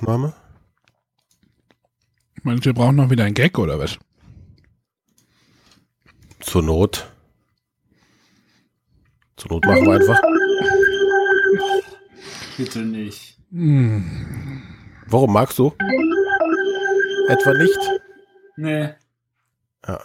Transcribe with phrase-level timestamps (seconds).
[0.00, 0.32] Aufnahme.
[2.42, 3.98] Meinst du, wir brauchen noch wieder einen Gag oder was?
[6.40, 7.12] Zur Not.
[9.36, 10.22] Zur Not machen wir einfach.
[12.56, 13.38] Bitte nicht.
[15.06, 15.74] Warum magst du?
[17.28, 17.78] Etwa nicht?
[18.56, 18.94] Nee.
[19.86, 20.00] Ja.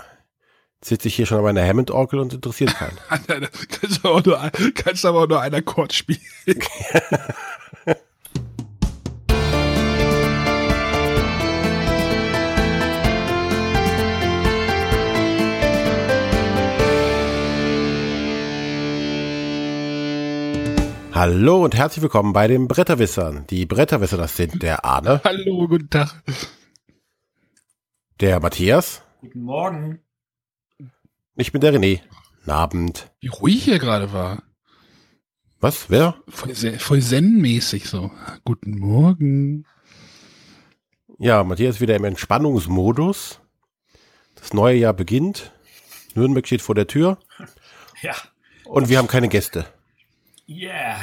[0.84, 2.98] Sitze ich hier schon an meiner Hammond-Orgel und interessiert keinen.
[3.70, 6.20] kannst, du aber nur, kannst aber auch nur einen Akkord spielen.
[21.15, 23.47] Hallo und herzlich willkommen bei den Bretterwissern.
[23.49, 26.21] Die Bretterwisser, das sind der Arne, Hallo, guten Tag.
[28.19, 29.99] der Matthias, Guten Morgen.
[31.38, 32.01] ich bin der René.
[32.39, 33.11] Guten Abend.
[33.21, 34.43] Wie ruhig hier gerade war.
[35.61, 35.89] Was?
[35.89, 36.15] Wer?
[36.27, 38.11] Voll, voll zen-mäßig so.
[38.43, 39.66] Guten Morgen.
[41.17, 43.39] Ja, Matthias ist wieder im Entspannungsmodus.
[44.35, 45.53] Das neue Jahr beginnt.
[46.13, 47.19] Nürnberg steht vor der Tür
[48.02, 48.16] Ja.
[48.66, 49.66] und wir haben keine Gäste.
[50.47, 50.97] Yeah.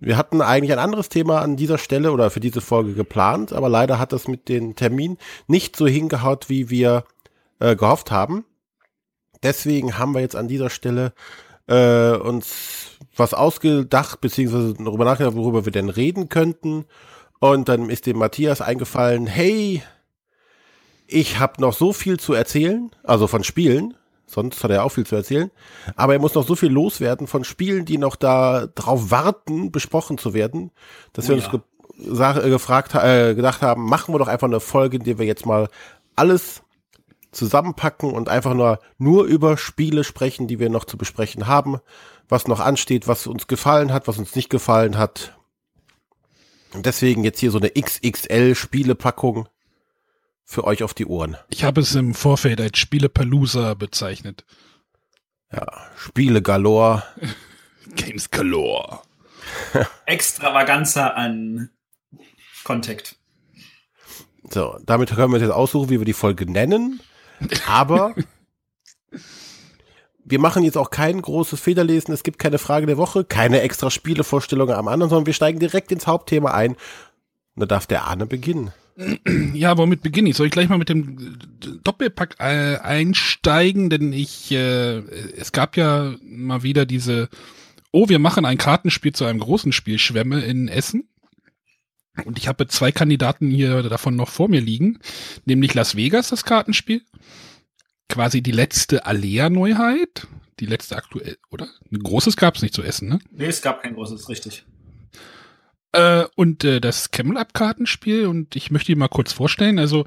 [0.00, 3.68] Wir hatten eigentlich ein anderes Thema an dieser Stelle oder für diese Folge geplant, aber
[3.68, 7.04] leider hat das mit den Termin nicht so hingehaut, wie wir
[7.58, 8.44] äh, gehofft haben.
[9.42, 11.12] Deswegen haben wir jetzt an dieser Stelle
[11.66, 16.86] äh, uns was ausgedacht, beziehungsweise darüber nachgedacht, worüber wir denn reden könnten.
[17.38, 19.82] Und dann ist dem Matthias eingefallen, hey,
[21.06, 23.94] ich habe noch so viel zu erzählen, also von Spielen,
[24.30, 25.50] sonst hat er auch viel zu erzählen,
[25.96, 30.18] aber er muss noch so viel loswerden von Spielen, die noch da drauf warten, besprochen
[30.18, 30.70] zu werden,
[31.12, 31.50] dass wir Oh uns ja.
[31.52, 31.60] ge
[32.14, 35.26] sag- äh, gefragt, äh, gedacht haben, machen wir doch einfach eine Folge, in der wir
[35.26, 35.68] jetzt mal
[36.16, 36.62] alles
[37.32, 41.78] zusammenpacken und einfach nur, nur über Spiele sprechen, die wir noch zu besprechen haben,
[42.28, 45.36] was noch ansteht, was uns gefallen hat, was uns nicht gefallen hat.
[46.74, 49.48] Und deswegen jetzt hier so eine XXL-Spielepackung
[50.50, 51.36] für euch auf die Ohren.
[51.48, 54.44] Ich habe es im Vorfeld als Spielepalooza bezeichnet.
[55.52, 55.64] Ja,
[55.96, 57.04] Spiele galore.
[57.94, 58.98] Games galore.
[60.06, 61.70] Extravaganza an
[62.64, 63.16] Kontakt.
[64.50, 67.00] So, damit können wir uns jetzt aussuchen, wie wir die Folge nennen.
[67.68, 68.16] Aber
[70.24, 72.12] wir machen jetzt auch kein großes Federlesen.
[72.12, 75.92] Es gibt keine Frage der Woche, keine extra Spielevorstellungen am anderen, sondern wir steigen direkt
[75.92, 76.72] ins Hauptthema ein.
[76.72, 78.72] Und da darf der Arne beginnen.
[79.54, 80.36] Ja, womit beginne ich?
[80.36, 81.38] Soll ich gleich mal mit dem
[81.82, 83.90] Doppelpack äh, einsteigen?
[83.90, 87.28] Denn ich, äh, es gab ja mal wieder diese,
[87.92, 91.08] oh, wir machen ein Kartenspiel zu einem großen Spiel, Schwämme in Essen.
[92.24, 94.98] Und ich habe zwei Kandidaten hier davon noch vor mir liegen,
[95.44, 97.02] nämlich Las Vegas, das Kartenspiel.
[98.08, 100.26] Quasi die letzte Alea-Neuheit.
[100.58, 101.68] Die letzte aktuell, oder?
[101.90, 103.18] Ein großes gab es nicht zu essen, ne?
[103.30, 104.66] Nee, es gab kein großes, richtig.
[105.92, 109.78] Äh, und äh, das Camel-Up-Kartenspiel und ich möchte die mal kurz vorstellen.
[109.78, 110.04] Also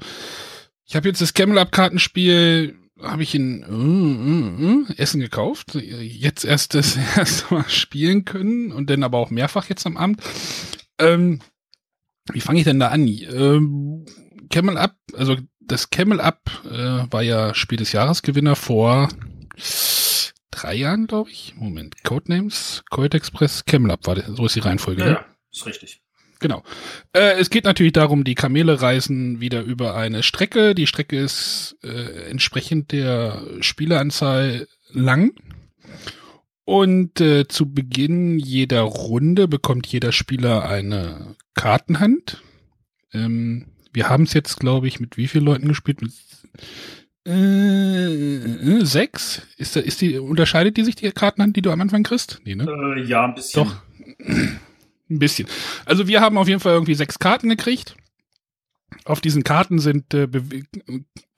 [0.86, 5.74] ich habe jetzt das Camel-Up-Kartenspiel habe ich in äh, äh, Essen gekauft.
[5.74, 10.22] Jetzt erst das erste Mal spielen können und dann aber auch mehrfach jetzt am Abend.
[10.98, 11.40] Ähm,
[12.32, 13.06] wie fange ich denn da an?
[13.06, 14.06] Ähm,
[14.50, 19.08] Camel Up, also das Camel Up äh, war ja Spiel des Jahresgewinner vor
[20.50, 21.54] drei Jahren, glaube ich.
[21.56, 25.02] Moment, Codenames, Colt Express, Camel Up war das, so ist die Reihenfolge.
[25.02, 25.24] Ja, ne?
[25.54, 26.00] Ist richtig.
[26.40, 26.62] Genau.
[27.12, 30.74] Äh, es geht natürlich darum, die Kamele reisen wieder über eine Strecke.
[30.74, 35.32] Die Strecke ist äh, entsprechend der Spieleranzahl lang.
[36.66, 42.42] Und äh, zu Beginn jeder Runde bekommt jeder Spieler eine Kartenhand.
[43.12, 46.02] Ähm, wir haben es jetzt, glaube ich, mit wie vielen Leuten gespielt?
[46.02, 46.12] Mit
[47.26, 48.04] äh,
[48.34, 49.42] äh, sechs?
[49.56, 52.40] Ist, da, ist die, unterscheidet die sich die Kartenhand, die du am Anfang kriegst?
[52.44, 52.64] Nee, ne?
[52.64, 53.64] Äh, ja, ein bisschen.
[53.64, 53.82] Doch.
[55.10, 55.48] Ein bisschen.
[55.84, 57.96] Also wir haben auf jeden Fall irgendwie sechs Karten gekriegt.
[59.04, 60.28] Auf diesen Karten sind äh,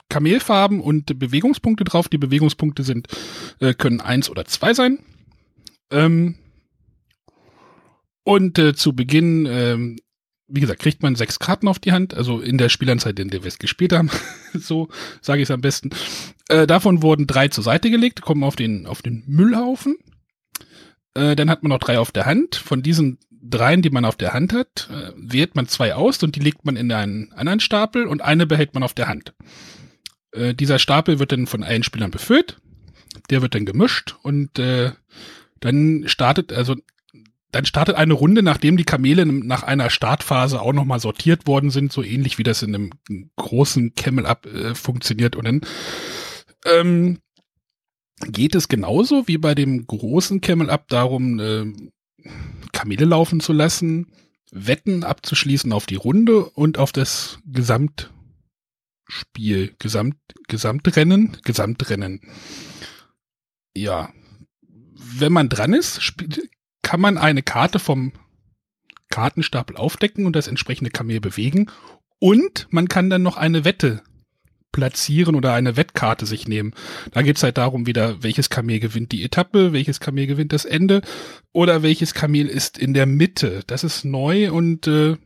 [0.09, 2.07] Kamelfarben und Bewegungspunkte drauf.
[2.07, 3.07] Die Bewegungspunkte sind
[3.59, 4.99] äh, können eins oder zwei sein.
[5.91, 6.35] Ähm,
[8.23, 9.99] und äh, zu Beginn, ähm,
[10.47, 13.43] wie gesagt, kriegt man sechs Karten auf die Hand, also in der Spielanzeit, in der
[13.43, 14.09] wir es gespielt haben.
[14.53, 14.89] so
[15.21, 15.89] sage ich es am besten.
[16.49, 19.97] Äh, davon wurden drei zur Seite gelegt, kommen auf den auf den Müllhaufen.
[21.13, 22.55] Äh, dann hat man noch drei auf der Hand.
[22.55, 23.17] Von diesen
[23.49, 26.65] dreien, die man auf der Hand hat, äh, wählt man zwei aus und die legt
[26.65, 29.33] man in einen anderen Stapel und eine behält man auf der Hand.
[30.31, 32.59] Äh, dieser Stapel wird dann von allen Spielern befüllt.
[33.29, 34.91] Der wird dann gemischt und äh,
[35.59, 36.75] dann startet, also
[37.51, 41.91] dann startet eine Runde, nachdem die Kamele nach einer Startphase auch nochmal sortiert worden sind,
[41.91, 42.91] so ähnlich wie das in einem
[43.37, 45.35] großen Camel-Up äh, funktioniert.
[45.35, 45.61] Und dann
[46.65, 47.19] ähm,
[48.27, 51.65] geht es genauso wie bei dem großen Camel Up darum, äh,
[52.71, 54.11] Kamele laufen zu lassen.
[54.51, 58.11] Wetten abzuschließen auf die Runde und auf das Gesamtspiel,
[59.79, 60.17] Gesamt,
[60.47, 62.21] Gesamtrennen, Gesamtrennen.
[63.75, 64.11] Ja.
[65.19, 66.13] Wenn man dran ist,
[66.81, 68.13] kann man eine Karte vom
[69.09, 71.71] Kartenstapel aufdecken und das entsprechende Kamel bewegen.
[72.19, 74.03] Und man kann dann noch eine Wette
[74.77, 76.75] platzieren oder eine Wettkarte sich nehmen.
[77.11, 81.01] Da geht's halt darum wieder, welches Kamel gewinnt die Etappe, welches Kamel gewinnt das Ende
[81.51, 83.63] oder welches Kamel ist in der Mitte.
[83.65, 85.17] Das ist neu und äh,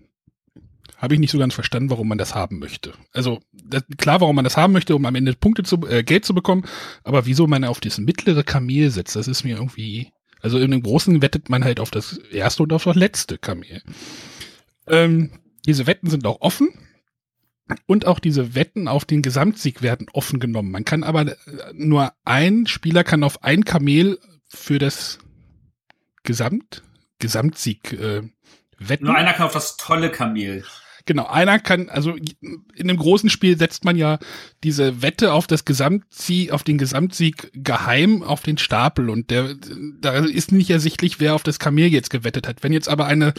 [0.95, 2.93] habe ich nicht so ganz verstanden, warum man das haben möchte.
[3.11, 6.23] Also das, klar, warum man das haben möchte, um am Ende Punkte zu äh, Geld
[6.23, 6.63] zu bekommen,
[7.03, 10.13] aber wieso man auf das mittlere Kamel setzt, das ist mir irgendwie.
[10.39, 13.81] Also in dem Großen wettet man halt auf das erste und auf das letzte Kamel.
[14.87, 15.31] Ähm,
[15.65, 16.69] diese Wetten sind auch offen.
[17.85, 20.71] Und auch diese Wetten auf den Gesamtsieg werden offen genommen.
[20.71, 21.35] Man kann aber äh,
[21.73, 25.19] nur ein Spieler kann auf ein Kamel für das
[26.23, 26.83] Gesamt,
[27.19, 28.21] Gesamtsieg äh,
[28.77, 29.05] wetten.
[29.05, 30.63] Nur einer kann auf das tolle Kamel.
[31.05, 34.19] Genau, einer kann, also in einem großen Spiel setzt man ja
[34.63, 39.55] diese Wette auf das Gesamtsieg, auf den Gesamtsieg geheim auf den Stapel und der,
[39.99, 42.61] da ist nicht ersichtlich, wer auf das Kamel jetzt gewettet hat.
[42.61, 43.33] Wenn jetzt aber eine,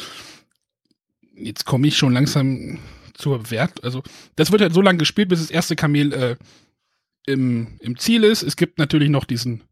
[1.37, 2.79] jetzt komme ich schon langsam
[3.14, 4.03] zur Wert, also
[4.37, 6.37] das wird halt so lange gespielt, bis das erste Kamel äh,
[7.26, 8.43] im, im Ziel ist.
[8.43, 9.62] Es gibt natürlich noch diesen,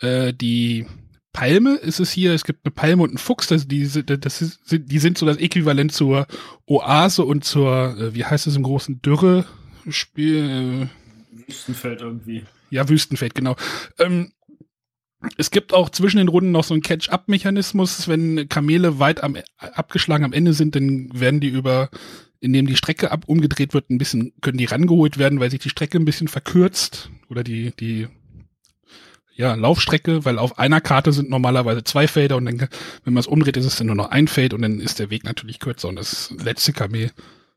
[0.00, 0.86] äh, die
[1.32, 4.60] Palme ist es hier, es gibt eine Palme und einen Fuchs, das, die, das ist,
[4.70, 6.26] die sind so das Äquivalent zur
[6.66, 10.88] Oase und zur, äh, wie heißt es im großen Dürre-Spiel?
[10.90, 12.44] Äh, Wüstenfeld irgendwie.
[12.70, 13.56] Ja, Wüstenfeld, genau.
[13.98, 14.32] Ähm,
[15.36, 18.08] es gibt auch zwischen den Runden noch so einen Catch-up-Mechanismus.
[18.08, 21.90] Wenn Kamele weit am, abgeschlagen am Ende sind, dann werden die über,
[22.40, 25.70] indem die Strecke ab umgedreht wird, ein bisschen, können die rangeholt werden, weil sich die
[25.70, 28.08] Strecke ein bisschen verkürzt oder die, die,
[29.34, 32.68] ja, Laufstrecke, weil auf einer Karte sind normalerweise zwei Felder und dann,
[33.04, 35.10] wenn man es umdreht, ist es dann nur noch ein Feld und dann ist der
[35.10, 37.10] Weg natürlich kürzer und das letzte Kamel,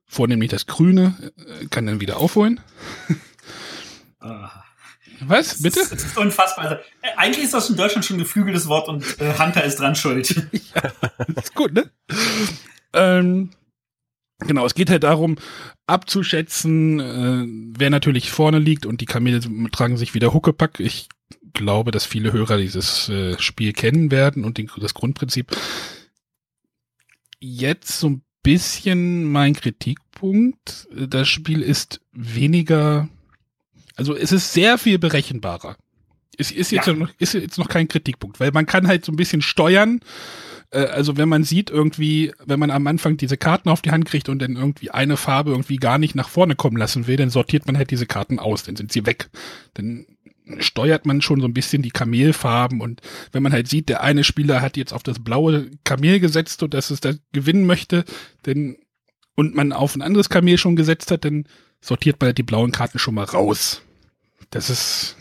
[0.05, 2.59] vornehmlich das Grüne, äh, kann dann wieder aufholen.
[4.19, 4.64] Ah.
[5.21, 5.61] Was?
[5.61, 5.79] Bitte?
[5.79, 6.65] Das ist, das ist unfassbar.
[6.65, 9.79] Also, äh, eigentlich ist das in Deutschland schon ein geflügeltes Wort und äh, Hunter ist
[9.79, 10.29] dran schuld.
[10.75, 10.81] ja,
[11.35, 11.89] ist gut, ne?
[12.93, 13.51] ähm,
[14.39, 15.37] genau, es geht halt darum,
[15.87, 19.39] abzuschätzen, äh, wer natürlich vorne liegt und die Kamele
[19.71, 20.79] tragen sich wieder Huckepack.
[20.79, 21.09] Ich
[21.53, 25.55] glaube, dass viele Hörer dieses äh, Spiel kennen werden und den, das Grundprinzip.
[27.39, 30.87] Jetzt so ein bisschen mein Kritikpunkt.
[30.91, 33.09] Das Spiel ist weniger
[33.95, 35.77] also es ist sehr viel berechenbarer.
[36.37, 36.93] Es ist jetzt, ja.
[36.93, 40.01] noch, ist jetzt noch kein Kritikpunkt, weil man kann halt so ein bisschen steuern.
[40.71, 44.05] Äh, also wenn man sieht irgendwie, wenn man am Anfang diese Karten auf die Hand
[44.05, 47.29] kriegt und dann irgendwie eine Farbe irgendwie gar nicht nach vorne kommen lassen will, dann
[47.29, 49.29] sortiert man halt diese Karten aus, dann sind sie weg.
[49.75, 50.05] Dann
[50.59, 53.01] steuert man schon so ein bisschen die Kamelfarben und
[53.31, 56.73] wenn man halt sieht, der eine Spieler hat jetzt auf das blaue Kamel gesetzt und
[56.73, 58.05] dass es da gewinnen möchte,
[58.45, 58.77] denn
[59.35, 61.45] und man auf ein anderes Kamel schon gesetzt hat, dann
[61.85, 63.81] sortiert man die blauen Karten schon mal raus.
[64.49, 65.15] Das ist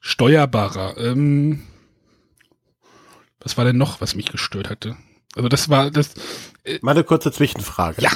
[0.00, 0.96] steuerbarer.
[0.98, 1.62] Ähm,
[3.40, 4.96] was war denn noch, was mich gestört hatte?
[5.36, 6.14] Also das war das.
[6.64, 8.02] Äh, Mal eine kurze Zwischenfrage.
[8.02, 8.10] Ja.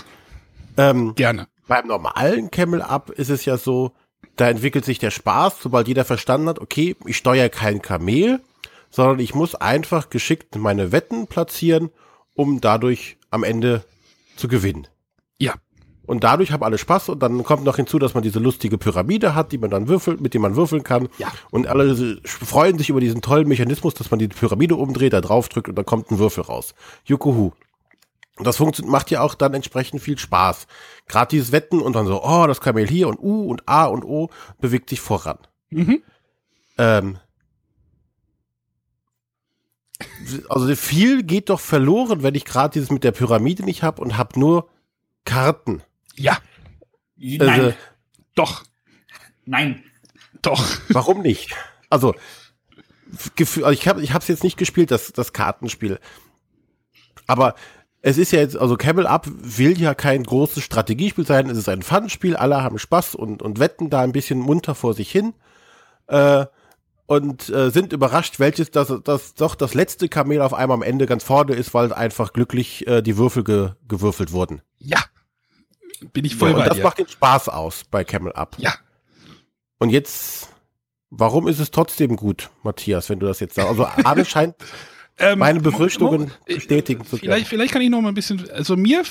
[0.76, 1.48] Ähm, Gerne.
[1.68, 3.92] Beim normalen Camel Up ist es ja so,
[4.36, 8.40] da entwickelt sich der Spaß, sobald jeder verstanden hat, okay, ich steuere kein Kamel,
[8.90, 11.90] sondern ich muss einfach geschickt meine Wetten platzieren,
[12.34, 13.84] um dadurch am Ende
[14.36, 14.86] zu gewinnen.
[16.06, 19.34] Und dadurch haben alle Spaß und dann kommt noch hinzu, dass man diese lustige Pyramide
[19.34, 21.08] hat, die man dann würfelt, mit dem man würfeln kann.
[21.18, 21.32] Ja.
[21.50, 25.48] Und alle freuen sich über diesen tollen Mechanismus, dass man die Pyramide umdreht, da drauf
[25.48, 26.74] drückt und dann kommt ein Würfel raus.
[27.04, 27.52] Jukuhu.
[28.38, 30.66] Und das macht ja auch dann entsprechend viel Spaß.
[31.08, 34.04] Gerade dieses Wetten und dann so, oh, das Kamel hier und U und A und
[34.04, 34.28] O
[34.60, 35.38] bewegt sich voran.
[35.70, 36.02] Mhm.
[36.76, 37.18] Ähm,
[40.48, 44.18] also viel geht doch verloren, wenn ich gerade dieses mit der Pyramide nicht habe und
[44.18, 44.68] habe nur
[45.24, 45.82] Karten.
[46.16, 46.38] Ja.
[47.16, 47.50] Nein.
[47.50, 47.74] Also,
[48.34, 48.64] doch.
[49.44, 49.82] Nein.
[50.42, 50.64] Doch.
[50.88, 51.54] Warum nicht?
[51.88, 52.14] Also,
[53.38, 55.98] also ich habe ich es jetzt nicht gespielt, das, das Kartenspiel.
[57.26, 57.54] Aber
[58.02, 61.68] es ist ja jetzt, also Camel Up will ja kein großes Strategiespiel sein, es ist
[61.68, 65.34] ein Fun-Spiel, alle haben Spaß und, und wetten da ein bisschen munter vor sich hin.
[66.06, 66.46] Äh,
[67.06, 71.06] und äh, sind überrascht, welches das, das doch das letzte Kamel auf einmal am Ende
[71.06, 74.60] ganz vorne ist, weil einfach glücklich äh, die Würfel ge, gewürfelt wurden.
[74.78, 74.98] Ja,
[76.12, 76.82] bin ich voll ja, bei und das dir.
[76.84, 78.56] macht den Spaß aus bei Camel Up.
[78.58, 78.74] Ja.
[79.78, 80.48] Und jetzt,
[81.10, 83.68] warum ist es trotzdem gut, Matthias, wenn du das jetzt sagst?
[83.68, 84.54] Also Arne scheint
[85.18, 87.20] ähm, meine Befürchtungen bestätigen zu können.
[87.20, 89.02] Vielleicht, vielleicht kann ich noch mal ein bisschen, also mir,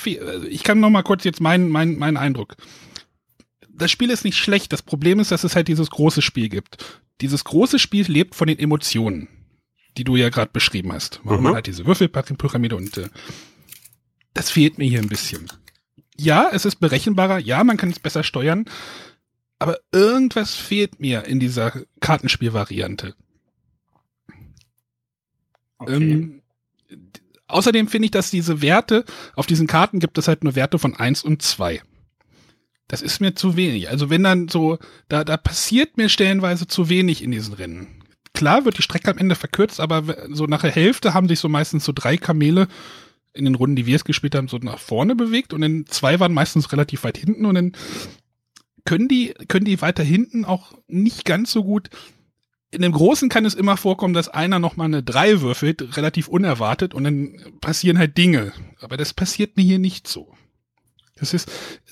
[0.50, 2.56] ich kann noch mal kurz jetzt meinen, meinen, meinen Eindruck.
[3.70, 4.72] Das Spiel ist nicht schlecht.
[4.72, 7.01] Das Problem ist, dass es halt dieses große Spiel gibt.
[7.22, 9.27] Dieses große Spiel lebt von den Emotionen.
[9.98, 11.22] die du ja gerade beschrieben hast.
[11.24, 11.44] Warum Mhm.
[11.46, 13.08] man halt diese Würfelpyramide und äh,
[14.34, 15.48] das fehlt mir hier ein bisschen.
[16.17, 18.65] Ja, es ist berechenbarer, ja, man kann es besser steuern,
[19.60, 23.15] aber irgendwas fehlt mir in dieser Kartenspielvariante.
[25.77, 25.93] Okay.
[25.93, 26.41] Ähm,
[27.48, 29.05] außerdem finde ich, dass diese Werte,
[29.36, 31.81] auf diesen Karten gibt es halt nur Werte von 1 und 2.
[32.88, 33.89] Das ist mir zu wenig.
[33.89, 34.77] Also wenn dann so,
[35.10, 38.03] da, da passiert mir stellenweise zu wenig in diesen Rennen.
[38.34, 41.50] Klar wird die Strecke am Ende verkürzt, aber so nach der Hälfte haben sich so
[41.50, 42.67] meistens so drei Kamele
[43.36, 46.20] in den Runden, die wir es gespielt haben, so nach vorne bewegt und dann zwei
[46.20, 47.72] waren meistens relativ weit hinten und dann
[48.86, 51.89] können die, können die weiter hinten auch nicht ganz so gut
[52.75, 56.94] in dem Großen kann es immer vorkommen, dass einer nochmal eine 3 würfelt, relativ unerwartet,
[56.94, 58.51] und dann passieren halt Dinge.
[58.82, 60.34] Aber das passiert mir hier nicht so.
[61.15, 61.50] Das ist,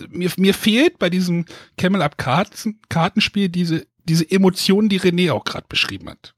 [0.10, 1.46] mir, mir fehlt bei diesem
[1.78, 6.36] Camel Up Karten, Kartenspiel diese, diese Emotion, die René auch gerade beschrieben hat.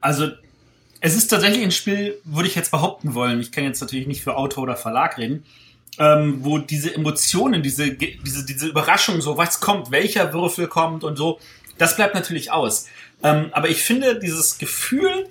[0.00, 0.30] Also,
[1.04, 3.38] es ist tatsächlich ein Spiel, würde ich jetzt behaupten wollen.
[3.38, 5.44] Ich kann jetzt natürlich nicht für Autor oder Verlag reden,
[5.98, 11.16] ähm, wo diese Emotionen, diese, diese, diese Überraschung, so was kommt, welcher Würfel kommt und
[11.16, 11.40] so,
[11.76, 12.86] das bleibt natürlich aus.
[13.22, 15.28] Ähm, aber ich finde dieses Gefühl,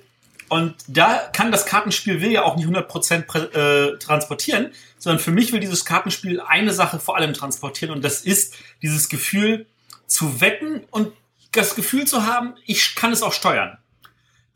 [0.48, 5.32] und da kann das Kartenspiel will ja auch nicht 100% prä- äh, transportieren, sondern für
[5.32, 9.66] mich will dieses Kartenspiel eine Sache vor allem transportieren und das ist dieses Gefühl
[10.06, 11.10] zu wetten und
[11.50, 13.76] das Gefühl zu haben, ich kann es auch steuern.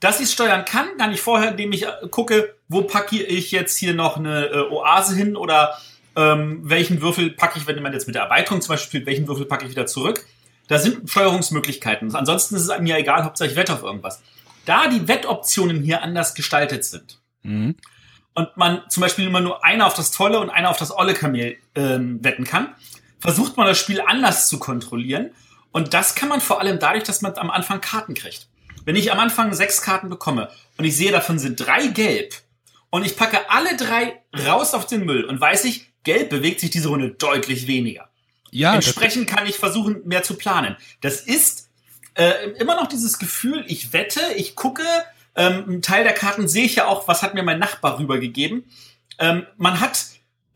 [0.00, 3.50] Dass ich es steuern kann, kann ich vorher, indem ich äh, gucke, wo packe ich
[3.50, 5.76] jetzt hier noch eine äh, Oase hin oder
[6.16, 9.26] ähm, welchen Würfel packe ich, wenn man jetzt mit der Erweiterung zum Beispiel spielt, welchen
[9.28, 10.24] Würfel packe ich wieder zurück.
[10.68, 12.14] Da sind Steuerungsmöglichkeiten.
[12.14, 14.22] Ansonsten ist es mir egal, Hauptsache ich wette auf irgendwas.
[14.66, 17.76] Da die Wettoptionen hier anders gestaltet sind Mhm.
[18.34, 21.14] und man zum Beispiel immer nur einer auf das tolle und einer auf das olle
[21.14, 22.74] Kamel ähm, wetten kann,
[23.20, 25.30] versucht man das Spiel anders zu kontrollieren.
[25.70, 28.48] Und das kann man vor allem dadurch, dass man am Anfang Karten kriegt.
[28.88, 32.34] Wenn ich am Anfang sechs Karten bekomme und ich sehe, davon sind drei gelb
[32.88, 36.70] und ich packe alle drei raus auf den Müll und weiß ich, gelb bewegt sich
[36.70, 38.08] diese Runde deutlich weniger.
[38.50, 40.74] Ja, Entsprechend kann ich versuchen, mehr zu planen.
[41.02, 41.68] Das ist
[42.14, 44.84] äh, immer noch dieses Gefühl, ich wette, ich gucke,
[45.36, 48.64] ähm, einen Teil der Karten sehe ich ja auch, was hat mir mein Nachbar rübergegeben.
[49.18, 50.02] Ähm, man hat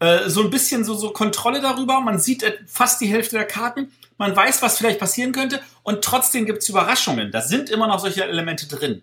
[0.02, 3.46] äh, so ein bisschen so, so Kontrolle darüber, man sieht äh, fast die Hälfte der
[3.46, 7.30] Karten, man weiß, was vielleicht passieren könnte und trotzdem gibt's Überraschungen.
[7.30, 9.02] Da sind immer noch solche Elemente drin.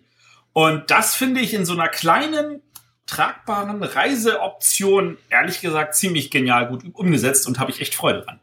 [0.52, 2.60] Und das finde ich in so einer kleinen,
[3.06, 8.40] tragbaren Reiseoption, ehrlich gesagt, ziemlich genial gut umgesetzt und habe ich echt Freude dran.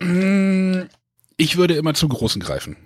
[0.00, 0.88] Mm,
[1.36, 2.76] ich würde immer zum Großen greifen.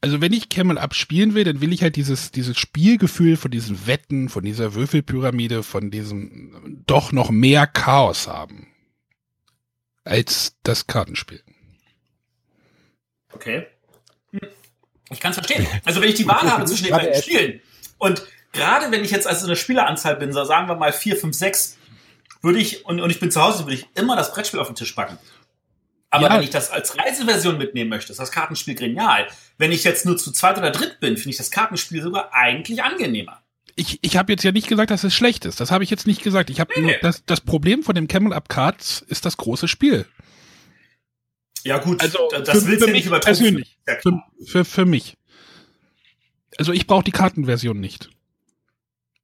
[0.00, 3.50] Also wenn ich Camel Up spielen will, dann will ich halt dieses, dieses Spielgefühl von
[3.50, 8.68] diesen Wetten, von dieser Würfelpyramide, von diesem doch noch mehr Chaos haben.
[10.04, 11.42] Als das Kartenspiel.
[13.32, 13.66] Okay.
[15.10, 15.66] Ich kann es verstehen.
[15.84, 17.60] Also wenn ich die Wahl habe zwischen den beiden Spielen
[17.98, 21.34] und gerade wenn ich jetzt also eine Spieleranzahl bin, so sagen wir mal vier, fünf,
[21.34, 21.76] sechs,
[22.40, 24.76] würde ich, und, und ich bin zu Hause, würde ich immer das Brettspiel auf den
[24.76, 25.18] Tisch packen.
[26.10, 26.34] Aber Ja.
[26.34, 29.26] wenn ich das als Reiseversion mitnehmen möchte, ist das Kartenspiel genial.
[29.58, 32.82] Wenn ich jetzt nur zu zweit oder dritt bin, finde ich das Kartenspiel sogar eigentlich
[32.82, 33.42] angenehmer.
[33.76, 35.60] Ich, ich habe jetzt ja nicht gesagt, dass es schlecht ist.
[35.60, 36.50] Das habe ich jetzt nicht gesagt.
[36.50, 36.98] Ich habe nur nee.
[37.02, 40.06] das, das Problem von dem Camel Up Cards ist das große Spiel.
[41.64, 43.44] Ja gut, Also, das für- willst du mich nicht übertrumpfen.
[43.44, 43.78] persönlich.
[43.86, 45.16] Ja, Für, für, für mich.
[46.56, 48.08] Also ich brauche die Kartenversion nicht.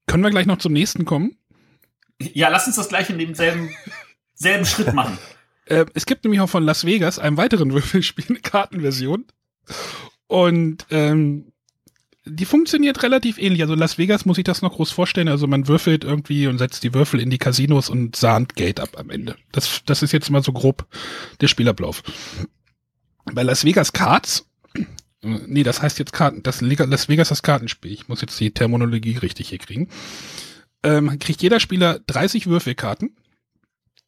[0.06, 1.36] Können wir gleich noch zum nächsten kommen?
[2.20, 3.74] ja, lass uns das gleich in demselben
[4.34, 5.18] selben Schritt machen.
[5.66, 9.24] Äh, es gibt nämlich auch von Las Vegas, einem weiteren Würfelspiel, eine Kartenversion.
[10.26, 11.52] Und ähm,
[12.26, 13.62] die funktioniert relativ ähnlich.
[13.62, 15.28] Also Las Vegas muss ich das noch groß vorstellen.
[15.28, 18.96] Also man würfelt irgendwie und setzt die Würfel in die Casinos und sahnt Geld ab
[18.96, 19.36] am Ende.
[19.52, 20.86] Das, das ist jetzt mal so grob
[21.40, 22.02] der Spielablauf.
[23.32, 24.46] Bei Las Vegas Cards,
[25.22, 27.92] nee, das heißt jetzt Karten, das Las Vegas das Kartenspiel.
[27.92, 29.88] Ich muss jetzt die Terminologie richtig hier kriegen.
[30.82, 33.16] Ähm, kriegt jeder Spieler 30 Würfelkarten.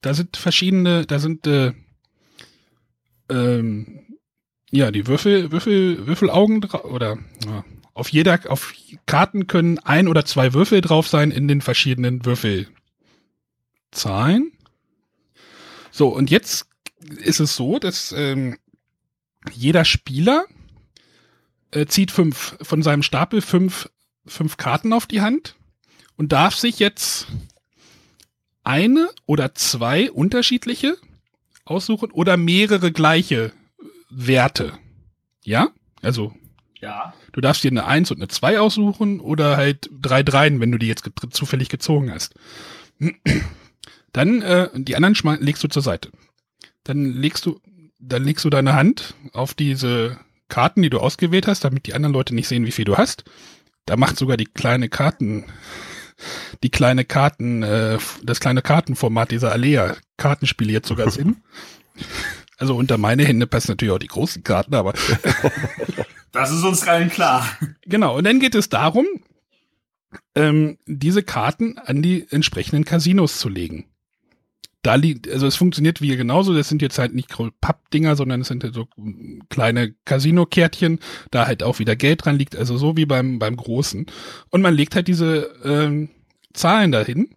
[0.00, 1.72] Da sind verschiedene, da sind äh,
[3.28, 4.16] ähm,
[4.70, 8.74] ja die Würfel, Würfel, Würfelaugen oder ja, auf jeder, auf
[9.06, 14.52] Karten können ein oder zwei Würfel drauf sein in den verschiedenen Würfelzahlen.
[15.90, 16.68] So, und jetzt
[17.18, 18.58] ist es so, dass ähm,
[19.52, 20.44] jeder Spieler
[21.70, 23.88] äh, zieht fünf von seinem Stapel fünf,
[24.26, 25.56] fünf Karten auf die Hand
[26.16, 27.28] und darf sich jetzt
[28.66, 30.96] eine oder zwei unterschiedliche
[31.64, 33.52] aussuchen oder mehrere gleiche
[34.11, 34.73] Werte.
[35.44, 35.68] Ja?
[36.02, 36.35] Also
[36.80, 37.14] Ja.
[37.32, 40.78] Du darfst dir eine 1 und eine 2 aussuchen oder halt drei Dreien, wenn du
[40.78, 42.35] die jetzt ge zufällig gezogen hast.
[44.12, 46.11] Dann äh, die anderen legst du zur Seite.
[46.85, 47.61] Dann legst du,
[47.99, 50.18] dann legst du deine Hand auf diese
[50.49, 53.25] Karten, die du ausgewählt hast, damit die anderen Leute nicht sehen, wie viel du hast.
[53.85, 55.44] Da macht sogar die kleine Karten,
[56.62, 61.37] die kleine Karten, äh, das kleine Kartenformat dieser Alea Kartenspiele jetzt sogar Sinn.
[62.58, 64.94] Also unter meine Hände passen natürlich auch die großen Karten, aber.
[66.32, 67.46] das ist uns allen klar.
[67.82, 68.16] Genau.
[68.16, 69.04] Und dann geht es darum,
[70.35, 73.85] ähm, diese Karten an die entsprechenden Casinos zu legen.
[74.83, 78.49] Da liegt, also es funktioniert wie genauso, das sind jetzt halt nicht Pappdinger, sondern es
[78.49, 78.87] sind halt so
[79.49, 84.06] kleine Casino-Kärtchen, da halt auch wieder Geld dran liegt, also so wie beim, beim Großen.
[84.50, 86.11] Und man legt halt diese ähm,
[86.52, 87.35] Zahlen dahin.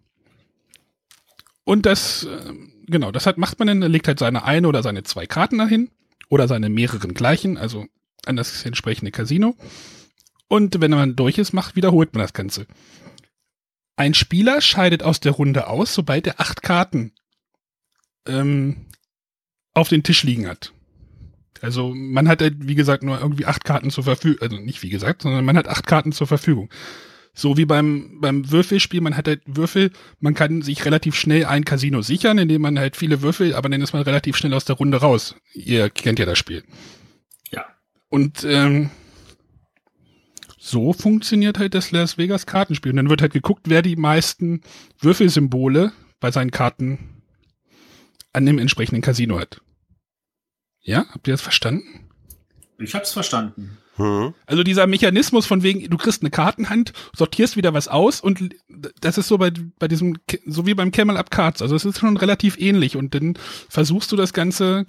[1.64, 2.52] Und das, äh,
[2.86, 5.90] genau, das hat, macht man dann, legt halt seine eine oder seine zwei Karten dahin
[6.28, 7.86] oder seine mehreren gleichen, also
[8.26, 9.56] an das entsprechende Casino.
[10.48, 12.66] Und wenn man durch ist, macht, wiederholt man das Ganze.
[13.96, 17.12] Ein Spieler scheidet aus der Runde aus, sobald er acht Karten
[18.26, 18.86] ähm,
[19.72, 20.72] auf den Tisch liegen hat.
[21.60, 24.88] Also man hat halt, wie gesagt, nur irgendwie acht Karten zur Verfügung, also nicht wie
[24.88, 26.70] gesagt, sondern man hat acht Karten zur Verfügung.
[27.32, 31.64] So wie beim, beim Würfelspiel, man hat halt Würfel, man kann sich relativ schnell ein
[31.64, 34.76] Casino sichern, indem man halt viele Würfel, aber dann ist man relativ schnell aus der
[34.76, 35.36] Runde raus.
[35.54, 36.64] Ihr kennt ja das Spiel.
[37.50, 37.66] Ja.
[38.08, 38.90] Und ähm,
[40.58, 42.90] so funktioniert halt das Las Vegas Kartenspiel.
[42.92, 44.60] Und dann wird halt geguckt, wer die meisten
[45.00, 47.19] Würfelsymbole bei seinen Karten
[48.32, 49.60] an dem entsprechenden Casino hat.
[50.82, 52.08] Ja, habt ihr das verstanden?
[52.78, 53.78] Ich hab's verstanden.
[53.96, 54.34] Hm.
[54.46, 58.54] Also dieser Mechanismus von wegen, du kriegst eine Kartenhand, sortierst wieder was aus und
[59.00, 61.60] das ist so bei, bei diesem, so wie beim Camel Up Cards.
[61.60, 63.34] Also es ist schon relativ ähnlich und dann
[63.68, 64.86] versuchst du das Ganze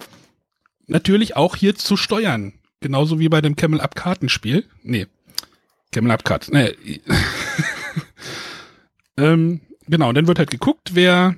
[0.86, 2.54] natürlich auch hier zu steuern.
[2.80, 4.64] Genauso wie bei dem Camel Up Kartenspiel.
[4.82, 5.06] Nee,
[5.92, 6.48] Camel Up Cut.
[6.50, 6.74] Nee.
[9.18, 11.36] ähm, genau, und dann wird halt geguckt, wer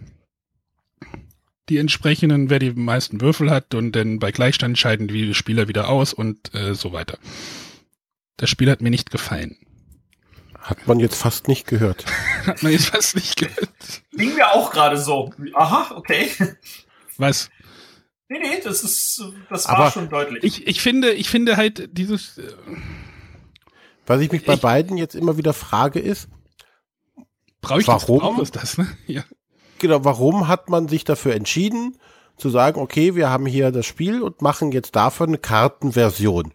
[1.68, 5.88] die entsprechenden, wer die meisten Würfel hat und dann bei Gleichstand scheiden die Spieler wieder
[5.88, 7.18] aus und äh, so weiter.
[8.36, 9.56] Das Spiel hat mir nicht gefallen.
[10.58, 12.04] Hat man jetzt fast nicht gehört.
[12.46, 14.02] hat man jetzt fast nicht gehört.
[14.12, 15.32] Ging mir auch gerade so.
[15.54, 16.30] Aha, okay.
[17.18, 17.50] Was?
[18.28, 20.42] Nee, nee, das ist, das war Aber schon deutlich.
[20.42, 22.52] Ich, ich finde, ich finde halt dieses, äh,
[24.06, 26.28] was ich mich bei ich, beiden jetzt immer wieder frage ist,
[27.60, 28.88] brauche ich warum das, das ne?
[29.06, 29.24] Ja.
[29.78, 31.96] Genau, warum hat man sich dafür entschieden,
[32.36, 36.52] zu sagen, okay, wir haben hier das Spiel und machen jetzt davon eine Kartenversion,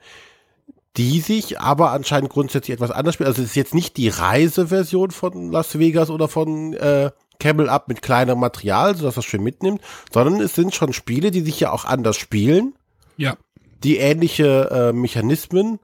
[0.97, 3.27] die sich aber anscheinend grundsätzlich etwas anders spielt.
[3.27, 7.87] Also es ist jetzt nicht die Reiseversion von Las Vegas oder von äh, Camel Up
[7.87, 11.71] mit kleinerem Material, sodass das schön mitnimmt, sondern es sind schon Spiele, die sich ja
[11.71, 12.73] auch anders spielen.
[13.15, 13.37] Ja.
[13.83, 15.79] Die ähnliche äh, Mechanismen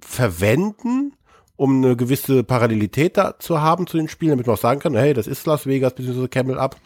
[0.00, 1.14] verwenden,
[1.60, 4.94] um eine gewisse Parallelität da zu haben zu den Spielen, damit man auch sagen kann,
[4.94, 6.26] hey, das ist Las Vegas bzw.
[6.26, 6.76] Camel Up.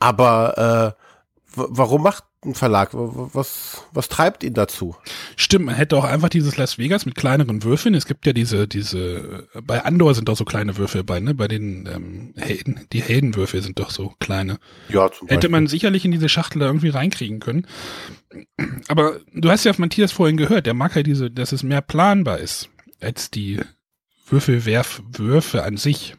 [0.00, 2.88] Aber äh, warum macht ein Verlag?
[2.92, 4.96] Was, was treibt ihn dazu?
[5.36, 7.94] Stimmt, man hätte auch einfach dieses Las Vegas mit kleineren Würfeln.
[7.94, 11.32] Es gibt ja diese, diese, bei Andor sind doch so kleine Würfel bei, ne?
[11.32, 14.58] Bei den ähm, Helden, die Heldenwürfel sind doch so kleine.
[14.88, 15.50] Ja, zum Hätte Beispiel.
[15.50, 17.68] man sicherlich in diese Schachtel da irgendwie reinkriegen können.
[18.88, 21.80] Aber du hast ja auf Matthias vorhin gehört, der mag ja diese, dass es mehr
[21.80, 22.68] planbar ist
[23.00, 23.60] als die
[24.26, 26.14] Würfelwerfwürfe an sich.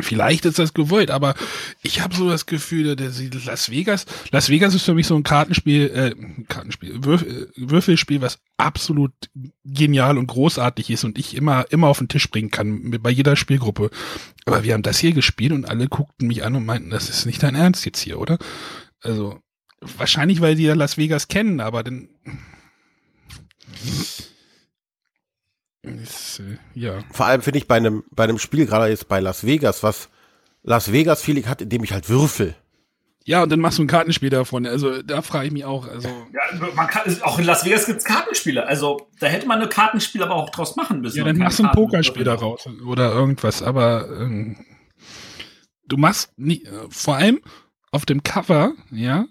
[0.00, 1.36] Vielleicht ist das gewollt, aber
[1.82, 5.22] ich habe so das Gefühl, dass Las Vegas, Las Vegas ist für mich so ein
[5.22, 9.12] Kartenspiel, äh, Kartenspiel, Würf, äh, Würfelspiel, was absolut
[9.64, 13.36] genial und großartig ist und ich immer, immer auf den Tisch bringen kann, bei jeder
[13.36, 13.90] Spielgruppe.
[14.46, 17.24] Aber wir haben das hier gespielt und alle guckten mich an und meinten, das ist
[17.24, 18.38] nicht dein Ernst jetzt hier, oder?
[19.00, 19.38] Also,
[19.80, 22.08] wahrscheinlich, weil sie ja Las Vegas kennen, aber dann,
[25.84, 26.98] ist, äh, ja.
[27.12, 30.08] Vor allem finde ich bei einem, bei einem Spiel, gerade jetzt bei Las Vegas, was
[30.62, 32.54] Las Vegas Feeling hat, indem ich halt würfel.
[33.26, 34.66] Ja, und dann machst du ein Kartenspiel davon.
[34.66, 35.88] Also da frage ich mich auch.
[35.88, 38.66] Also ja, man kann auch in Las Vegas gibt's Kartenspiele.
[38.66, 41.18] Also da hätte man eine Kartenspiel aber auch draus machen müssen.
[41.18, 43.62] Ja, dann machst du ein Pokerspiel daraus oder irgendwas.
[43.62, 44.56] Aber ähm,
[45.88, 47.40] du machst nie, äh, vor allem
[47.92, 49.24] auf dem Cover, ja,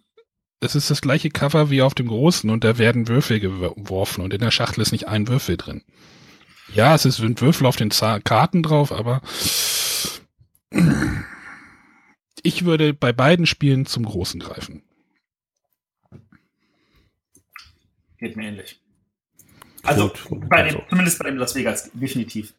[0.60, 4.34] es ist das gleiche Cover wie auf dem großen und da werden Würfel geworfen und
[4.34, 5.84] in der Schachtel ist nicht ein Würfel drin.
[6.74, 9.22] Ja, es sind Würfel auf den Karten drauf, aber
[12.42, 14.82] ich würde bei beiden Spielen zum Großen greifen.
[18.18, 18.82] Geht mir ähnlich.
[19.84, 22.54] Also, Gut, bei dem, zumindest bei dem Las Vegas, definitiv.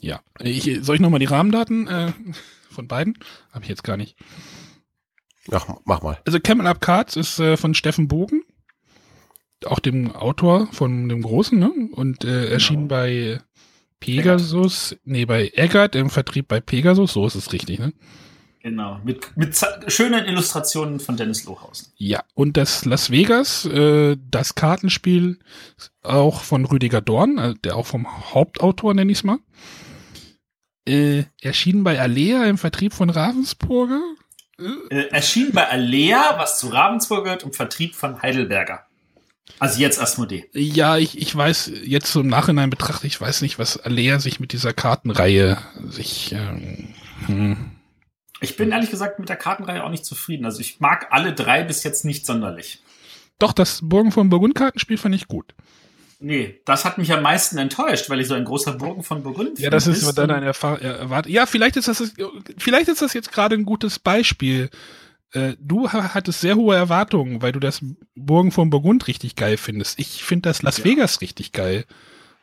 [0.00, 2.12] Ja, ich, soll ich nochmal die Rahmendaten äh,
[2.70, 3.18] von beiden?
[3.52, 4.16] Habe ich jetzt gar nicht.
[5.50, 6.20] Ach, mach mal.
[6.26, 8.42] Also Camel Up Cards ist äh, von Steffen Bogen
[9.66, 11.72] auch dem Autor von dem Großen, ne?
[11.92, 12.88] Und äh, erschien genau.
[12.88, 13.40] bei
[14.00, 15.06] Pegasus, Eggert.
[15.06, 17.92] nee, bei Eggert im Vertrieb bei Pegasus, so ist es richtig, ne?
[18.62, 19.56] Genau, mit, mit
[19.88, 21.92] schönen Illustrationen von Dennis Lohausen.
[21.96, 25.40] Ja, und das Las Vegas, äh, das Kartenspiel
[26.02, 29.38] auch von Rüdiger Dorn, also der auch vom Hauptautor, nenne ich es mal.
[30.86, 34.00] Äh, erschienen bei Alea im Vertrieb von Ravensburger.
[34.58, 38.86] Äh, erschienen bei Alea, was zu Ravensburger gehört, im Vertrieb von Heidelberger.
[39.58, 40.48] Also jetzt Asmodee.
[40.52, 44.40] Ja, ich, ich weiß, jetzt so im Nachhinein betrachte, ich weiß nicht, was Alea sich
[44.40, 46.94] mit dieser Kartenreihe sich ähm,
[47.26, 47.72] hm
[48.42, 50.44] ich bin ehrlich gesagt mit der Kartenreihe auch nicht zufrieden.
[50.44, 52.82] Also ich mag alle drei bis jetzt nicht sonderlich.
[53.38, 55.54] Doch, das Burgen von Burgund Kartenspiel fand ich gut.
[56.18, 59.58] Nee, das hat mich am meisten enttäuscht, weil ich so ein großer Burgen von Burgund
[59.58, 60.78] Ja, das ist dann eine Erfahrung.
[61.26, 62.12] Ja, vielleicht ist das,
[62.58, 64.70] vielleicht ist das jetzt gerade ein gutes Beispiel.
[65.32, 67.80] Äh, du hattest sehr hohe Erwartungen, weil du das
[68.14, 69.98] Burgen von Burgund richtig geil findest.
[69.98, 70.84] Ich finde das Las ja.
[70.84, 71.84] Vegas richtig geil.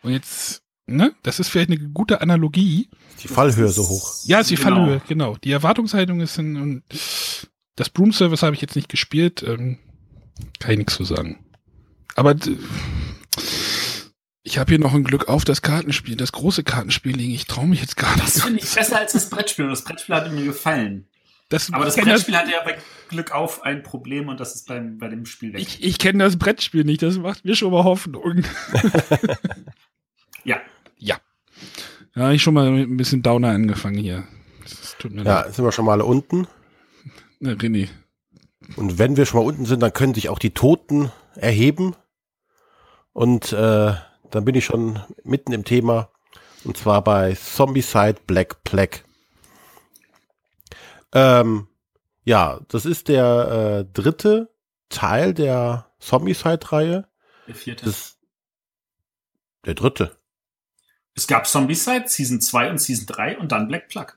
[0.02, 1.13] Und jetzt ne?
[1.23, 2.89] Das ist vielleicht eine gute Analogie.
[3.21, 4.15] Die Fallhöhe so hoch.
[4.25, 4.75] Ja, ist die genau.
[4.75, 5.38] Fallhöhe, genau.
[5.38, 6.84] Die Erwartungshaltung ist in, und
[7.75, 9.78] das Broom Service habe ich jetzt nicht gespielt, ähm,
[10.60, 11.45] kann ich nichts zu sagen.
[12.15, 12.36] Aber
[14.43, 17.34] ich habe hier noch ein Glück auf das Kartenspiel, das große Kartenspiel liegen.
[17.34, 18.28] Ich traue mich jetzt gar nicht.
[18.28, 19.65] Das finde ich besser als das Brettspiel.
[19.65, 21.08] Und das Brettspiel hat mir gefallen.
[21.50, 22.78] Das Aber das Brettspiel hat ja bei
[23.10, 25.62] Glück auf ein Problem und das ist beim, bei dem Spiel weg.
[25.62, 28.44] Ich, ich kenne das Brettspiel nicht, das macht mir schon mal Hoffnung.
[30.44, 30.62] ja.
[30.98, 31.18] Ja.
[32.16, 34.28] Ja, ich schon mal mit ein bisschen Downer angefangen hier.
[35.04, 35.56] ja, leid.
[35.56, 36.48] sind wir schon mal alle unten.
[37.40, 37.90] Na, René.
[38.76, 41.96] Und wenn wir schon mal unten sind, dann können sich auch die Toten erheben.
[43.12, 43.94] Und äh,
[44.30, 46.10] dann bin ich schon mitten im Thema.
[46.64, 49.00] Und zwar bei Zombicide Black Plague.
[51.13, 51.67] Ähm,
[52.24, 54.54] ja, das ist der äh, dritte
[54.89, 57.08] Teil der Zombicide-Reihe.
[57.48, 57.86] Der vierte.
[57.86, 58.17] Das,
[59.65, 60.17] der dritte.
[61.15, 64.08] Es gab Zombicide, Season 2 und Season 3 und dann Black Plug.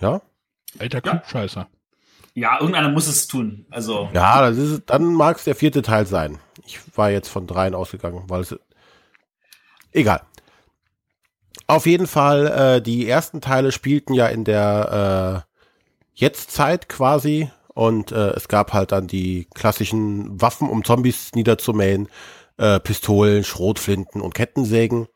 [0.00, 0.22] Ja?
[0.78, 1.68] Alter Klugscheißer.
[2.34, 3.66] Ja, irgendeiner muss es tun.
[3.70, 4.08] Also.
[4.12, 6.38] Ja, das ist, dann mag es der vierte Teil sein.
[6.64, 8.58] Ich war jetzt von dreien ausgegangen, weil es.
[9.92, 10.22] Egal.
[11.70, 18.10] Auf jeden Fall, äh, die ersten Teile spielten ja in der äh, Jetztzeit quasi und
[18.10, 22.08] äh, es gab halt dann die klassischen Waffen, um Zombies niederzumähen
[22.56, 25.06] äh, Pistolen, Schrotflinten und Kettensägen.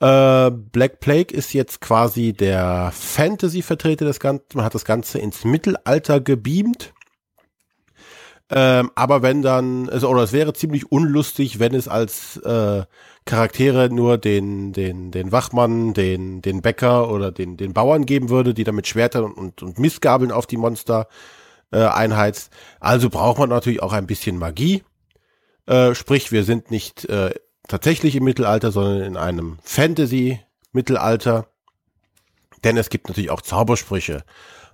[0.00, 4.46] Äh, Black Plague ist jetzt quasi der Fantasy-Vertreter des Ganzen.
[4.54, 6.92] Man hat das Ganze ins Mittelalter gebeamt.
[8.56, 12.84] Ähm, aber wenn dann, also, oder es wäre ziemlich unlustig, wenn es als äh,
[13.24, 18.54] Charaktere nur den, den, den Wachmann, den, den Bäcker oder den, den Bauern geben würde,
[18.54, 21.08] die dann mit Schwertern und, und Missgabeln auf die Monster
[21.72, 22.52] äh, einheizt.
[22.78, 24.84] Also braucht man natürlich auch ein bisschen Magie.
[25.66, 27.34] Äh, sprich, wir sind nicht äh,
[27.66, 31.48] tatsächlich im Mittelalter, sondern in einem Fantasy-Mittelalter.
[32.62, 34.22] Denn es gibt natürlich auch Zaubersprüche.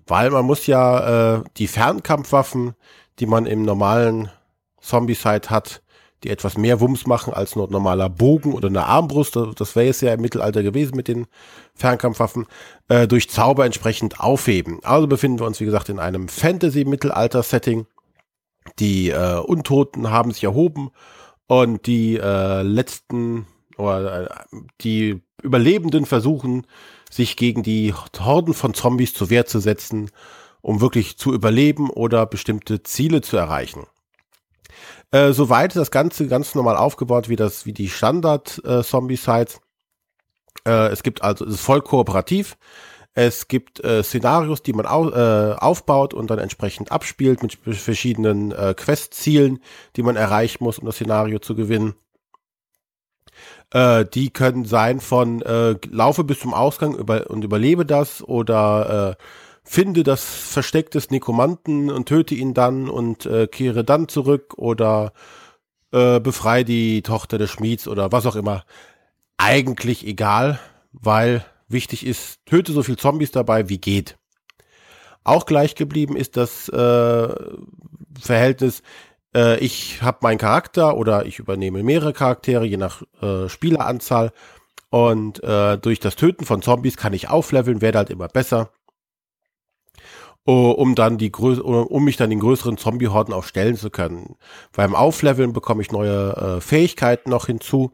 [0.06, 2.74] Weil man muss ja äh, die Fernkampfwaffen,
[3.20, 4.30] die man im normalen
[4.80, 5.82] Zombie-Side hat,
[6.24, 9.88] die etwas mehr Wumms machen als nur ein normaler Bogen oder eine Armbrust, das wäre
[9.88, 11.26] es ja im Mittelalter gewesen mit den
[11.74, 12.46] Fernkampfwaffen,
[12.88, 14.80] äh, durch Zauber entsprechend aufheben.
[14.82, 17.86] Also befinden wir uns, wie gesagt, in einem Fantasy-Mittelalter-Setting.
[18.78, 20.90] Die äh, Untoten haben sich erhoben
[21.46, 23.46] und die äh, letzten
[23.78, 24.28] oder äh,
[24.82, 26.66] die Überlebenden versuchen,
[27.10, 30.10] sich gegen die Horden von Zombies zur Wehr zu setzen,
[30.62, 33.86] um wirklich zu überleben oder bestimmte Ziele zu erreichen.
[35.12, 39.60] Äh, soweit das Ganze ganz normal aufgebaut, wie das, wie die Standard-Zombie-Sites.
[40.64, 42.56] Äh, es gibt also, es ist voll kooperativ.
[43.12, 48.52] Es gibt äh, Szenarios, die man au äh, aufbaut und dann entsprechend abspielt mit verschiedenen
[48.52, 49.58] äh, Quest-Zielen,
[49.96, 51.94] die man erreichen muss, um das Szenario zu gewinnen.
[53.72, 59.16] Äh, die können sein von äh, laufe bis zum Ausgang über und überlebe das oder
[59.18, 59.22] äh,
[59.70, 65.12] finde das Versteck des Nekromanten und töte ihn dann und äh, kehre dann zurück oder
[65.92, 68.64] äh, befreie die Tochter des Schmieds oder was auch immer.
[69.36, 70.58] Eigentlich egal,
[70.92, 74.18] weil Wichtig ist, töte so viel Zombies dabei wie geht.
[75.22, 77.34] Auch gleich geblieben ist das äh,
[78.20, 78.82] Verhältnis,
[79.36, 84.32] äh, ich habe meinen Charakter oder ich übernehme mehrere Charaktere, je nach äh, Spieleranzahl.
[84.90, 88.70] Und äh, durch das Töten von Zombies kann ich aufleveln, werde halt immer besser.
[90.44, 94.36] Um dann die Grö um mich dann den größeren Zombie-Horden auch stellen zu können.
[94.74, 97.92] Beim Aufleveln bekomme ich neue äh, Fähigkeiten noch hinzu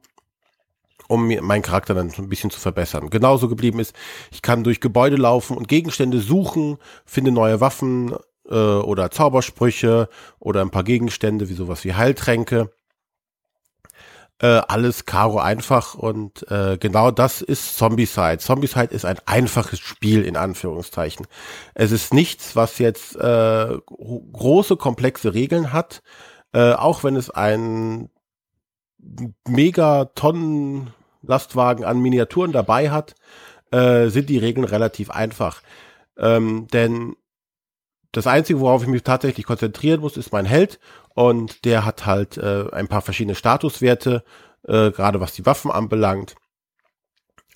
[1.08, 3.10] um meinen Charakter dann ein bisschen zu verbessern.
[3.10, 3.94] Genauso geblieben ist,
[4.32, 8.14] ich kann durch Gebäude laufen und Gegenstände suchen, finde neue Waffen
[8.48, 12.70] äh, oder Zaubersprüche oder ein paar Gegenstände wie sowas wie Heiltränke.
[14.38, 18.36] Äh, alles Karo einfach und äh, genau das ist Zombicide.
[18.36, 21.26] Zombicide ist ein einfaches Spiel in Anführungszeichen.
[21.74, 26.02] Es ist nichts, was jetzt äh, große, komplexe Regeln hat,
[26.52, 28.10] äh, auch wenn es ein
[29.48, 33.14] Megatonnen Lastwagen an Miniaturen dabei hat,
[33.70, 35.62] äh, sind die Regeln relativ einfach.
[36.18, 37.16] Ähm, denn
[38.16, 40.80] das Einzige, worauf ich mich tatsächlich konzentrieren muss, ist mein Held
[41.14, 44.24] und der hat halt äh, ein paar verschiedene Statuswerte,
[44.64, 46.34] äh, gerade was die Waffen anbelangt.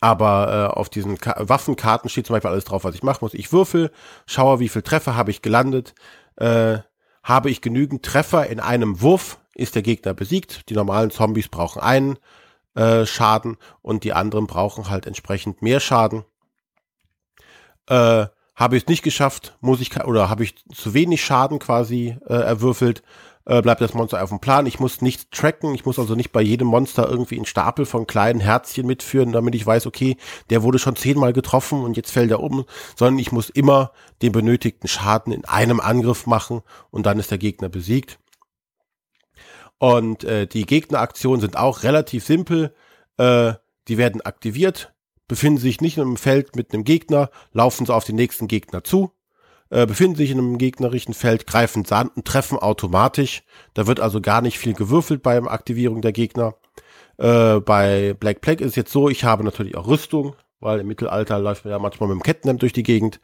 [0.00, 3.34] Aber äh, auf diesen Ka Waffenkarten steht zum Beispiel alles drauf, was ich machen muss.
[3.34, 3.90] Ich würfel,
[4.26, 5.94] schaue, wie viel Treffer habe ich gelandet.
[6.36, 6.78] Äh,
[7.22, 10.70] habe ich genügend Treffer in einem Wurf, ist der Gegner besiegt.
[10.70, 12.18] Die normalen Zombies brauchen einen
[12.74, 16.24] äh, Schaden und die anderen brauchen halt entsprechend mehr Schaden.
[17.88, 18.26] Äh,
[18.60, 22.34] habe ich es nicht geschafft, muss ich oder habe ich zu wenig Schaden quasi äh,
[22.34, 23.02] erwürfelt,
[23.46, 24.66] äh, bleibt das Monster auf dem Plan.
[24.66, 28.06] Ich muss nichts tracken, ich muss also nicht bei jedem Monster irgendwie einen Stapel von
[28.06, 30.18] kleinen Herzchen mitführen, damit ich weiß, okay,
[30.50, 34.32] der wurde schon zehnmal getroffen und jetzt fällt er um, sondern ich muss immer den
[34.32, 38.18] benötigten Schaden in einem Angriff machen und dann ist der Gegner besiegt.
[39.78, 42.74] Und äh, die Gegneraktionen sind auch relativ simpel.
[43.16, 43.54] Äh,
[43.88, 44.92] die werden aktiviert,
[45.30, 48.82] befinden sich nicht in einem Feld mit einem Gegner, laufen sie auf den nächsten Gegner
[48.82, 49.12] zu,
[49.70, 53.44] äh, befinden sich in einem gegnerischen Feld, greifen Sand und treffen automatisch.
[53.74, 56.56] Da wird also gar nicht viel gewürfelt beim Aktivierung der Gegner.
[57.16, 61.38] Äh, bei Black Plague ist jetzt so, ich habe natürlich auch Rüstung, weil im Mittelalter
[61.38, 63.20] läuft man ja manchmal mit dem Kettenhemd durch die Gegend.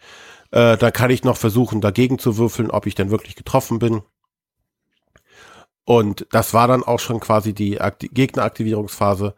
[0.52, 4.02] Äh, da kann ich noch versuchen, dagegen zu würfeln, ob ich denn wirklich getroffen bin.
[5.84, 9.34] Und das war dann auch schon quasi die Akti Gegneraktivierungsphase.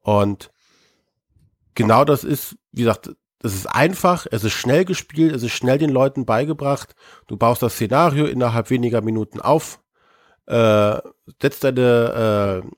[0.00, 0.50] Und
[1.76, 5.78] genau das ist, wie gesagt, das ist einfach, es ist schnell gespielt, es ist schnell
[5.78, 6.96] den Leuten beigebracht.
[7.28, 9.80] Du baust das Szenario innerhalb weniger Minuten auf,
[10.46, 10.98] äh,
[11.40, 12.68] setzt deine äh,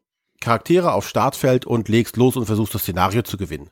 [0.41, 3.71] Charaktere auf Startfeld und legst los und versuchst das Szenario zu gewinnen.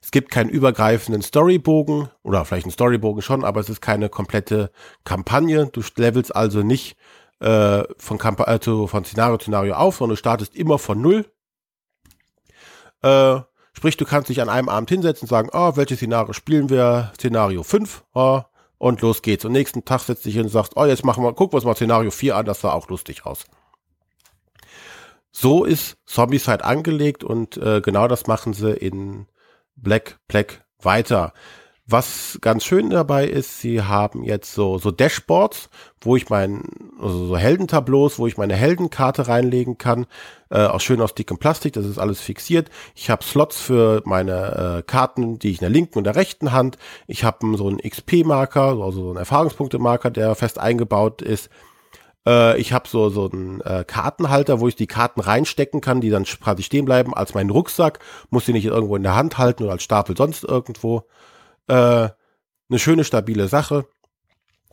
[0.00, 4.70] Es gibt keinen übergreifenden Storybogen oder vielleicht einen Storybogen schon, aber es ist keine komplette
[5.04, 5.66] Kampagne.
[5.66, 6.96] Du levelst also nicht
[7.40, 11.26] äh, von, Kamp also von Szenario zu Szenario auf, sondern du startest immer von Null.
[13.02, 13.40] Äh,
[13.76, 17.12] sprich, du kannst dich an einem Abend hinsetzen und sagen, oh, welches Szenario spielen wir?
[17.14, 18.40] Szenario 5, oh,
[18.78, 19.44] und los geht's.
[19.44, 21.66] Und nächsten Tag setzt dich hin und sagst, oh, jetzt machen wir, gucken wir uns
[21.66, 23.44] mal Szenario 4 an, das sah auch lustig aus.
[25.30, 29.26] So ist Zombicide angelegt und äh, genau das machen sie in
[29.74, 31.34] Black Black weiter.
[31.88, 35.70] Was ganz schön dabei ist, sie haben jetzt so, so Dashboards,
[36.00, 36.64] wo ich mein,
[37.00, 40.06] also so Heldentableaus, wo ich meine Heldenkarte reinlegen kann,
[40.50, 42.70] äh, auch schön aus dickem Plastik, das ist alles fixiert.
[42.96, 46.50] Ich habe Slots für meine äh, Karten, die ich in der linken und der rechten
[46.50, 46.76] Hand.
[47.06, 51.50] Ich habe so einen XP-Marker, also so einen Erfahrungspunkte-Marker, der fest eingebaut ist.
[52.26, 56.10] Äh, ich habe so, so einen äh, Kartenhalter, wo ich die Karten reinstecken kann, die
[56.10, 58.00] dann quasi stehen bleiben als mein Rucksack.
[58.30, 61.04] Muss die nicht irgendwo in der Hand halten oder als Stapel sonst irgendwo
[61.68, 62.08] äh,
[62.68, 63.86] eine schöne, stabile Sache.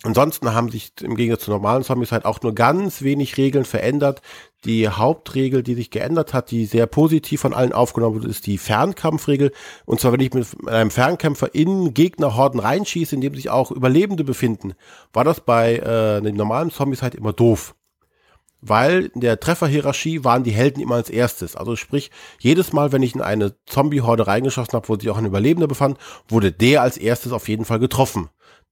[0.01, 4.21] Ansonsten haben sich im Gegensatz zu normalen Zombies halt auch nur ganz wenig Regeln verändert.
[4.65, 8.58] Die Hauptregel, die sich geändert hat, die sehr positiv von allen aufgenommen wurde, ist die
[8.58, 9.51] Fernkampfregel.
[9.86, 14.23] Und zwar, wenn ich mit einem Fernkämpfer in Gegnerhorden reinschieße, in dem sich auch Überlebende
[14.23, 14.73] befinden,
[15.13, 17.75] war das bei äh, den normalen Zombies halt immer doof
[18.65, 21.56] weil in der Trefferhierarchie waren die Helden immer als erstes.
[21.56, 25.26] Also sprich, jedes Mal, wenn ich in eine Zombie-Horde reingeschossen habe, wo sich auch ein
[25.26, 25.97] Überlebender befand,
[26.30, 28.30] wurde der als erstes auf jeden Fall getroffen.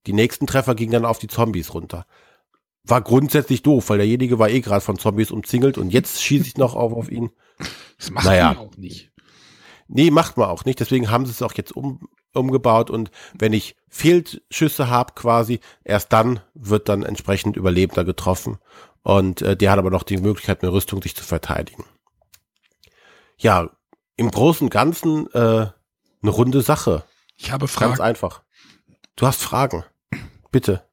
[0.07, 2.05] Die nächsten Treffer gingen dann auf die Zombies runter.
[2.83, 6.57] War grundsätzlich doof, weil derjenige war eh gerade von Zombies umzingelt und jetzt schieße ich
[6.57, 7.29] noch auf, auf ihn.
[7.97, 8.53] Das macht naja.
[8.53, 9.11] man auch nicht.
[9.87, 10.79] Nee, macht man auch nicht.
[10.79, 16.13] Deswegen haben sie es auch jetzt um, umgebaut und wenn ich Fehlschüsse habe quasi, erst
[16.13, 18.57] dann wird dann entsprechend Überlebender getroffen.
[19.03, 21.85] Und äh, der hat aber noch die Möglichkeit, mit Rüstung sich zu verteidigen.
[23.37, 23.69] Ja,
[24.15, 25.67] im Großen und Ganzen äh,
[26.21, 27.03] eine runde Sache.
[27.37, 27.91] Ich habe Fragen.
[27.91, 28.43] Ganz einfach.
[29.15, 29.83] Du hast Fragen.
[30.51, 30.83] Bitte.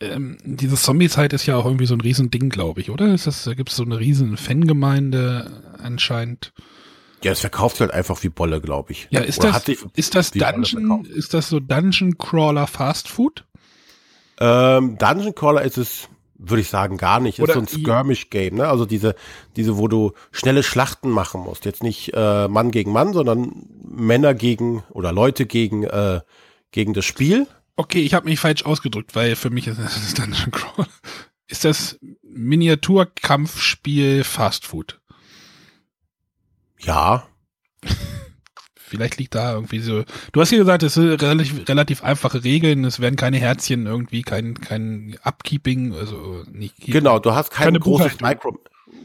[0.00, 3.12] Ähm, diese Zombie-Zeit ist ja auch irgendwie so ein Riesending, glaube ich, oder?
[3.12, 6.54] Ist das, da gibt es so eine riesen Fangemeinde anscheinend.
[7.22, 9.08] Ja, es verkauft halt einfach wie Bolle, glaube ich.
[9.10, 13.44] Ja, ist Oder das, ist das Dungeon, ist das so Dungeon Crawler Fast Food?
[14.38, 16.08] Ähm, Dungeon Crawler ist es,
[16.42, 17.40] würde ich sagen, gar nicht.
[17.40, 18.68] Oder ist so ein Skirmish-Game, ne?
[18.68, 19.14] Also diese,
[19.56, 21.66] diese, wo du schnelle Schlachten machen musst.
[21.66, 26.20] Jetzt nicht äh, Mann gegen Mann, sondern Männer gegen oder Leute gegen, äh,
[26.70, 27.46] gegen das Spiel.
[27.76, 30.88] Okay, ich habe mich falsch ausgedrückt, weil für mich ist das Dungeon Crawler.
[31.46, 35.00] Ist das Miniaturkampfspiel Fast Food?
[36.78, 37.26] Ja.
[38.90, 40.02] Vielleicht liegt da irgendwie so.
[40.32, 42.84] Du hast ja gesagt, es sind relativ, relativ einfache Regeln.
[42.84, 46.74] Es werden keine Herzchen irgendwie, kein, kein Upkeeping, also nicht.
[46.80, 48.58] Genau, du hast kein großes Micro,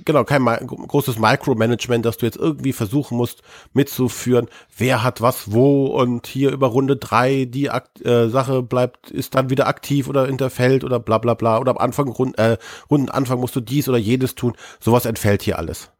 [0.05, 3.41] genau, kein Ma großes Micromanagement, dass du jetzt irgendwie versuchen musst
[3.73, 9.11] mitzuführen, wer hat was wo und hier über Runde drei die Akt äh, Sache bleibt,
[9.11, 12.57] ist dann wieder aktiv oder hinterfällt oder bla bla bla oder am Anfang Rund, äh,
[12.89, 14.55] Rundenanfang musst du dies oder jedes tun.
[14.79, 15.91] Sowas entfällt hier alles.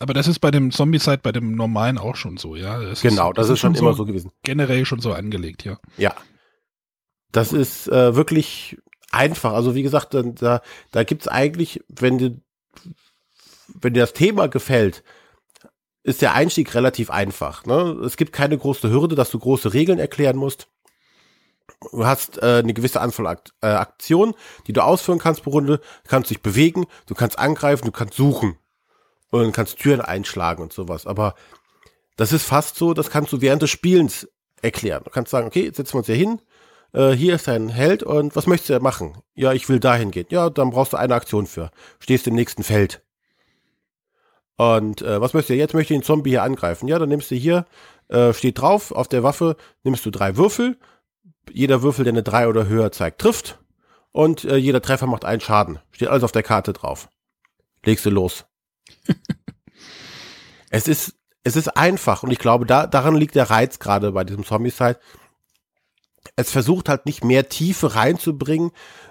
[0.00, 2.80] Aber das ist bei dem Zombie-Side, bei dem normalen auch schon so, ja.
[2.80, 4.30] Das genau, ist, das, das, ist schon immer so gewesen.
[4.42, 5.78] Generell schon so angelegt, ja.
[5.96, 6.14] Ja.
[7.32, 8.78] Das ist äh, wirklich
[9.10, 9.52] einfach.
[9.52, 12.40] Also wie gesagt, da, da gibt's eigentlich, wenn du
[13.74, 15.02] wenn dir das Thema gefällt,
[16.02, 17.66] ist der Einstieg relativ einfach.
[17.66, 18.00] Ne?
[18.04, 20.68] Es gibt keine große Hürde, dass du große Regeln erklären musst.
[21.92, 24.34] Du hast äh, eine gewisse Anzahl Akt, äh, Aktionen,
[24.66, 25.78] die du ausführen kannst pro Runde.
[25.78, 28.56] Du kannst dich bewegen, du kannst angreifen, du kannst suchen
[29.30, 31.06] und kannst Türen einschlagen und sowas.
[31.06, 31.34] Aber
[32.16, 34.28] das ist fast so, das kannst du während des Spielens
[34.62, 35.02] erklären.
[35.04, 36.40] Du kannst sagen, okay, jetzt setzen wir uns hier hin,
[36.92, 39.18] äh, hier ist dein Held und was möchtest du machen?
[39.34, 40.26] Ja, ich will dahin gehen.
[40.30, 41.70] Ja, dann brauchst du eine Aktion für.
[42.00, 43.02] Stehst im nächsten Feld.
[44.56, 45.54] Und äh, was möchtest du?
[45.54, 46.88] Jetzt möchte ich den Zombie hier angreifen.
[46.88, 47.66] Ja, dann nimmst du hier,
[48.08, 50.78] äh, steht drauf, auf der Waffe nimmst du drei Würfel.
[51.52, 53.58] Jeder Würfel, der eine drei oder höher zeigt, trifft.
[54.10, 55.78] Und äh, jeder Treffer macht einen Schaden.
[55.92, 57.08] Steht alles auf der Karte drauf.
[57.84, 58.46] Legst du los.
[60.70, 64.24] es ist, es ist einfach und ich glaube, da, daran liegt der Reiz gerade bei
[64.24, 64.98] diesem Zombie-Side.
[66.36, 68.70] Es versucht halt nicht mehr Tiefe reinzubringen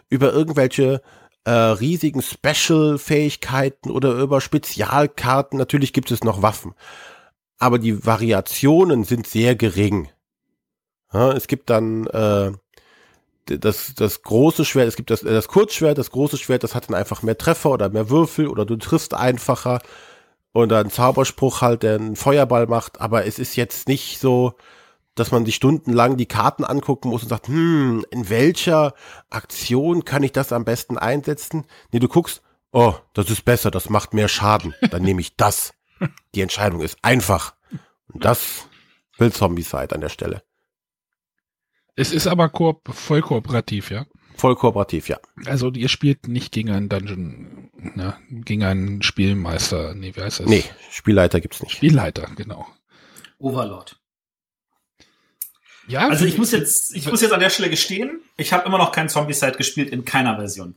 [0.10, 1.02] über irgendwelche
[1.46, 5.58] äh, riesigen Special-Fähigkeiten oder über Spezialkarten.
[5.58, 6.74] Natürlich gibt es noch Waffen.
[7.58, 10.10] Aber die Variationen sind sehr gering.
[11.12, 12.52] Ja, es gibt dann äh,
[13.48, 16.96] das, das große Schwert, es gibt das, das Kurzschwert, das große Schwert, das hat dann
[16.96, 19.80] einfach mehr Treffer oder mehr Würfel oder du triffst einfacher.
[20.54, 24.56] Oder ein Zauberspruch halt, der einen Feuerball macht, aber es ist jetzt nicht so,
[25.14, 28.94] dass man sich stundenlang die Karten angucken muss und sagt, hm, in welcher
[29.30, 31.66] Aktion kann ich das am besten einsetzen?
[31.92, 35.74] Nee, du guckst, oh, das ist besser, das macht mehr Schaden, dann nehme ich das.
[36.36, 37.54] Die Entscheidung ist einfach.
[38.12, 38.68] Und das
[39.18, 40.44] will Zombie-Side an der Stelle.
[41.98, 44.06] Es ist aber ko voll kooperativ, ja?
[44.36, 45.20] Voll kooperativ, ja.
[45.46, 50.48] Also ihr spielt nicht gegen einen Dungeon, ne, gegen einen Spielmeister, nee, wie heißt das?
[50.48, 51.76] Nee, Spielleiter gibt's nicht.
[51.76, 52.68] Spielleiter, genau.
[53.40, 54.00] Overlord.
[55.88, 58.78] Ja, also ich muss jetzt, ich muss jetzt an der Stelle gestehen, ich habe immer
[58.78, 60.76] noch kein Zombie-Side gespielt in keiner Version.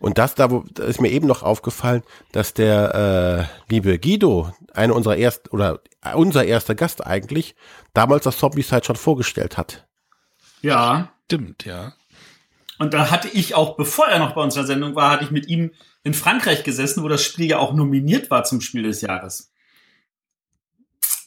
[0.00, 4.52] Und das, da, wo, da ist mir eben noch aufgefallen, dass der äh, liebe Guido,
[4.72, 5.80] eine unserer ersten, oder
[6.14, 7.56] unser erster Gast eigentlich,
[7.94, 9.86] damals das Zombie-Side schon vorgestellt hat.
[10.62, 11.12] Ja.
[11.24, 11.94] Stimmt, ja.
[12.78, 15.48] Und da hatte ich auch, bevor er noch bei unserer Sendung war, hatte ich mit
[15.48, 15.72] ihm
[16.04, 19.52] in Frankreich gesessen, wo das Spiel ja auch nominiert war zum Spiel des Jahres.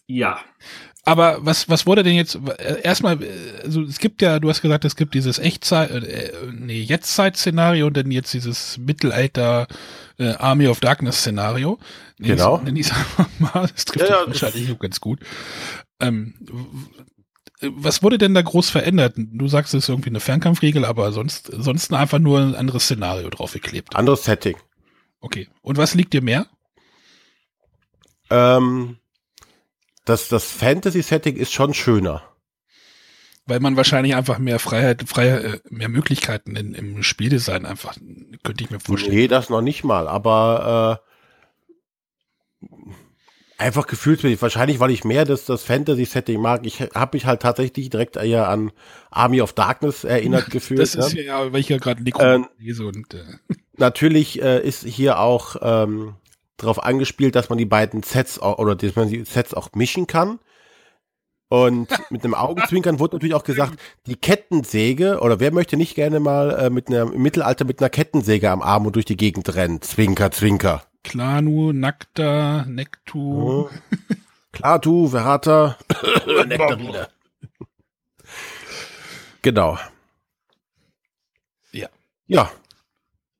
[0.07, 0.39] Ja.
[1.04, 3.18] Aber was, was wurde denn jetzt, äh, erstmal,
[3.64, 7.98] also es gibt ja, du hast gesagt, es gibt dieses Echtzeit, äh, nee, Jetztzeit-Szenario und
[7.98, 9.68] dann jetzt dieses Mittelalter
[10.20, 11.80] äh, Army of Darkness-Szenario.
[12.20, 12.60] Genau.
[12.60, 12.92] Nenn ich
[13.40, 15.20] mal, das trifft ja, ja, wahrscheinlich ganz gut.
[16.00, 16.36] Ähm,
[17.62, 19.14] was wurde denn da groß verändert?
[19.18, 23.30] Du sagst, es ist irgendwie eine Fernkampfregel, aber sonst, sonst einfach nur ein anderes Szenario
[23.30, 23.96] draufgeklebt.
[23.96, 24.58] Anderes Setting.
[25.20, 25.48] Okay.
[25.62, 26.48] Und was liegt dir mehr?
[28.30, 28.98] Ähm,
[30.06, 32.24] das, das Fantasy-Setting ist schon schöner.
[33.46, 37.96] Weil man wahrscheinlich einfach mehr Freiheit, freie, äh, mehr Möglichkeiten in, im Spieldesign einfach,
[38.44, 39.16] könnte ich mir vorstellen.
[39.16, 41.12] Nee, das noch nicht mal, aber äh,
[43.62, 44.42] einfach gefühlsmäßig.
[44.42, 46.66] Wahrscheinlich, weil ich mehr das, das Fantasy-Setting mag.
[46.66, 48.72] Ich habe mich halt tatsächlich direkt eher an
[49.10, 50.80] Army of Darkness erinnert gefühlt.
[50.80, 51.24] das ist ne?
[51.24, 53.24] ja, weil ich ja gerade Nico ähm, lese und äh.
[53.78, 56.16] Natürlich äh, ist hier auch ähm,
[56.62, 60.08] darauf angespielt, dass man die beiden Sets auch, oder dass man die Sets auch mischen
[60.08, 60.39] kann.
[61.50, 66.19] Und mit einem Augenzwinkern wurde natürlich auch gesagt, die Kettensäge, oder wer möchte nicht gerne
[66.19, 69.54] mal äh, mit einer, im Mittelalter mit einer Kettensäge am Arm und durch die Gegend
[69.54, 69.82] rennen?
[69.82, 70.84] Zwinker, Zwinker.
[71.04, 73.67] Klanu, Nakta, Nektu.
[73.69, 73.69] Mhm.
[74.54, 75.78] Klatu, Verrata,
[76.45, 77.08] Nektarine.
[79.41, 79.78] genau.
[81.71, 81.88] Ja.
[82.28, 82.52] Ja.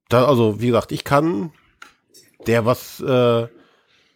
[0.10, 1.52] Da, also, wie gesagt, ich kann
[2.48, 3.48] der was äh,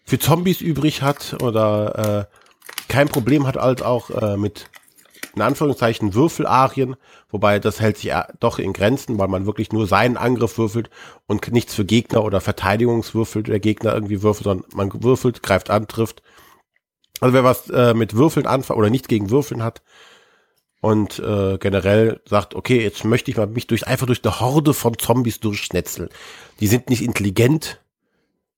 [0.04, 2.36] für Zombies übrig hat oder äh,
[2.88, 4.70] kein Problem hat halt auch äh, mit
[5.36, 6.96] in Anführungszeichen Würfelarien,
[7.30, 10.90] wobei das hält sich doch in Grenzen, weil man wirklich nur seinen Angriff würfelt
[11.28, 15.88] und nichts für Gegner oder Verteidigungswürfel der Gegner irgendwie würfelt, sondern man würfelt, greift an,
[15.88, 16.22] trifft.
[17.20, 19.82] Also wer was äh, mit Würfeln anfängt oder nichts gegen Würfeln hat
[20.82, 24.74] und äh, generell sagt, okay, jetzt möchte ich mal mich durch einfach durch eine Horde
[24.74, 26.10] von Zombies durchschnetzeln.
[26.60, 27.82] Die sind nicht intelligent,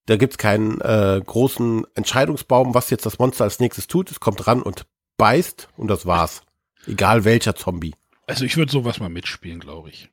[0.07, 4.09] da gibt's keinen äh, großen Entscheidungsbaum, was jetzt das Monster als nächstes tut.
[4.09, 4.85] Es kommt ran und
[5.17, 6.43] beißt und das war's.
[6.87, 7.93] Egal welcher Zombie.
[8.25, 10.09] Also ich würde sowas mal mitspielen, glaube ich.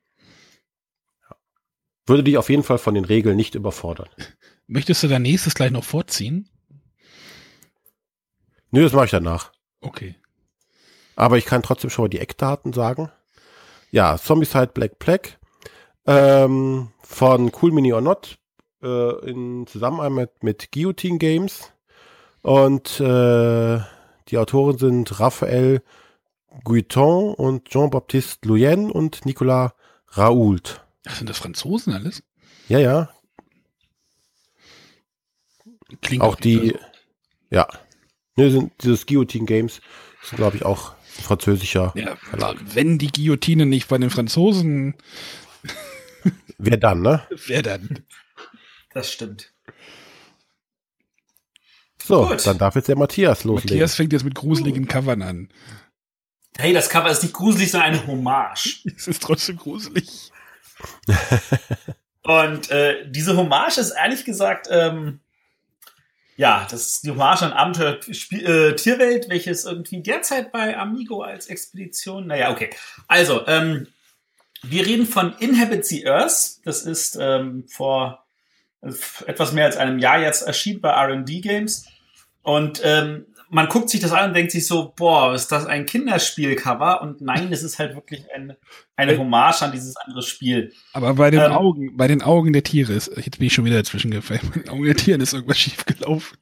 [2.07, 4.09] würde dich auf jeden Fall von den Regeln nicht überfordern.
[4.67, 6.49] Möchtest du dein nächstes gleich noch vorziehen?
[8.73, 9.53] Nö, das mache ich danach.
[9.81, 10.17] Okay.
[11.15, 13.13] Aber ich kann trotzdem schon mal die Eckdaten sagen.
[13.93, 15.35] Ja, Zombicide Black Plague
[16.07, 18.39] ähm, von Cool Mini or Not
[18.85, 21.73] äh, in Zusammenarbeit mit Guillotine Games.
[22.43, 23.81] Und äh,
[24.29, 25.83] die Autoren sind Raphael
[26.63, 29.73] Guiton und Jean-Baptiste Luyen und Nicolas
[30.09, 30.83] Raoult.
[31.07, 32.23] Ach, sind das Franzosen alles?
[32.69, 33.11] Ja, ja.
[36.01, 36.77] Klingt auch die,
[37.51, 37.67] ja.
[38.37, 39.81] Ne, sind dieses Guillotine Games
[40.23, 41.93] ist, glaube ich, auch französischer.
[41.95, 42.57] Ja, Verlag.
[42.75, 44.95] wenn die Guillotine nicht bei den Franzosen,
[46.59, 47.23] Wer dann, ne?
[47.47, 48.05] wer dann?
[48.95, 49.53] Das stimmt.
[52.03, 52.47] So, Gut.
[52.47, 53.77] dann darf jetzt der Matthias loslegen.
[53.77, 55.49] Matthias fängt jetzt mit gruseligen Covern an.
[56.57, 58.85] Hey, das Cover ist nicht gruselig, sondern eine Hommage.
[58.97, 60.31] Es ist trotzdem gruselig.
[62.23, 65.21] Und äh, diese Hommage ist ehrlich gesagt, ähm,
[66.37, 71.23] ja, das ist die Hommage an Abenteuer Spiel, äh, Tierwelt, welches irgendwie derzeit bei Amigo
[71.23, 72.71] als Expedition, naja, okay.
[73.09, 73.89] Also, ähm,
[74.63, 76.65] wir reden von Inhabit the Earth.
[76.65, 78.24] Das ist ähm, vor
[79.27, 81.87] etwas mehr als einem Jahr jetzt erschienen bei R&D Games.
[82.43, 85.87] Und ähm, man guckt sich das an und denkt sich so, boah, ist das ein
[85.87, 87.03] Kinderspielcover?
[87.03, 88.57] Und nein, es ist halt wirklich ein,
[88.97, 90.73] eine Hommage an dieses andere Spiel.
[90.93, 91.53] Aber bei den Ähm.
[91.53, 94.61] Augen, bei den Augen der Tiere ist, jetzt bin ich schon wieder dazwischen gefallen, bei
[94.61, 96.37] den Augen der Tiere ist irgendwas schiefgelaufen.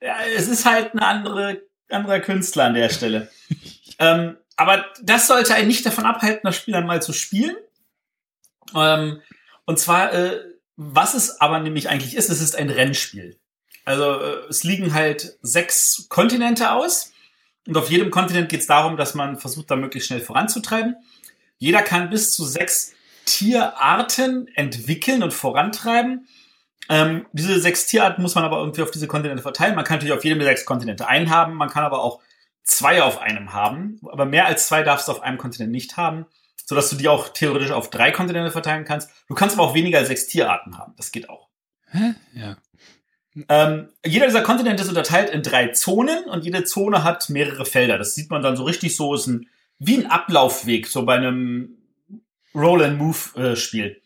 [0.00, 3.30] Ja, es ist halt ein andere, anderer Künstler an der Stelle.
[3.98, 7.56] ähm, aber das sollte einen nicht davon abhalten, das Spiel einmal zu spielen.
[8.74, 9.20] Ähm,
[9.66, 10.40] und zwar, äh,
[10.76, 13.38] was es aber nämlich eigentlich ist, es ist ein Rennspiel.
[13.84, 17.12] Also äh, es liegen halt sechs Kontinente aus.
[17.66, 20.96] Und auf jedem Kontinent geht es darum, dass man versucht, da möglichst schnell voranzutreiben.
[21.58, 22.92] Jeder kann bis zu sechs
[23.24, 26.28] Tierarten entwickeln und vorantreiben.
[26.90, 29.74] Ähm, diese sechs Tierarten muss man aber irgendwie auf diese Kontinente verteilen.
[29.74, 32.20] Man kann natürlich auf jedem der sechs Kontinente einen haben, man kann aber auch
[32.62, 33.98] zwei auf einem haben.
[34.10, 36.26] Aber mehr als zwei darfst du auf einem Kontinent nicht haben,
[36.64, 39.10] sodass du die auch theoretisch auf drei Kontinente verteilen kannst.
[39.28, 40.94] Du kannst aber auch weniger als sechs Tierarten haben.
[40.96, 41.48] Das geht auch.
[41.90, 42.14] Hä?
[42.34, 42.56] Ja.
[43.48, 47.98] Ähm, jeder dieser Kontinente ist unterteilt in drei Zonen und jede Zone hat mehrere Felder.
[47.98, 49.48] Das sieht man dann so richtig so, ist ein,
[49.78, 51.78] wie ein Ablaufweg, so bei einem
[52.54, 54.00] Roll-and-Move-Spiel.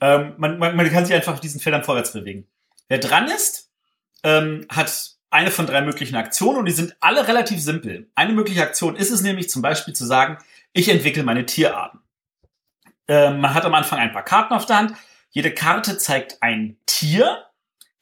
[0.00, 2.46] Ähm, man, man, man kann sich einfach diesen Feldern vorwärts bewegen.
[2.88, 3.70] Wer dran ist,
[4.24, 8.10] ähm, hat eine von drei möglichen Aktionen und die sind alle relativ simpel.
[8.14, 10.38] Eine mögliche Aktion ist es nämlich zum Beispiel zu sagen,
[10.72, 12.00] ich entwickle meine Tierarten.
[13.08, 14.94] Ähm, man hat am Anfang ein paar Karten auf der Hand.
[15.30, 17.46] Jede Karte zeigt ein Tier,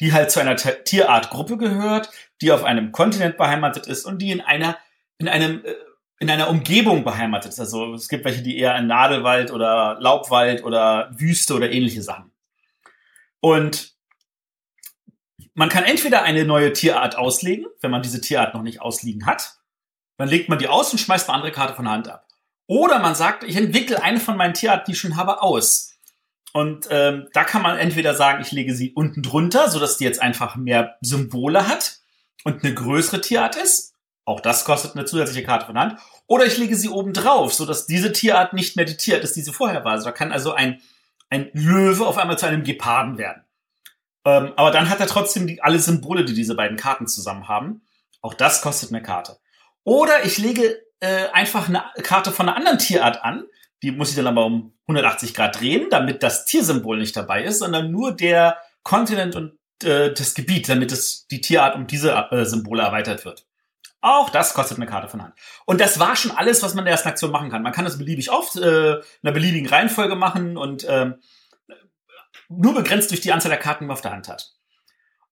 [0.00, 2.10] die halt zu einer Tierartgruppe gehört,
[2.40, 4.78] die auf einem Kontinent beheimatet ist und die in einer
[5.18, 5.74] in einem äh,
[6.20, 7.60] in einer Umgebung beheimatet ist.
[7.60, 12.30] Also es gibt welche, die eher in Nadelwald oder Laubwald oder Wüste oder ähnliche Sachen.
[13.40, 13.94] Und
[15.54, 19.56] man kann entweder eine neue Tierart auslegen, wenn man diese Tierart noch nicht ausliegen hat.
[20.18, 22.26] Dann legt man die aus und schmeißt eine andere Karte von der Hand ab.
[22.70, 25.96] Oder man sagt, ich entwickle eine von meinen Tierarten, die ich schon habe, aus.
[26.52, 30.22] Und ähm, da kann man entweder sagen, ich lege sie unten drunter, sodass die jetzt
[30.22, 31.98] einfach mehr Symbole hat
[32.44, 33.94] und eine größere Tierart ist.
[34.24, 35.98] Auch das kostet eine zusätzliche Karte von Hand.
[36.28, 39.42] Oder ich lege sie oben drauf, sodass diese Tierart nicht mehr die Tierart ist, die
[39.42, 39.94] sie vorher war.
[39.94, 40.80] Also da kann also ein,
[41.28, 43.42] ein Löwe auf einmal zu einem Geparden werden.
[44.24, 47.82] Ähm, aber dann hat er trotzdem die, alle Symbole, die diese beiden Karten zusammen haben.
[48.20, 49.40] Auch das kostet eine Karte.
[49.82, 53.44] Oder ich lege äh, einfach eine Karte von einer anderen Tierart an.
[53.82, 57.60] Die muss ich dann aber um 180 Grad drehen, damit das Tiersymbol nicht dabei ist,
[57.60, 62.44] sondern nur der Kontinent und äh, das Gebiet, damit es die Tierart um diese äh,
[62.44, 63.46] Symbole erweitert wird.
[64.02, 65.34] Auch das kostet eine Karte von Hand.
[65.66, 67.62] Und das war schon alles, was man in der ersten Aktion machen kann.
[67.62, 71.16] Man kann das beliebig oft, äh, in einer beliebigen Reihenfolge machen und ähm,
[72.48, 74.54] nur begrenzt durch die Anzahl der Karten, die man auf der Hand hat.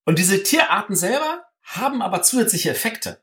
[0.05, 3.21] Und diese Tierarten selber haben aber zusätzliche Effekte.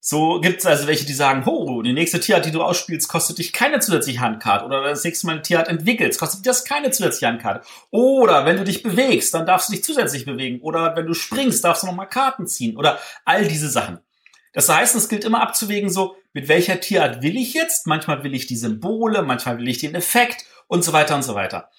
[0.00, 3.38] So gibt es also welche, die sagen, oh, die nächste Tierart, die du ausspielst, kostet
[3.38, 4.64] dich keine zusätzliche Handkarte.
[4.64, 7.66] Oder das nächste Mal eine Tierart entwickelst, kostet dich das keine zusätzliche Handkarte.
[7.90, 10.60] Oder wenn du dich bewegst, dann darfst du dich zusätzlich bewegen.
[10.60, 12.76] Oder wenn du springst, darfst du nochmal Karten ziehen.
[12.76, 13.98] Oder all diese Sachen.
[14.52, 17.86] Das heißt, es gilt immer abzuwägen, so, mit welcher Tierart will ich jetzt?
[17.86, 21.34] Manchmal will ich die Symbole, manchmal will ich den Effekt und so weiter und so
[21.34, 21.70] weiter.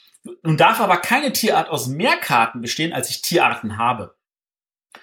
[0.43, 4.15] Nun darf aber keine Tierart aus mehr Karten bestehen, als ich Tierarten habe.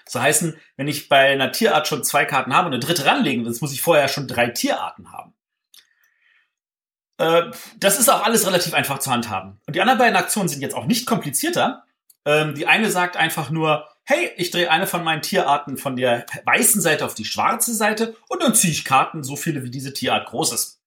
[0.07, 3.45] So heißen, wenn ich bei einer Tierart schon zwei Karten habe und eine dritte ranlegen
[3.45, 5.35] will, muss ich vorher schon drei Tierarten haben.
[7.19, 9.61] Äh, das ist auch alles relativ einfach zu handhaben.
[9.67, 11.85] Und die anderen beiden Aktionen sind jetzt auch nicht komplizierter.
[12.25, 16.27] Ähm, die eine sagt einfach nur, hey, ich drehe eine von meinen Tierarten von der
[16.45, 19.93] weißen Seite auf die schwarze Seite und dann ziehe ich Karten, so viele wie diese
[19.93, 20.81] Tierart groß ist.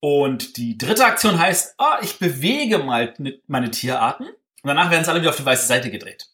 [0.00, 3.14] Und die dritte Aktion heißt, ah, ich bewege mal
[3.46, 6.31] meine Tierarten und danach werden sie alle wieder auf die weiße Seite gedreht.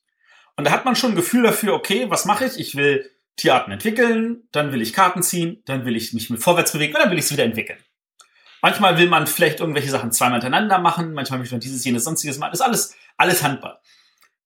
[0.59, 2.59] Und da hat man schon ein Gefühl dafür, okay, was mache ich?
[2.59, 6.73] Ich will Tierarten entwickeln, dann will ich Karten ziehen, dann will ich mich mit vorwärts
[6.73, 7.79] bewegen und dann will ich es wieder entwickeln.
[8.61, 12.39] Manchmal will man vielleicht irgendwelche Sachen zweimal hintereinander machen, manchmal möchte man dieses, jenes, sonstiges
[12.39, 12.51] machen.
[12.51, 13.81] Das ist alles, alles handbar.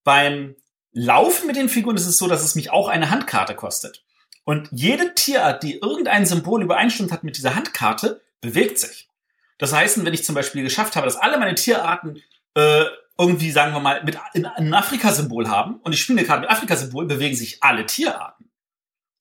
[0.05, 0.55] Beim
[0.93, 4.05] Laufen mit den Figuren ist es so, dass es mich auch eine Handkarte kostet.
[4.45, 9.09] Und jede Tierart, die irgendein Symbol übereinstimmt hat mit dieser Handkarte, bewegt sich.
[9.57, 12.23] Das heißt, wenn ich zum Beispiel geschafft habe, dass alle meine Tierarten
[12.55, 12.85] äh,
[13.19, 17.07] irgendwie, sagen wir mal, mit ein Afrika-Symbol haben und ich spiele eine Karte mit Afrika-Symbol,
[17.07, 18.51] bewegen sich alle Tierarten.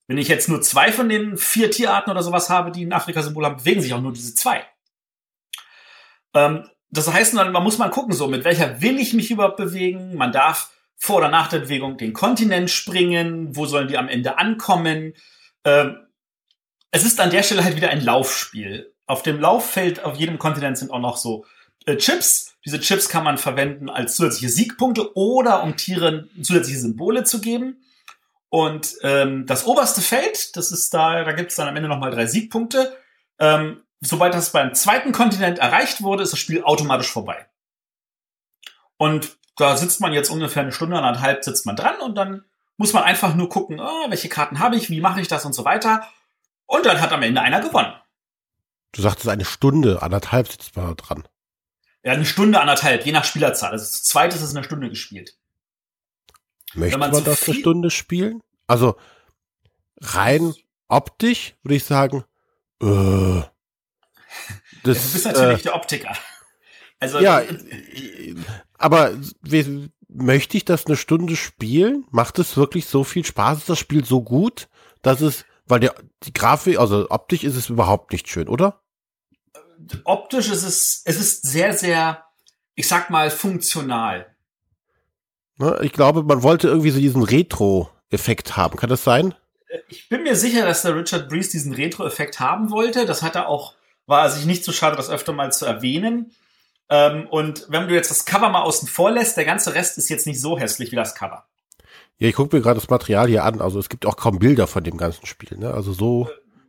[0.08, 3.44] Wenn ich jetzt nur zwei von den vier Tierarten oder sowas habe, die ein Afrika-Symbol
[3.44, 4.66] haben, bewegen sich auch nur diese zwei.
[6.34, 10.14] Ähm, das heißt, man muss mal gucken, so mit welcher will ich mich überhaupt bewegen.
[10.14, 13.56] Man darf vor oder nach der Bewegung den Kontinent springen.
[13.56, 15.14] Wo sollen die am Ende ankommen?
[15.64, 15.96] Ähm,
[16.90, 18.94] es ist an der Stelle halt wieder ein Laufspiel.
[19.06, 21.46] Auf dem Lauffeld auf jedem Kontinent sind auch noch so
[21.86, 22.51] äh, Chips.
[22.64, 27.82] Diese Chips kann man verwenden als zusätzliche Siegpunkte oder um Tieren zusätzliche Symbole zu geben.
[28.48, 32.10] Und ähm, das oberste Feld, das ist da, da gibt es dann am Ende nochmal
[32.10, 32.96] drei Siegpunkte.
[33.38, 37.46] Ähm, sobald das beim zweiten Kontinent erreicht wurde, ist das Spiel automatisch vorbei.
[38.96, 42.44] Und da sitzt man jetzt ungefähr eine Stunde, anderthalb sitzt man dran und dann
[42.76, 45.52] muss man einfach nur gucken, oh, welche Karten habe ich, wie mache ich das und
[45.52, 46.08] so weiter.
[46.66, 47.92] Und dann hat am Ende einer gewonnen.
[48.92, 51.24] Du sagtest eine Stunde, anderthalb sitzt man dran.
[52.04, 53.72] Ja, eine Stunde, anderthalb, je nach Spielerzahl.
[53.72, 55.36] Also zweite ist es eine Stunde gespielt.
[56.74, 58.42] Möchte man, man das eine Stunde spielen?
[58.66, 58.96] Also
[60.00, 60.54] rein
[60.88, 62.24] optisch würde ich sagen,
[62.80, 63.42] äh,
[64.82, 66.16] das, ja, du bist natürlich äh, der Optiker.
[66.98, 68.34] Also, ja, äh,
[68.78, 72.04] aber wie, möchte ich das eine Stunde spielen?
[72.10, 73.58] Macht es wirklich so viel Spaß?
[73.58, 74.68] Ist das Spiel so gut,
[75.02, 75.94] dass es, weil der,
[76.24, 78.81] die Grafik, also optisch ist es überhaupt nicht schön, oder?
[80.04, 82.24] Optisch ist es, es ist sehr, sehr,
[82.74, 84.26] ich sag mal, funktional.
[85.58, 88.76] Ne, ich glaube, man wollte irgendwie so diesen Retro-Effekt haben.
[88.76, 89.34] Kann das sein?
[89.88, 93.06] Ich bin mir sicher, dass der Richard Breeze diesen Retro-Effekt haben wollte.
[93.06, 93.74] Das hat er auch
[94.06, 96.32] war er sich nicht so schade, das öfter mal zu erwähnen.
[96.88, 100.10] Ähm, und wenn du jetzt das Cover mal außen vor lässt, der ganze Rest ist
[100.10, 101.46] jetzt nicht so hässlich wie das Cover.
[102.18, 103.60] Ja, ich gucke mir gerade das Material hier an.
[103.60, 105.58] Also es gibt auch kaum Bilder von dem ganzen Spiel.
[105.58, 105.72] Ne?
[105.72, 106.28] Also so.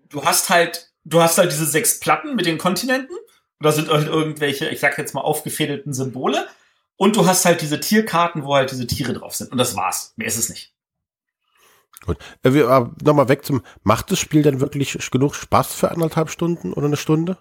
[0.09, 3.15] Du hast halt, du hast halt diese sechs Platten mit den Kontinenten.
[3.59, 6.47] Da sind halt irgendwelche, ich sag jetzt mal aufgefädelten Symbole.
[6.95, 9.51] Und du hast halt diese Tierkarten, wo halt diese Tiere drauf sind.
[9.51, 10.13] Und das war's.
[10.15, 10.73] Mehr ist es nicht.
[12.05, 12.17] Gut.
[12.43, 16.73] Äh, äh, Nochmal weg zum, macht das Spiel denn wirklich genug Spaß für anderthalb Stunden
[16.73, 17.37] oder eine Stunde?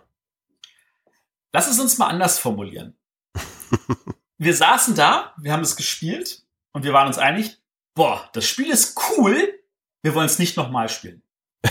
[1.53, 2.97] Lass es uns mal anders formulieren.
[4.39, 7.61] wir saßen da, wir haben es gespielt und wir waren uns einig,
[7.95, 9.53] boah, das Spiel ist cool,
[10.03, 11.23] wir wollen es nicht nochmal spielen.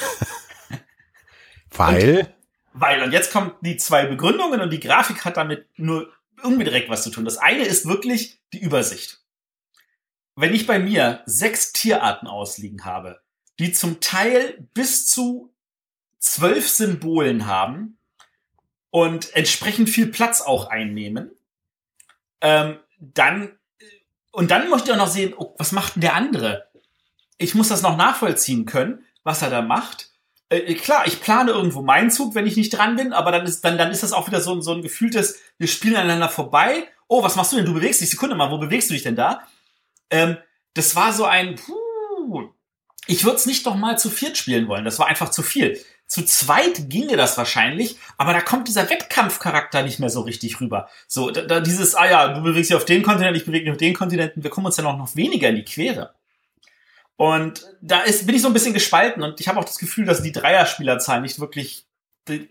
[1.88, 2.20] weil?
[2.20, 6.12] Und, weil, und jetzt kommen die zwei Begründungen und die Grafik hat damit nur
[6.42, 7.26] unbedingt was zu tun.
[7.26, 9.22] Das eine ist wirklich die Übersicht
[10.36, 13.22] wenn ich bei mir sechs Tierarten ausliegen habe,
[13.60, 15.54] die zum Teil bis zu
[16.20, 17.98] zwölf Symbolen haben
[18.90, 21.32] und entsprechend viel Platz auch einnehmen,
[22.42, 23.52] ähm, dann
[24.32, 26.70] und dann möchte ich auch noch sehen, oh, was macht denn der andere?
[27.38, 30.11] Ich muss das noch nachvollziehen können, was er da macht.
[30.52, 33.62] Äh, klar, ich plane irgendwo meinen Zug, wenn ich nicht dran bin, aber dann ist,
[33.62, 36.88] dann, dann ist das auch wieder so, so ein gefühltes, wir spielen aneinander vorbei.
[37.08, 37.66] Oh, was machst du denn?
[37.66, 38.10] Du bewegst dich.
[38.10, 39.48] Sekunde mal, wo bewegst du dich denn da?
[40.10, 40.38] Ähm,
[40.74, 42.50] das war so ein, puh,
[43.08, 44.86] ich würde es nicht noch mal zu viert spielen wollen.
[44.86, 45.80] Das war einfach zu viel.
[46.06, 50.90] Zu zweit ginge das wahrscheinlich, aber da kommt dieser Wettkampfcharakter nicht mehr so richtig rüber.
[51.08, 53.72] So, da, da dieses, ah ja, du bewegst dich auf den Kontinent, ich bewege mich
[53.72, 56.14] auf den Kontinenten, wir kommen uns ja noch, noch weniger in die Quere.
[57.18, 60.06] Und da ist, bin ich so ein bisschen gespalten und ich habe auch das Gefühl,
[60.06, 61.86] dass die Dreierspielerzahl nicht wirklich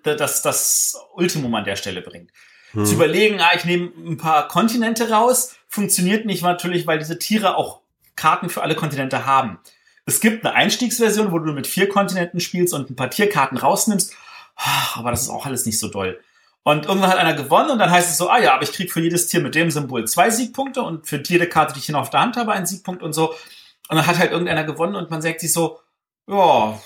[0.03, 2.31] das, das Ultimum an der Stelle bringt.
[2.73, 2.85] Hm.
[2.85, 7.57] Zu überlegen, ah, ich nehme ein paar Kontinente raus, funktioniert nicht natürlich, weil diese Tiere
[7.57, 7.81] auch
[8.17, 9.59] Karten für alle Kontinente haben.
[10.07, 14.15] Es gibt eine Einstiegsversion, wo du mit vier Kontinenten spielst und ein paar Tierkarten rausnimmst,
[14.95, 16.21] aber das ist auch alles nicht so doll.
[16.63, 18.93] Und irgendwann hat einer gewonnen und dann heißt es so, ah ja, aber ich krieg
[18.93, 21.95] für jedes Tier mit dem Symbol zwei Siegpunkte und für jede Karte, die ich hier
[21.95, 23.35] noch auf der Hand habe, einen Siegpunkt und so.
[23.91, 25.81] Und dann hat halt irgendeiner gewonnen und man sagt sich so,
[26.29, 26.81] ja,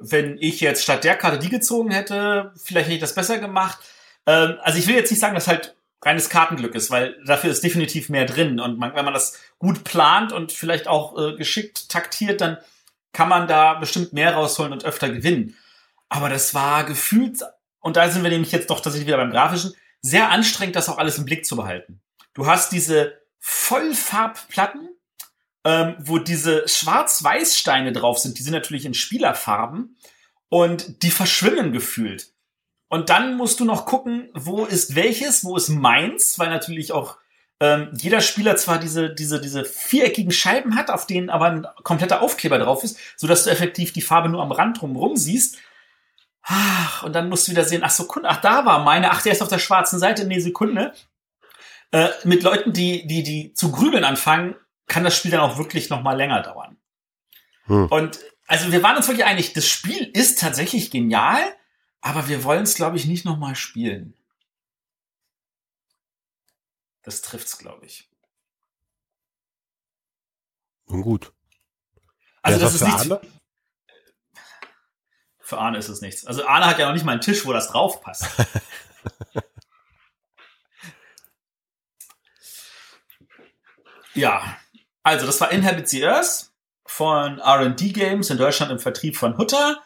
[0.00, 3.78] wenn ich jetzt statt der Karte die gezogen hätte, vielleicht hätte ich das besser gemacht.
[4.26, 7.62] Ähm, also ich will jetzt nicht sagen, dass halt reines Kartenglück ist, weil dafür ist
[7.62, 8.58] definitiv mehr drin.
[8.58, 12.58] Und man, wenn man das gut plant und vielleicht auch äh, geschickt taktiert, dann
[13.12, 15.56] kann man da bestimmt mehr rausholen und öfter gewinnen.
[16.08, 17.42] Aber das war gefühlt,
[17.78, 20.98] und da sind wir nämlich jetzt doch tatsächlich wieder beim Grafischen, sehr anstrengend, das auch
[20.98, 22.00] alles im Blick zu behalten.
[22.34, 24.88] Du hast diese Vollfarbplatten,
[25.64, 29.96] ähm, wo diese Schwarz-Weiß-Steine drauf sind, die sind natürlich in Spielerfarben
[30.48, 32.32] und die verschwimmen gefühlt.
[32.88, 37.18] Und dann musst du noch gucken, wo ist welches, wo ist meins, weil natürlich auch
[37.60, 42.22] ähm, jeder Spieler zwar diese, diese, diese viereckigen Scheiben hat, auf denen aber ein kompletter
[42.22, 45.58] Aufkleber drauf ist, so dass du effektiv die Farbe nur am Rand drumherum siehst.
[46.42, 49.32] Ach, und dann musst du wieder sehen, ach so, ach, da war meine, ach, der
[49.32, 50.94] ist auf der schwarzen Seite, nee, Sekunde.
[51.92, 54.56] Äh, mit Leuten, die, die, die zu grübeln anfangen,
[54.90, 56.76] kann das Spiel dann auch wirklich noch mal länger dauern.
[57.64, 57.86] Hm.
[57.86, 61.40] Und also wir waren uns wirklich einig, das Spiel ist tatsächlich genial,
[62.00, 64.14] aber wir wollen es, glaube ich, nicht noch mal spielen.
[67.02, 68.10] Das trifft's, glaube ich.
[70.88, 71.32] Nun gut.
[72.42, 73.08] Also das ist nichts.
[75.38, 76.26] Für Arne ist es nichts.
[76.26, 78.26] Also Arne hat ja noch nicht mal einen Tisch, wo das drauf passt.
[84.14, 84.56] ja,
[85.02, 86.52] also das war Inhabit the Earth
[86.86, 89.82] von R&D Games in Deutschland im Vertrieb von Hutter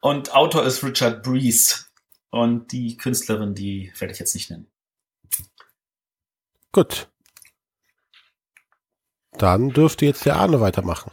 [0.00, 1.86] und Autor ist Richard Breeze
[2.30, 4.70] und die Künstlerin, die werde ich jetzt nicht nennen.
[6.72, 7.08] Gut.
[9.32, 11.12] Dann dürfte jetzt der Arne weitermachen.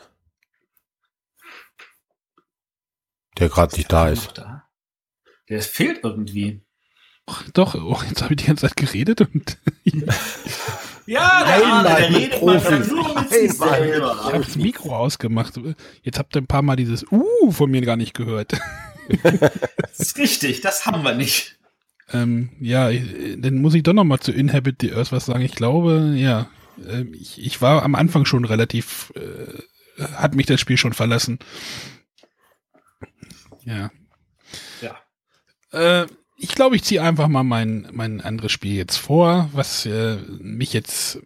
[3.38, 4.38] Der gerade nicht da ist.
[4.38, 4.68] Da?
[5.50, 6.62] Der fehlt irgendwie.
[7.30, 9.58] Ach, doch, oh, jetzt habe ich die ganze Zeit geredet und.
[11.06, 12.88] ja, der Nein, Arne, der redet Profis.
[12.88, 14.16] nur mit sich selber.
[14.28, 15.60] Ich habe das Mikro ausgemacht.
[16.04, 18.54] Jetzt habt ihr ein paar Mal dieses Uh von mir gar nicht gehört.
[19.24, 21.60] das ist richtig, das haben wir nicht.
[22.14, 25.42] Ähm, ja, dann muss ich doch noch mal zu Inhabit the Earth was sagen.
[25.42, 26.48] Ich glaube, ja,
[26.88, 31.40] äh, ich, ich war am Anfang schon relativ, äh, hat mich das Spiel schon verlassen.
[33.66, 33.92] Ja.
[34.82, 34.96] Ja.
[35.72, 36.08] Äh,
[36.38, 40.72] ich glaube, ich ziehe einfach mal mein, mein anderes Spiel jetzt vor, was äh, mich
[40.72, 41.20] jetzt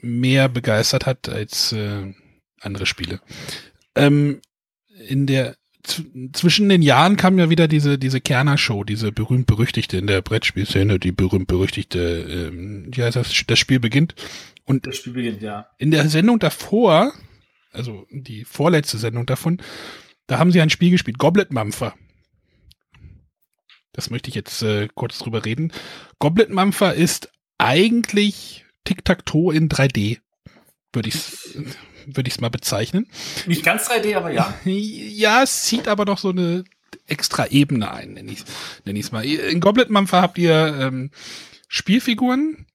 [0.00, 2.14] mehr begeistert hat als äh,
[2.60, 3.20] andere Spiele.
[3.94, 4.40] Ähm,
[5.08, 5.56] in der
[6.32, 10.20] zwischen den Jahren kam ja wieder diese diese Kerner Show, diese berühmt berüchtigte in der
[10.20, 14.14] Brettspielszene, die berühmt berüchtigte, ähm, ja das, das Spiel beginnt
[14.64, 15.68] und das Spiel beginnt ja.
[15.78, 17.12] In der Sendung davor,
[17.72, 19.60] also die vorletzte Sendung davon,
[20.26, 21.94] da haben sie ein Spiel gespielt, Goblet Mampfer.
[23.92, 25.72] Das möchte ich jetzt äh, kurz drüber reden.
[26.18, 30.18] Goblet Mampfer ist eigentlich Tic-Tac-Toe in 3D,
[30.92, 31.16] würde ich
[32.06, 33.06] würde ich es mal bezeichnen.
[33.46, 34.54] Nicht ganz 3D, aber ja.
[34.64, 36.64] Ja, es zieht aber doch so eine
[37.06, 38.44] extra Ebene ein, nenne ich es
[38.84, 39.24] nenn mal.
[39.24, 41.10] In Goblet Mampfer habt ihr ähm,
[41.68, 42.66] Spielfiguren,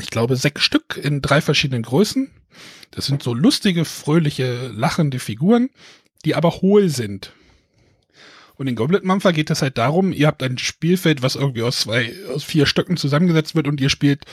[0.00, 2.30] ich glaube sechs Stück in drei verschiedenen Größen.
[2.90, 5.70] Das sind so lustige, fröhliche, lachende Figuren,
[6.24, 7.32] die aber hohl sind.
[8.56, 11.80] Und in Goblet Mampfer geht es halt darum, ihr habt ein Spielfeld, was irgendwie aus
[11.80, 14.24] zwei, aus vier Stöcken zusammengesetzt wird und ihr spielt,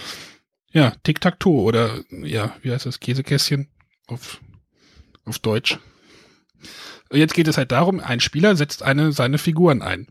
[0.72, 3.68] ja, Tic-Tac-Toe oder, ja, wie heißt das, Käsekästchen?
[4.12, 4.42] auf,
[5.26, 5.80] auf Deutsch.
[7.12, 10.08] Jetzt geht es halt darum, ein Spieler setzt eine seine Figuren ein.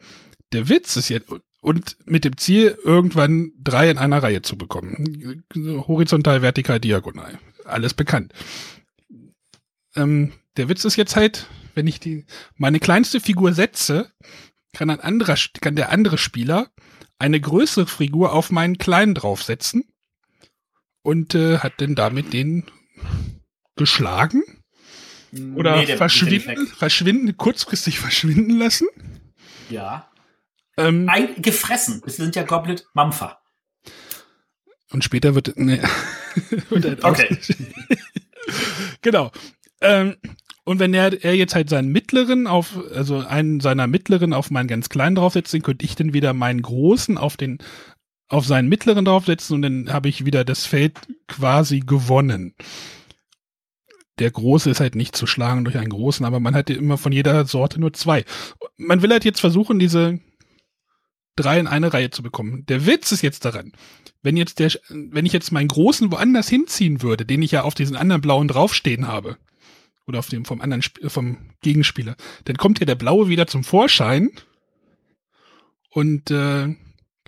[0.53, 1.29] Der Witz ist jetzt,
[1.61, 5.45] und mit dem Ziel, irgendwann drei in einer Reihe zu bekommen.
[5.55, 7.39] Horizontal, vertikal, diagonal.
[7.65, 8.33] Alles bekannt.
[9.95, 14.13] Ähm, der Witz ist jetzt halt, wenn ich die, meine kleinste Figur setze,
[14.73, 16.71] kann ein anderer, kann der andere Spieler
[17.19, 19.85] eine größere Figur auf meinen kleinen draufsetzen
[21.03, 22.65] und äh, hat dann damit den
[23.77, 24.43] geschlagen?
[25.55, 28.89] Oder nee, verschwinden, verschwinden, kurzfristig verschwinden lassen?
[29.69, 30.11] Ja.
[30.77, 32.03] Ähm, Ein, gefressen.
[32.05, 33.41] Es sind ja Goblet Mampfer.
[34.91, 35.83] Und später wird, ne,
[36.71, 37.39] wird okay.
[39.03, 39.31] genau.
[39.81, 40.17] Ähm,
[40.71, 44.69] und wenn er, er jetzt halt seinen mittleren auf, also einen seiner mittleren auf meinen
[44.69, 47.59] ganz kleinen draufsetzt, dann könnte ich dann wieder meinen großen auf den,
[48.29, 50.97] auf seinen mittleren draufsetzen und dann habe ich wieder das Feld
[51.27, 52.55] quasi gewonnen
[54.21, 57.11] der Große ist halt nicht zu schlagen durch einen Großen, aber man hat immer von
[57.11, 58.25] jeder Sorte nur zwei.
[58.77, 60.21] Man will halt jetzt versuchen, diese
[61.37, 62.67] drei in eine Reihe zu bekommen.
[62.67, 63.73] Der Witz ist jetzt daran,
[64.23, 67.75] wenn jetzt der, wenn ich jetzt meinen Großen woanders hinziehen würde, den ich ja auf
[67.75, 69.39] diesen anderen blauen draufstehen habe,
[70.11, 74.31] oder auf dem vom anderen, vom Gegenspieler, dann kommt ja der Blaue wieder zum Vorschein
[75.91, 76.75] und äh,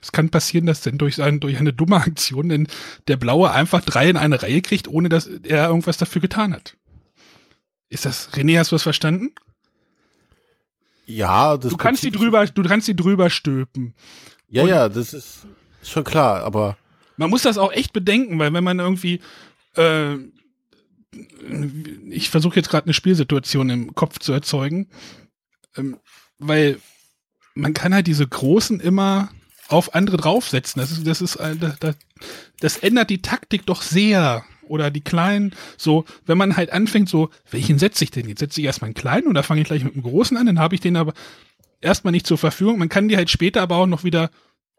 [0.02, 2.66] es kann passieren, dass dann durch, ein, durch eine dumme Aktion denn
[3.06, 6.76] der Blaue einfach drei in eine Reihe kriegt, ohne dass er irgendwas dafür getan hat.
[7.88, 9.30] Ist das, René, hast du das verstanden?
[11.06, 13.94] Ja, das Du kannst die drüber, du kannst die drüber stülpen.
[14.48, 15.46] Ja, Und ja, das ist
[15.82, 16.76] schon klar, aber.
[17.16, 19.20] Man muss das auch echt bedenken, weil wenn man irgendwie,
[19.76, 20.16] äh,
[22.08, 24.88] ich versuche jetzt gerade eine Spielsituation im Kopf zu erzeugen,
[25.76, 25.98] ähm,
[26.38, 26.78] weil
[27.54, 29.30] man kann halt diese großen immer
[29.68, 30.80] auf andere draufsetzen.
[30.80, 31.96] Das ist, das ist, äh, das,
[32.60, 37.30] das ändert die Taktik doch sehr oder die kleinen, so, wenn man halt anfängt, so,
[37.50, 38.28] welchen setze ich denn?
[38.28, 40.58] Jetzt setze ich erstmal einen kleinen oder fange ich gleich mit einem großen an, dann
[40.58, 41.12] habe ich den aber,
[41.82, 42.78] erstmal nicht zur Verfügung.
[42.78, 44.30] Man kann die halt später aber auch noch wieder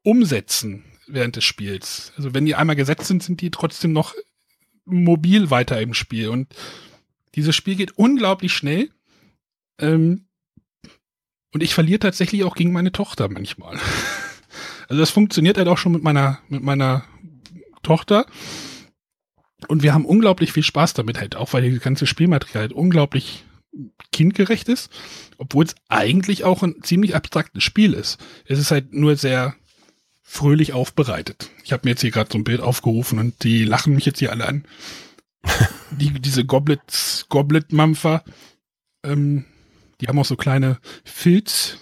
[0.04, 2.14] umsetzen während des Spiels.
[2.18, 4.16] Also wenn die einmal gesetzt sind, sind die trotzdem noch
[4.86, 6.30] mobil weiter im Spiel.
[6.30, 6.54] Und
[7.36, 8.90] dieses Spiel geht unglaublich schnell.
[9.80, 10.26] Ähm,
[11.54, 13.80] und ich verliere tatsächlich auch gegen meine Tochter manchmal.
[14.90, 17.06] Also das funktioniert halt auch schon mit meiner, mit meiner
[17.84, 18.26] Tochter.
[19.68, 23.46] Und wir haben unglaublich viel Spaß damit halt, auch weil das ganze Spielmaterial halt unglaublich
[24.12, 24.92] kindgerecht ist,
[25.38, 28.20] obwohl es eigentlich auch ein ziemlich abstraktes Spiel ist.
[28.46, 29.56] Es ist halt nur sehr
[30.24, 31.52] fröhlich aufbereitet.
[31.64, 34.20] Ich habe mir jetzt hier gerade so ein Bild aufgerufen und die lachen mich jetzt
[34.20, 34.66] hier alle an.
[35.92, 38.24] die, diese Goblets, Goblet-Mampfer,
[39.04, 39.46] ähm,
[40.00, 41.78] die haben auch so kleine Filz,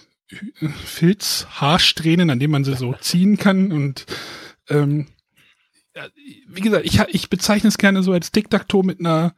[0.84, 3.72] Filz-Haarsträhnen, an denen man sie so ziehen kann.
[3.72, 4.06] Und
[4.68, 5.06] ähm,
[6.48, 9.34] wie gesagt, ich, ich bezeichne es gerne so als Tic-Tac-Toe mit einer,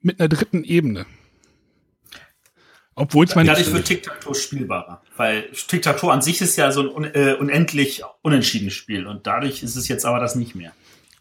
[0.00, 1.06] mit einer dritten Ebene.
[2.94, 3.50] Obwohl es meine.
[3.50, 5.02] Dadurch wird Tic-Tac-Toe spielbarer.
[5.16, 9.06] Weil Tic-Tac-Toe an sich ist ja so ein äh, unendlich unentschiedenes Spiel.
[9.06, 10.72] Und dadurch ist es jetzt aber das nicht mehr.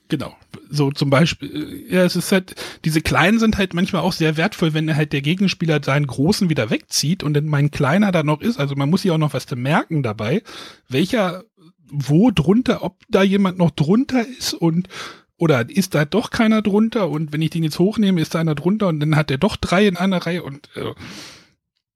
[0.07, 0.35] Genau.
[0.69, 4.73] So zum Beispiel, ja, es ist halt, diese Kleinen sind halt manchmal auch sehr wertvoll,
[4.73, 8.59] wenn halt der Gegenspieler seinen Großen wieder wegzieht und dann mein Kleiner da noch ist.
[8.59, 10.43] Also man muss sich auch noch was merken dabei,
[10.89, 11.43] welcher,
[11.87, 14.89] wo drunter, ob da jemand noch drunter ist und
[15.37, 18.55] oder ist da doch keiner drunter und wenn ich den jetzt hochnehme, ist da einer
[18.55, 20.93] drunter und dann hat er doch drei in einer Reihe und äh,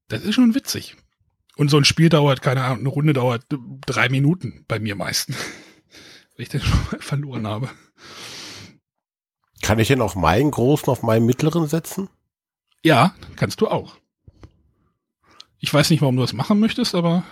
[0.08, 0.96] das ist schon witzig.
[1.56, 3.44] Und so ein Spiel dauert, keine Ahnung, eine Runde dauert
[3.86, 5.36] drei Minuten bei mir meistens.
[6.36, 7.68] Wenn ich den schon mal verloren habe.
[9.62, 12.08] Kann ich denn auf meinen großen, auf meinen mittleren setzen?
[12.82, 13.96] Ja, kannst du auch.
[15.58, 17.22] Ich weiß nicht, warum du das machen möchtest, aber.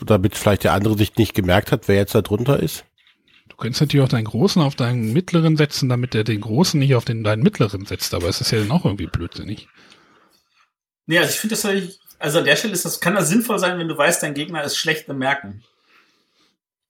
[0.00, 2.84] Damit vielleicht der andere sich nicht gemerkt hat, wer jetzt da drunter ist.
[3.48, 6.94] Du könntest natürlich auch deinen großen auf deinen mittleren setzen, damit er den großen nicht
[6.94, 9.68] auf den deinen mittleren setzt, aber es ist ja dann auch irgendwie blödsinnig.
[11.12, 13.58] Nee, also ich finde das halt, also an der Stelle ist das, kann das sinnvoll
[13.58, 15.62] sein, wenn du weißt, dein Gegner ist schlecht im Merken.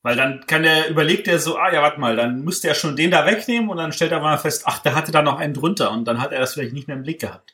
[0.02, 2.94] Weil dann kann der, überlegt er so, ah ja, warte mal, dann müsste er schon
[2.94, 5.54] den da wegnehmen und dann stellt er mal fest, ach, der hatte da noch einen
[5.54, 7.52] drunter und dann hat er das vielleicht nicht mehr im Blick gehabt.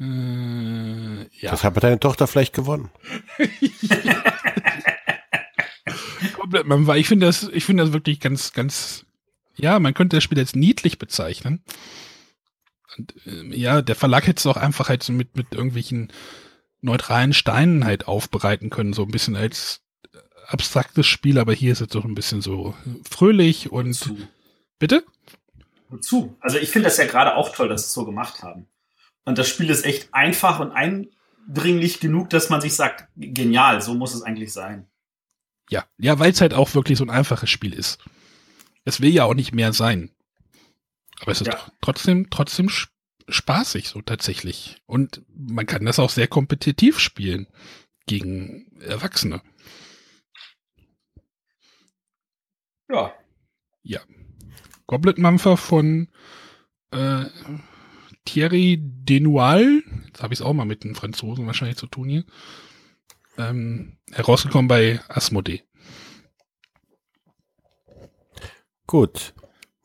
[0.00, 1.50] Äh, ja.
[1.50, 2.90] Das hat deine Tochter vielleicht gewonnen.
[6.96, 9.04] ich finde das, ich finde das wirklich ganz, ganz,
[9.56, 11.62] ja, man könnte das Spiel als niedlich bezeichnen.
[12.96, 16.12] Und, äh, ja, der Verlag hätte es auch einfach halt so mit, mit irgendwelchen
[16.80, 19.82] neutralen Steinen halt aufbereiten können, so ein bisschen als
[20.48, 22.74] abstraktes Spiel, aber hier ist es doch ein bisschen so
[23.08, 24.16] fröhlich und Wozu?
[24.78, 25.04] bitte?
[25.90, 26.36] Wozu?
[26.40, 28.66] Also ich finde das ja gerade auch toll, dass sie es so gemacht haben.
[29.24, 33.94] Und das Spiel ist echt einfach und eindringlich genug, dass man sich sagt, genial, so
[33.94, 34.86] muss es eigentlich sein.
[35.70, 37.98] Ja, ja, weil es halt auch wirklich so ein einfaches Spiel ist.
[38.84, 40.10] Es will ja auch nicht mehr sein.
[41.20, 41.60] Aber es ist ja.
[41.80, 42.70] trotzdem, trotzdem
[43.28, 44.80] spaßig, so tatsächlich.
[44.86, 47.46] Und man kann das auch sehr kompetitiv spielen
[48.06, 49.42] gegen Erwachsene.
[52.88, 53.12] Ja.
[53.82, 54.00] Ja.
[54.86, 56.08] Goblet Mampfer von
[56.90, 57.26] äh,
[58.24, 59.82] Thierry Denual.
[60.06, 62.24] Jetzt habe ich es auch mal mit den Franzosen wahrscheinlich zu tun hier.
[63.36, 65.62] Ähm, herausgekommen bei Asmodee.
[68.86, 69.34] Gut.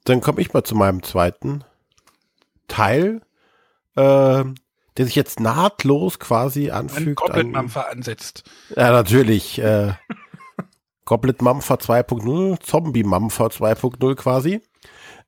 [0.06, 1.64] Dann komme ich mal zu meinem zweiten
[2.68, 3.22] Teil
[3.96, 4.44] äh,
[4.98, 7.16] der sich jetzt nahtlos quasi anfügt.
[7.18, 8.44] Goblet Mampfer an, ansetzt.
[8.76, 9.60] Ja, natürlich.
[9.60, 9.94] Äh,
[11.06, 14.62] Goblet Mampfer 2.0, Zombie Mampfer 2.0 quasi.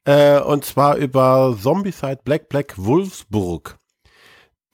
[0.06, 3.78] Äh, und zwar über Zombieside Black Black Wolfsburg.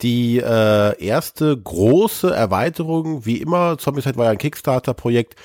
[0.02, 5.36] Die äh, erste große Erweiterung, wie immer, Zombieside war ja ein Kickstarter-Projekt,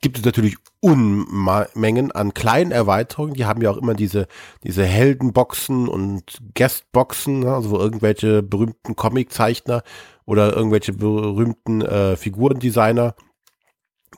[0.00, 3.34] gibt es natürlich Unmengen an kleinen Erweiterungen.
[3.34, 4.26] Die haben ja auch immer diese,
[4.62, 7.54] diese Heldenboxen und Guestboxen, ne?
[7.54, 9.82] also wo irgendwelche berühmten Comiczeichner
[10.24, 13.14] oder irgendwelche berühmten äh, Figurendesigner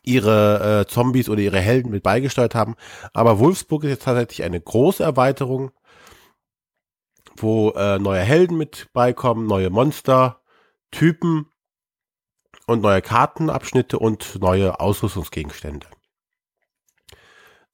[0.03, 2.75] ihre äh, Zombies oder ihre Helden mit beigesteuert haben.
[3.13, 5.71] Aber Wolfsburg ist jetzt tatsächlich eine große Erweiterung,
[7.37, 10.41] wo äh, neue Helden mit beikommen, neue Monster,
[10.91, 11.47] Typen
[12.69, 15.87] und neue Kartenabschnitte und neue Ausrüstungsgegenstände.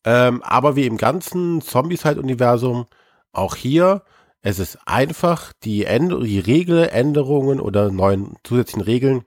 [0.05, 2.87] Ähm, aber wie im ganzen Zombieside-Universum,
[3.33, 4.05] auch hier,
[4.41, 9.25] es ist einfach, die, End die Regeländerungen oder neuen zusätzlichen Regeln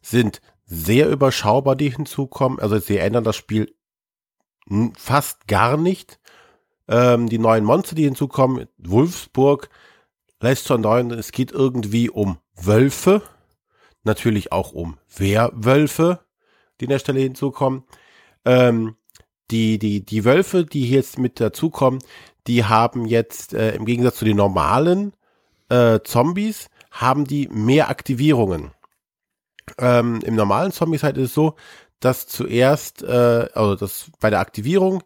[0.00, 2.60] sind sehr überschaubar, die hinzukommen.
[2.60, 3.74] Also sie ändern das Spiel
[4.96, 6.20] fast gar nicht.
[6.86, 9.70] Ähm, die neuen Monster, die hinzukommen, Wolfsburg,
[10.40, 13.22] lässt schon neuen, es geht irgendwie um Wölfe,
[14.06, 16.20] natürlich auch um Wehrwölfe,
[16.80, 17.84] die an der Stelle hinzukommen.
[18.44, 18.96] Ähm,
[19.50, 22.00] die, die, die Wölfe, die hier jetzt mit dazukommen,
[22.46, 25.12] die haben jetzt äh, im Gegensatz zu den normalen
[25.68, 28.72] äh, Zombies, haben die mehr Aktivierungen.
[29.78, 31.56] Ähm, Im normalen Zombie-Side ist es so,
[32.00, 35.02] dass zuerst, äh, also dass bei der Aktivierung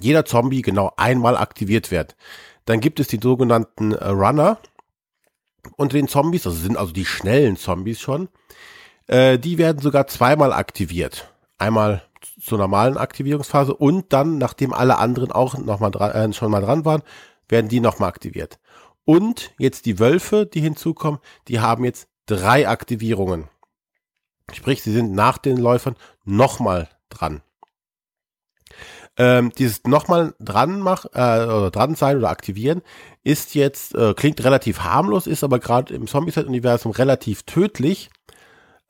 [0.00, 2.16] jeder Zombie genau einmal aktiviert wird.
[2.64, 4.58] Dann gibt es die sogenannten äh, Runner
[5.76, 8.28] unter den Zombies, also sind also die schnellen Zombies schon.
[9.06, 11.32] Äh, die werden sogar zweimal aktiviert.
[11.58, 12.02] Einmal
[12.40, 16.62] zur normalen Aktivierungsphase und dann, nachdem alle anderen auch noch mal dran, äh, schon mal
[16.62, 17.02] dran waren,
[17.48, 18.58] werden die nochmal aktiviert.
[19.04, 23.48] Und jetzt die Wölfe, die hinzukommen, die haben jetzt drei Aktivierungen.
[24.52, 27.42] Sprich, sie sind nach den Läufern nochmal dran.
[29.16, 32.82] Ähm, dieses nochmal dran mach, äh, oder dran sein oder aktivieren
[33.22, 38.10] ist jetzt, äh, klingt relativ harmlos, ist aber gerade im Zombie-Set-Universum relativ tödlich.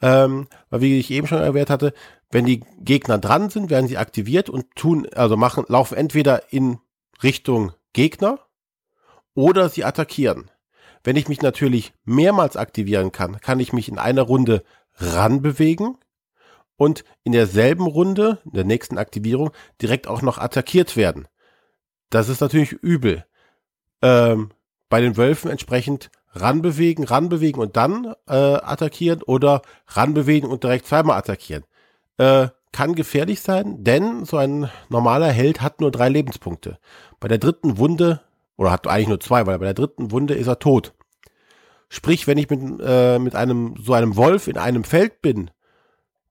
[0.01, 1.93] Ähm, weil wie ich eben schon erwähnt hatte,
[2.31, 6.79] wenn die Gegner dran sind, werden sie aktiviert und tun, also machen, laufen entweder in
[7.23, 8.41] Richtung Gegner
[9.35, 10.51] oder sie attackieren.
[11.05, 14.65] Wenn ich mich natürlich mehrmals aktivieren kann, kann ich mich in einer Runde
[14.97, 15.99] ranbewegen
[16.77, 19.51] und in derselben Runde, in der nächsten Aktivierung,
[19.81, 21.29] direkt auch noch attackiert werden.
[22.11, 23.25] Das ist natürlich übel.
[24.03, 24.51] Ähm,
[24.89, 31.19] bei den Wölfen entsprechend ranbewegen, ranbewegen und dann äh, attackieren oder ranbewegen und direkt zweimal
[31.19, 31.65] attackieren.
[32.19, 36.79] Äh, kann gefährlich sein, denn so ein normaler Held hat nur drei Lebenspunkte.
[37.21, 38.21] Bei der dritten Wunde,
[38.57, 40.93] oder hat eigentlich nur zwei, weil bei der dritten Wunde ist er tot.
[41.89, 45.51] Sprich, wenn ich mit, äh, mit einem so einem Wolf in einem Feld bin,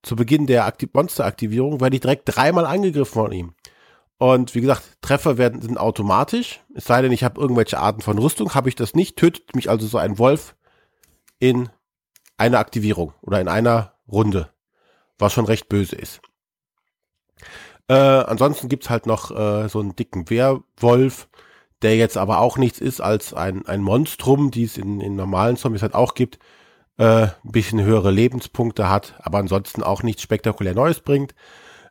[0.03, 3.53] zu Beginn der Aktiv Monsteraktivierung, werde ich direkt dreimal angegriffen von ihm.
[4.17, 6.61] Und wie gesagt, Treffer werden sind automatisch.
[6.73, 9.69] Es sei denn, ich habe irgendwelche Arten von Rüstung, habe ich das nicht, tötet mich
[9.69, 10.55] also so ein Wolf
[11.39, 11.69] in
[12.37, 14.49] einer Aktivierung oder in einer Runde,
[15.17, 16.21] was schon recht böse ist.
[17.87, 21.27] Äh, ansonsten gibt's halt noch äh, so einen dicken Wehrwolf,
[21.81, 25.57] der jetzt aber auch nichts ist als ein, ein Monstrum, die es in, in normalen
[25.57, 26.39] Zombies halt auch gibt,
[26.97, 31.33] äh, ein bisschen höhere Lebenspunkte hat, aber ansonsten auch nichts spektakulär Neues bringt.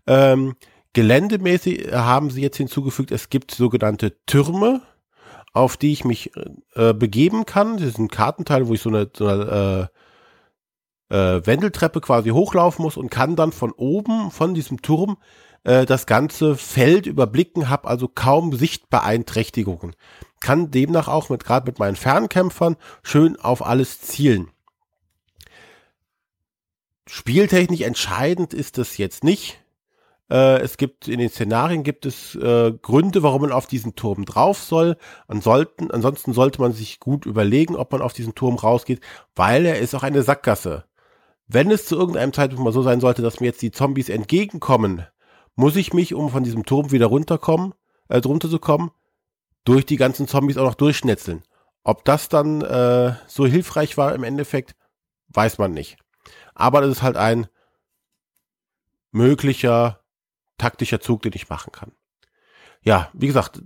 [0.07, 0.55] Ähm,
[0.93, 4.83] geländemäßig haben sie jetzt hinzugefügt, es gibt sogenannte Türme,
[5.53, 6.31] auf die ich mich
[6.75, 7.77] äh, begeben kann.
[7.77, 9.91] Das sind Kartenteile, wo ich so eine, so eine
[11.11, 15.19] äh, äh, Wendeltreppe quasi hochlaufen muss und kann dann von oben, von diesem Turm,
[15.65, 19.95] äh, das ganze Feld überblicken, habe also kaum Sichtbeeinträchtigungen.
[20.41, 24.51] Kann demnach auch mit gerade mit meinen Fernkämpfern schön auf alles zielen.
[27.15, 29.63] Spieltechnisch entscheidend ist das jetzt nicht.
[30.31, 34.25] Äh, es gibt in den Szenarien gibt es äh, Gründe, warum man auf diesen Turm
[34.25, 34.97] drauf soll.
[35.29, 39.03] Ansonsten, ansonsten sollte man sich gut überlegen, ob man auf diesen Turm rausgeht,
[39.37, 40.87] weil er ist auch eine Sackgasse.
[41.47, 45.07] Wenn es zu irgendeinem Zeitpunkt mal so sein sollte, dass mir jetzt die Zombies entgegenkommen,
[45.55, 47.75] muss ich mich, um von diesem Turm wieder runterkommen,
[48.09, 48.91] äh, drunter zu kommen,
[49.65, 51.43] durch die ganzen Zombies auch noch durchschnetzeln.
[51.85, 54.75] Ob das dann äh, so hilfreich war im Endeffekt,
[55.29, 55.99] weiß man nicht.
[56.55, 57.47] Aber das ist halt ein
[59.11, 60.01] möglicher
[60.59, 61.93] taktischer Zug, den ich machen kann.
[62.83, 63.63] Ja, wie gesagt,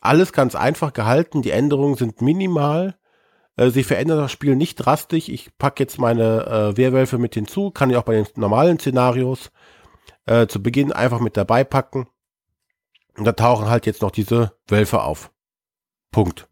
[0.00, 1.42] alles ganz einfach gehalten.
[1.42, 2.98] Die Änderungen sind minimal.
[3.56, 5.28] Äh, sie verändern das Spiel nicht drastisch.
[5.28, 9.50] Ich packe jetzt meine äh, Wehrwölfe mit hinzu, kann ich auch bei den normalen Szenarios
[10.26, 12.08] äh, zu Beginn einfach mit dabei packen.
[13.16, 15.32] Und da tauchen halt jetzt noch diese Wölfe auf.
[16.10, 16.48] Punkt.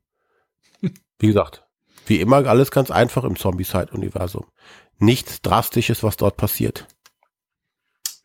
[1.19, 1.67] Wie gesagt,
[2.07, 4.45] wie immer alles ganz einfach im Zombie-Side-Universum.
[5.05, 6.86] Nichts Drastisches, was dort passiert.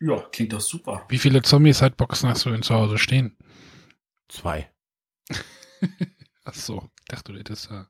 [0.00, 1.04] Ja, klingt doch super.
[1.08, 3.36] Wie viele Zombie-Side-Boxen hast du denn zu Hause stehen?
[4.28, 4.70] Zwei.
[6.44, 7.86] Ach so, dachte du hättest ja.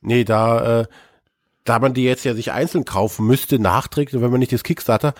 [0.00, 0.86] Nee, da, äh,
[1.64, 5.14] da man die jetzt ja sich einzeln kaufen müsste, nachträglich, wenn man nicht das Kickstarter,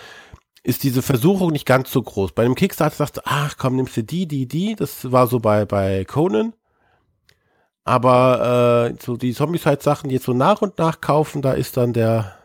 [0.63, 2.33] ist diese Versuchung nicht ganz so groß.
[2.33, 4.77] Bei einem Kickstarter sagst du, ach komm, nimmst du die, die, die.
[4.77, 6.55] Das war so bei, bei Conan.
[7.91, 11.93] Aber äh, so die Zombie-Side-Sachen, die jetzt so nach und nach kaufen, da ist dann
[11.93, 12.39] der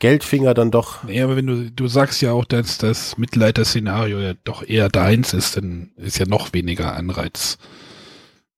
[0.00, 1.04] Geldfinger dann doch.
[1.04, 5.34] Nee, aber wenn du, du sagst ja auch, dass das Mittelalter-Szenario ja doch eher deins
[5.34, 7.58] ist, dann ist ja noch weniger Anreiz,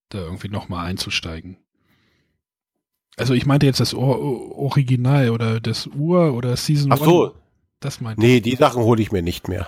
[0.09, 1.57] da irgendwie nochmal einzusteigen.
[3.15, 7.25] Also ich meinte jetzt das Original oder das Ur oder Season Ach so.
[7.25, 7.33] One.
[7.81, 8.41] Das meinte nee, ich.
[8.41, 9.67] die Sachen hole ich mir nicht mehr.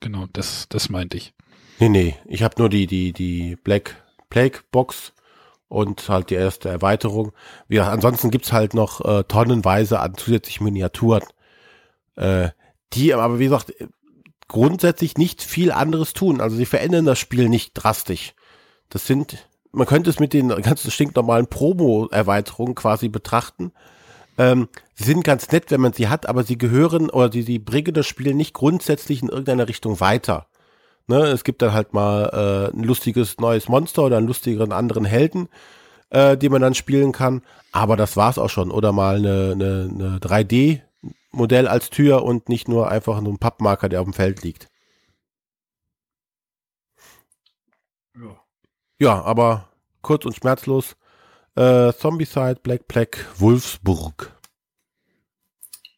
[0.00, 1.34] Genau, das, das meinte ich.
[1.80, 4.01] Nee, nee, ich habe nur die, die, die Black
[4.32, 5.12] Plague Box
[5.68, 7.32] und halt die erste Erweiterung.
[7.68, 11.22] Wie, ansonsten gibt's halt noch äh, tonnenweise an zusätzlichen Miniaturen,
[12.16, 12.48] äh,
[12.94, 13.74] die aber wie gesagt
[14.48, 16.40] grundsätzlich nicht viel anderes tun.
[16.40, 18.32] Also sie verändern das Spiel nicht drastisch.
[18.88, 23.72] Das sind, man könnte es mit den ganzen stinknormalen Promo-Erweiterungen quasi betrachten.
[24.38, 27.58] Ähm, sie sind ganz nett, wenn man sie hat, aber sie gehören oder sie, sie
[27.58, 30.46] bringen das Spiel nicht grundsätzlich in irgendeiner Richtung weiter.
[31.12, 35.04] Ne, es gibt dann halt mal äh, ein lustiges neues Monster oder einen lustigeren anderen
[35.04, 35.48] Helden.
[36.10, 37.42] äh, die man dann spielen kann.
[37.72, 38.70] Aber das war's auch schon.
[38.70, 43.88] Oder mal eine, eine, eine 3D-Modell als Tür und nicht nur einfach nur ein Pappmarker,
[43.88, 44.68] der auf dem Feld liegt.
[48.14, 48.40] Ja,
[48.98, 49.68] ja aber
[50.02, 50.96] kurz und schmerzlos.
[51.56, 54.34] Äh, Zombicide, Black Black, Wolfsburg.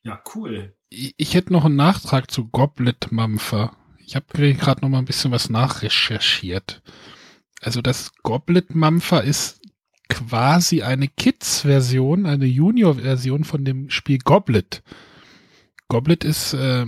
[0.02, 0.74] Ja, cool.
[0.90, 3.76] Ich, ich hätte noch einen Nachtrag zu Goblet Mampfer.
[4.06, 6.82] Ich habe gerade noch mal ein bisschen was nachrecherchiert.
[7.60, 9.60] Also das Goblet Mampfer ist
[10.08, 14.82] quasi eine Kids-Version, eine Junior-Version von dem Spiel Goblet.
[15.88, 16.86] Goblet ist äh,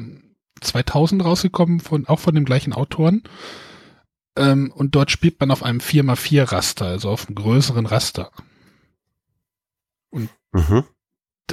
[0.60, 3.22] 2000 rausgekommen, von, auch von dem gleichen Autoren.
[4.36, 8.30] Ähm, und dort spielt man auf einem 4x4 Raster, also auf einem größeren Raster.
[10.10, 10.84] Und mhm.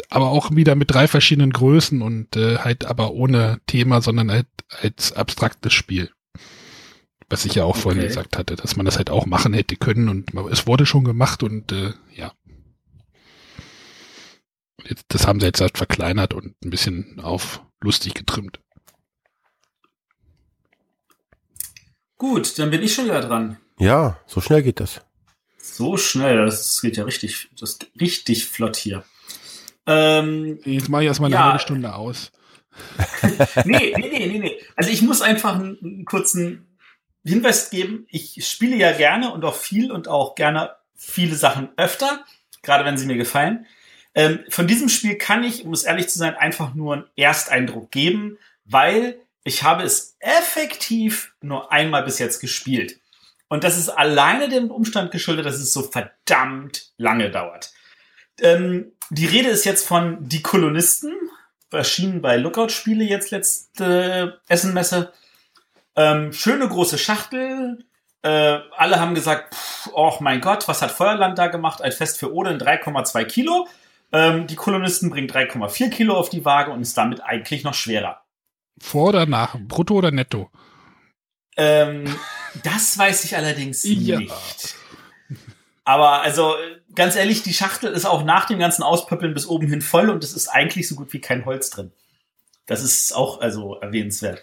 [0.10, 4.48] Aber auch wieder mit drei verschiedenen Größen und äh, halt aber ohne Thema, sondern halt
[4.82, 6.12] als abstraktes Spiel.
[7.30, 7.82] Was ich ja auch okay.
[7.82, 11.04] vorhin gesagt hatte, dass man das halt auch machen hätte können und es wurde schon
[11.04, 12.34] gemacht und äh, ja.
[14.84, 18.60] Jetzt, das haben sie jetzt halt verkleinert und ein bisschen auf lustig getrimmt.
[22.18, 23.58] Gut, dann bin ich schon wieder dran.
[23.80, 25.02] Ja, so schnell geht das.
[25.58, 29.04] So schnell, das geht ja richtig, das richtig flott hier.
[29.86, 31.46] Ähm, Jetzt mache ich erstmal eine ja.
[31.46, 32.32] halbe Stunde aus.
[33.66, 34.60] nee, nee, nee, nee, nee.
[34.76, 36.68] Also ich muss einfach einen, einen kurzen
[37.26, 38.06] Hinweis geben.
[38.10, 42.26] Ich spiele ja gerne und auch viel und auch gerne viele Sachen öfter,
[42.62, 43.66] gerade wenn sie mir gefallen.
[44.16, 47.92] Ähm, von diesem Spiel kann ich, um es ehrlich zu sein, einfach nur einen Ersteindruck
[47.92, 53.00] geben, weil ich habe es effektiv nur einmal bis jetzt gespielt.
[53.50, 57.72] Und das ist alleine dem Umstand geschuldet, dass es so verdammt lange dauert.
[58.42, 61.14] Ähm, die Rede ist jetzt von Die Kolonisten,
[61.72, 65.12] erschienen bei Lookout-Spiele jetzt letzte Essenmesse.
[65.95, 67.86] Ähm, schöne große Schachtel.
[68.22, 71.82] Äh, alle haben gesagt, pff, oh mein Gott, was hat Feuerland da gemacht?
[71.82, 73.68] Ein Fest für Oden 3,2 Kilo.
[74.12, 78.22] Ähm, die Kolonisten bringen 3,4 Kilo auf die Waage und ist damit eigentlich noch schwerer.
[78.80, 79.58] Vor oder nach?
[79.60, 80.49] Brutto oder netto?
[81.58, 82.06] Ähm,
[82.64, 84.20] das weiß ich allerdings ja.
[84.20, 84.76] nicht.
[85.84, 86.56] Aber also
[86.96, 90.24] ganz ehrlich, die Schachtel ist auch nach dem ganzen Auspöppeln bis oben hin voll und
[90.24, 91.91] es ist eigentlich so gut wie kein Holz drin.
[92.66, 94.41] Das ist auch also erwähnenswert.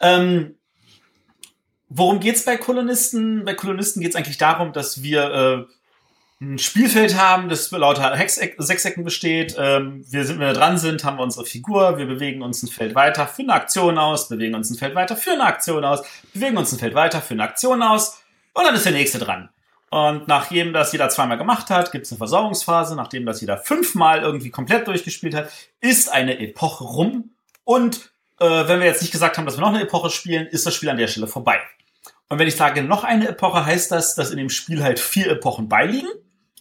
[0.00, 0.56] Ähm,
[1.88, 3.44] worum geht's bei Kolonisten?
[3.44, 5.68] Bei Kolonisten geht's eigentlich darum, dass wir
[6.40, 9.54] äh, ein Spielfeld haben, das lauter Hexeck, Sechsecken besteht.
[9.56, 11.98] Ähm, wir sind, wenn wir dran sind, haben wir unsere Figur.
[11.98, 15.14] Wir bewegen uns ein Feld weiter für eine Aktion aus, bewegen uns ein Feld weiter
[15.14, 18.22] für eine Aktion aus, bewegen uns ein Feld weiter für eine Aktion aus.
[18.54, 19.50] Und dann ist der nächste dran.
[19.92, 22.96] Und nachdem das jeder zweimal gemacht hat, gibt es eine Versorgungsphase.
[22.96, 25.50] Nachdem das jeder fünfmal irgendwie komplett durchgespielt hat,
[25.82, 27.34] ist eine Epoche rum.
[27.64, 30.64] Und äh, wenn wir jetzt nicht gesagt haben, dass wir noch eine Epoche spielen, ist
[30.64, 31.60] das Spiel an der Stelle vorbei.
[32.30, 35.30] Und wenn ich sage noch eine Epoche, heißt das, dass in dem Spiel halt vier
[35.30, 36.08] Epochen beiliegen.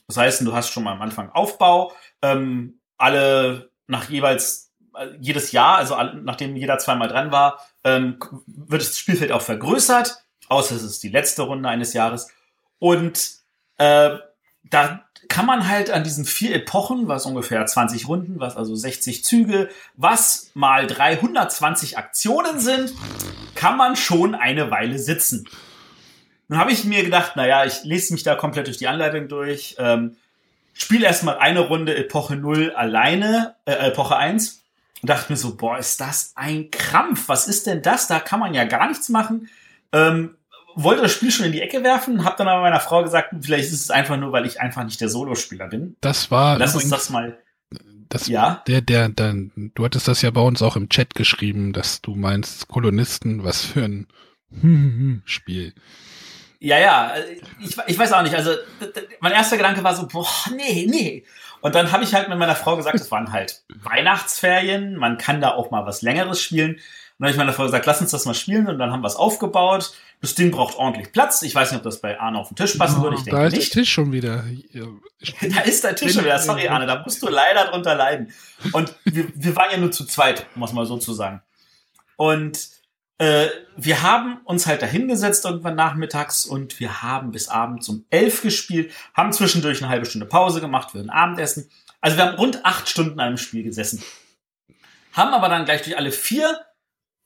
[0.07, 5.53] Das heißt, du hast schon mal am Anfang Aufbau, ähm, alle nach jeweils äh, jedes
[5.53, 10.17] Jahr, also nachdem jeder zweimal dran war, ähm, wird das Spielfeld auch vergrößert,
[10.49, 12.27] außer es ist die letzte Runde eines Jahres.
[12.81, 13.35] Und
[13.77, 14.17] äh,
[14.63, 19.23] da kann man halt an diesen vier Epochen, was ungefähr 20 Runden, was also 60
[19.23, 22.91] Züge, was mal 320 Aktionen sind,
[23.53, 25.47] kann man schon eine Weile sitzen.
[26.47, 29.75] Nun habe ich mir gedacht, naja, ich lese mich da komplett durch die Anleitung durch,
[29.77, 30.17] ähm,
[30.73, 34.63] spiele erstmal eine Runde Epoche 0 alleine, äh, Epoche 1
[35.03, 38.07] und dachte mir so, boah, ist das ein Krampf, was ist denn das?
[38.07, 39.49] Da kann man ja gar nichts machen.
[39.91, 40.35] Ähm,
[40.75, 43.71] wollte das Spiel schon in die Ecke werfen, habe dann aber meiner Frau gesagt, vielleicht
[43.71, 45.95] ist es einfach nur, weil ich einfach nicht der Solospieler bin.
[46.01, 46.57] Das war.
[46.57, 47.37] Lass uns das mal.
[48.09, 48.61] Das, ja.
[48.67, 52.15] Der, der, der, du hattest das ja bei uns auch im Chat geschrieben, dass du
[52.15, 54.07] meinst, Kolonisten, was für ein
[55.25, 55.73] Spiel.
[56.59, 57.13] Ja, ja,
[57.59, 58.35] ich, ich weiß auch nicht.
[58.35, 58.51] Also
[59.19, 61.23] mein erster Gedanke war so, boah, nee, nee.
[61.61, 65.41] Und dann habe ich halt mit meiner Frau gesagt, es waren halt Weihnachtsferien, man kann
[65.41, 66.79] da auch mal was Längeres spielen.
[67.21, 68.67] Und dann habe ich meiner Frau gesagt, lass uns das mal spielen.
[68.67, 69.93] Und dann haben wir es aufgebaut.
[70.21, 71.43] Das Ding braucht ordentlich Platz.
[71.43, 73.17] Ich weiß nicht, ob das bei Arne auf den Tisch passen oh, würde.
[73.17, 73.75] Ich denke da ist nicht.
[73.75, 74.43] der Tisch schon wieder.
[75.41, 76.39] da ist der Tisch schon wieder.
[76.39, 78.33] Sorry, Arne, da musst du leider drunter leiden.
[78.71, 81.43] Und wir, wir waren ja nur zu zweit, muss man so zu sagen.
[82.15, 82.69] Und
[83.19, 88.41] äh, wir haben uns halt dahingesetzt irgendwann nachmittags und wir haben bis abends um elf
[88.41, 91.69] gespielt, haben zwischendurch eine halbe Stunde Pause gemacht für ein Abendessen.
[91.99, 94.01] Also wir haben rund acht Stunden an einem Spiel gesessen.
[95.13, 96.59] Haben aber dann gleich durch alle vier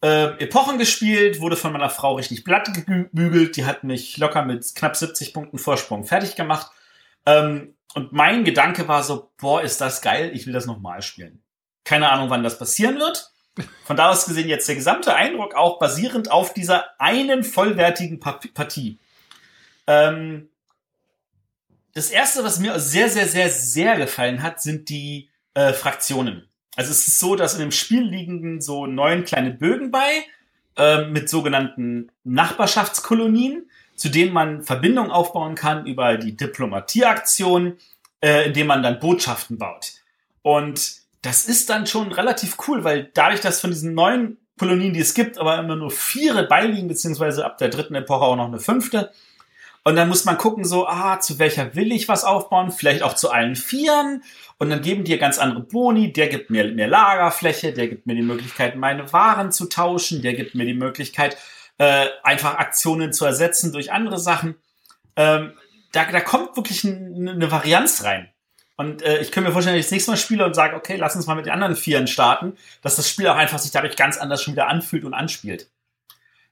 [0.06, 3.58] äh, Epochen gespielt, wurde von meiner Frau richtig blatt gebügelt.
[3.58, 6.72] Die hat mich locker mit knapp 70 Punkten Vorsprung fertig gemacht.
[7.26, 11.42] Ähm, und mein Gedanke war so, boah, ist das geil, ich will das nochmal spielen.
[11.86, 13.32] Keine Ahnung, wann das passieren wird.
[13.86, 19.00] Von da aus gesehen jetzt der gesamte Eindruck auch basierend auf dieser einen vollwertigen Partie.
[19.88, 20.50] Ähm,
[21.96, 26.48] das erste, was mir sehr, sehr, sehr, sehr gefallen hat, sind die äh, Fraktionen.
[26.76, 30.26] Also es ist so, dass in dem Spiel liegen so neun kleine Bögen bei
[30.78, 37.78] äh, mit sogenannten Nachbarschaftskolonien, zu denen man Verbindungen aufbauen kann über die Diplomatieaktion,
[38.22, 39.94] äh, indem man dann Botschaften baut.
[40.42, 45.00] Und das ist dann schon relativ cool, weil dadurch, dass von diesen neun Kolonien, die
[45.00, 48.60] es gibt, aber immer nur vier beiliegen, beziehungsweise ab der dritten Epoche auch noch eine
[48.60, 49.12] fünfte,
[49.88, 52.72] und dann muss man gucken, so, ah, zu welcher will ich was aufbauen?
[52.72, 54.24] Vielleicht auch zu allen Vieren.
[54.58, 56.12] Und dann geben die ganz andere Boni.
[56.12, 60.34] Der gibt mir mehr Lagerfläche, der gibt mir die Möglichkeit, meine Waren zu tauschen, der
[60.34, 61.38] gibt mir die Möglichkeit,
[61.78, 64.56] äh, einfach Aktionen zu ersetzen durch andere Sachen.
[65.16, 65.54] Ähm,
[65.92, 68.30] da, da kommt wirklich eine, eine Varianz rein.
[68.78, 70.96] Und äh, ich könnte mir vorstellen, dass ich das nächste Mal spiele und sage, okay,
[70.96, 73.96] lass uns mal mit den anderen Vieren starten, dass das Spiel auch einfach sich dadurch
[73.96, 75.70] ganz anders schon wieder anfühlt und anspielt.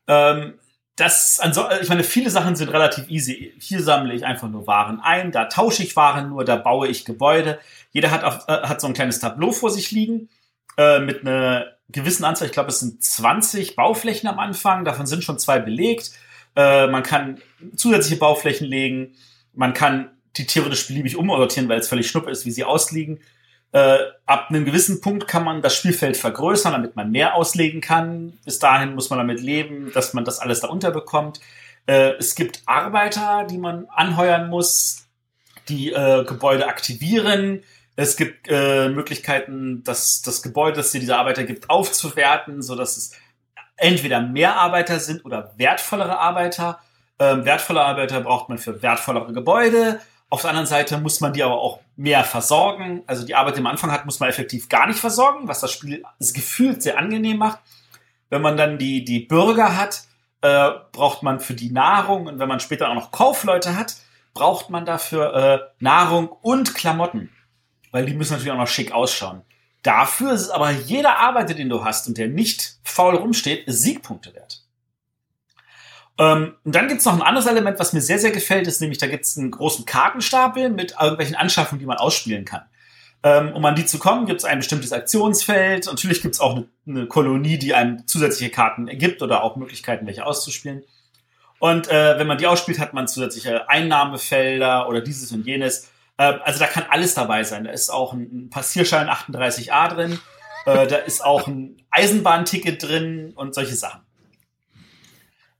[0.07, 0.59] Ähm,
[0.95, 3.53] das, also, ich meine, viele Sachen sind relativ easy.
[3.59, 7.03] Hier sammle ich einfach nur Waren ein, da tausche ich Waren nur, da baue ich
[7.03, 7.59] Gebäude.
[7.91, 10.29] Jeder hat, auf, äh, hat so ein kleines Tableau vor sich liegen
[10.77, 12.47] äh, mit einer gewissen Anzahl.
[12.47, 14.85] Ich glaube, es sind 20 Bauflächen am Anfang.
[14.85, 16.11] Davon sind schon zwei belegt.
[16.55, 17.41] Äh, man kann
[17.75, 19.15] zusätzliche Bauflächen legen.
[19.53, 23.19] Man kann die theoretisch beliebig umorientieren, weil es völlig schnuppe ist, wie sie ausliegen.
[23.73, 23.97] Äh,
[24.27, 28.37] ab einem gewissen Punkt kann man das Spielfeld vergrößern, damit man mehr auslegen kann.
[28.45, 31.41] Bis dahin muss man damit leben, dass man das alles da unterbekommt.
[31.87, 35.07] Äh, es gibt Arbeiter, die man anheuern muss,
[35.69, 37.63] die äh, Gebäude aktivieren.
[37.95, 42.95] Es gibt äh, Möglichkeiten, das, das Gebäude, das dir diese Arbeiter gibt, aufzuwerten, so dass
[42.95, 43.13] es
[43.75, 46.79] entweder mehr Arbeiter sind oder wertvollere Arbeiter.
[47.17, 49.99] Ähm, wertvolle Arbeiter braucht man für wertvollere Gebäude.
[50.29, 53.03] Auf der anderen Seite muss man die aber auch mehr versorgen.
[53.07, 55.59] Also die Arbeit, die man am Anfang hat, muss man effektiv gar nicht versorgen, was
[55.59, 57.59] das Spiel das gefühlt sehr angenehm macht.
[58.29, 60.03] Wenn man dann die, die Bürger hat,
[60.41, 63.95] äh, braucht man für die Nahrung und wenn man später auch noch Kaufleute hat,
[64.33, 67.29] braucht man dafür äh, Nahrung und Klamotten.
[67.91, 69.43] Weil die müssen natürlich auch noch schick ausschauen.
[69.83, 74.62] Dafür ist aber jeder Arbeiter, den du hast und der nicht faul rumsteht, Siegpunkte wert.
[76.19, 78.99] Ähm, und dann gibt's noch ein anderes Element, was mir sehr, sehr gefällt, ist nämlich,
[78.99, 82.63] da gibt's einen großen Kartenstapel mit irgendwelchen Anschaffungen, die man ausspielen kann.
[83.23, 85.85] Ähm, um an die zu kommen, gibt's ein bestimmtes Aktionsfeld.
[85.87, 90.25] Natürlich gibt's auch eine, eine, Kolonie, die einem zusätzliche Karten ergibt oder auch Möglichkeiten, welche
[90.25, 90.83] auszuspielen.
[91.59, 95.89] Und äh, wenn man die ausspielt, hat man zusätzliche Einnahmefelder oder dieses und jenes.
[96.17, 97.63] Äh, also da kann alles dabei sein.
[97.63, 100.19] Da ist auch ein, ein Passierschein 38a drin.
[100.65, 104.01] Äh, da ist auch ein Eisenbahnticket drin und solche Sachen.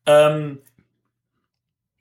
[0.06, 0.60] Ähm,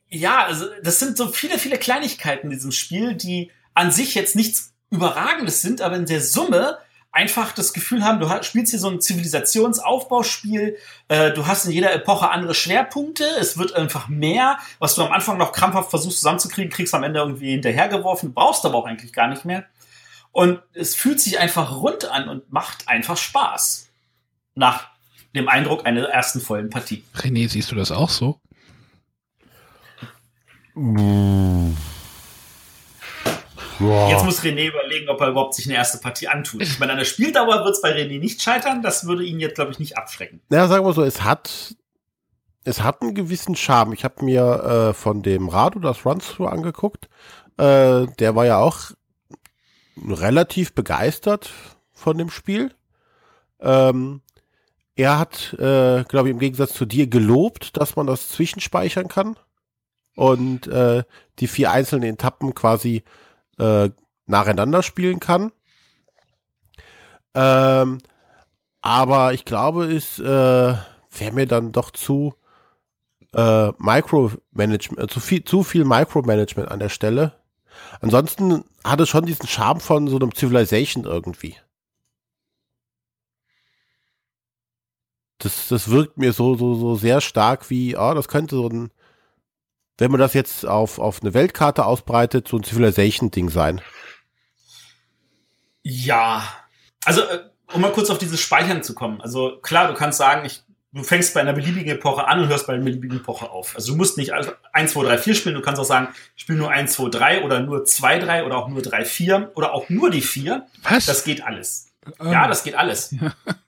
[0.08, 4.36] ja, also das sind so viele, viele Kleinigkeiten in diesem Spiel, die an sich jetzt
[4.36, 6.78] nichts Überragendes sind, aber in der Summe
[7.12, 10.78] einfach das Gefühl haben, du spielst hier so ein Zivilisationsaufbauspiel,
[11.08, 15.12] äh, du hast in jeder Epoche andere Schwerpunkte, es wird einfach mehr, was du am
[15.12, 19.28] Anfang noch krampfhaft versuchst zusammenzukriegen, kriegst am Ende irgendwie hinterhergeworfen, brauchst aber auch eigentlich gar
[19.28, 19.64] nicht mehr.
[20.30, 23.90] Und es fühlt sich einfach rund an und macht einfach Spaß.
[24.54, 24.91] Nach
[25.34, 27.04] dem Eindruck einer ersten vollen Partie.
[27.14, 28.40] René, siehst du das auch so?
[34.08, 36.62] Jetzt muss René überlegen, ob er überhaupt sich eine erste Partie antut.
[36.62, 38.82] Ich meine, an der Spieldauer wird es bei René nicht scheitern.
[38.82, 40.40] Das würde ihn jetzt, glaube ich, nicht abschrecken.
[40.50, 41.74] Ja, sagen wir so, es hat,
[42.64, 43.92] es hat einen gewissen Charme.
[43.92, 47.08] Ich habe mir äh, von dem Rado das Run-Through angeguckt.
[47.58, 48.92] Äh, der war ja auch
[49.96, 51.50] relativ begeistert
[51.92, 52.74] von dem Spiel.
[53.60, 54.22] Ähm,
[54.94, 59.36] er hat, äh, glaube ich, im Gegensatz zu dir gelobt, dass man das zwischenspeichern kann
[60.16, 61.04] und äh,
[61.38, 63.02] die vier einzelnen Etappen quasi
[63.58, 63.90] äh,
[64.26, 65.52] nacheinander spielen kann.
[67.34, 67.98] Ähm,
[68.82, 72.34] aber ich glaube, es äh, wäre mir dann doch zu
[73.34, 77.32] äh, Micromanagement, äh, zu viel, zu viel Micromanagement an der Stelle.
[78.00, 81.56] Ansonsten hat es schon diesen Charme von so einem Civilization irgendwie.
[85.42, 88.90] Das, das wirkt mir so, so, so sehr stark wie, ah, das könnte so ein,
[89.98, 93.80] wenn man das jetzt auf, auf eine Weltkarte ausbreitet, so ein Civilization-Ding sein.
[95.82, 96.44] Ja.
[97.04, 97.40] Also, äh,
[97.72, 99.20] um mal kurz auf dieses Speichern zu kommen.
[99.20, 100.62] Also, klar, du kannst sagen, ich,
[100.92, 103.74] du fängst bei einer beliebigen Epoche an und hörst bei einer beliebigen Epoche auf.
[103.74, 105.54] Also, du musst nicht 1, 2, 3, 4 spielen.
[105.56, 108.58] Du kannst auch sagen, ich spiele nur 1, 2, 3 oder nur 2, 3 oder
[108.58, 110.66] auch nur 3, 4 oder auch nur die 4.
[110.82, 111.06] Was?
[111.06, 111.91] Das geht alles.
[112.24, 113.14] Ja, das geht alles.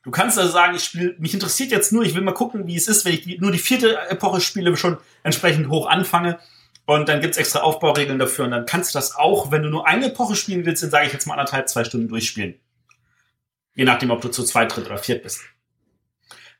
[0.02, 2.77] Du kannst also sagen, ich spiele, mich interessiert jetzt nur, ich will mal gucken, wie
[2.77, 6.39] es ist, wenn ich die, nur die vierte Epoche spiele, schon entsprechend hoch anfange.
[6.86, 8.44] Und dann gibt's extra Aufbauregeln dafür.
[8.44, 11.06] Und dann kannst du das auch, wenn du nur eine Epoche spielen willst, dann sage
[11.06, 12.56] ich jetzt mal anderthalb, zwei Stunden durchspielen.
[13.74, 15.40] Je nachdem, ob du zu zweit, dritt oder viert bist.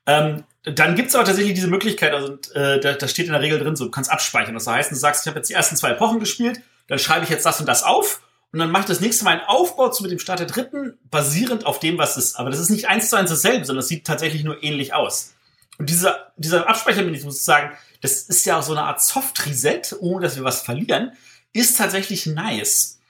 [0.07, 3.59] Ähm, dann gibt's aber tatsächlich diese Möglichkeit, also äh, da, da steht in der Regel
[3.59, 4.53] drin, so du kannst abspeichern.
[4.53, 7.29] Das heißt, du sagst, ich habe jetzt die ersten zwei Epochen gespielt, dann schreibe ich
[7.29, 8.21] jetzt das und das auf
[8.55, 10.97] und dann mache ich das nächste Mal einen Aufbau zu mit dem Start der dritten,
[11.11, 12.39] basierend auf dem, was ist.
[12.39, 15.35] Aber das ist nicht eins zu eins dasselbe, sondern es sieht tatsächlich nur ähnlich aus.
[15.77, 20.45] Und dieser, dieser Abspeichermechanismus, sagen, das ist ja so eine Art Soft-Reset, ohne dass wir
[20.45, 21.11] was verlieren,
[21.51, 23.01] ist tatsächlich nice.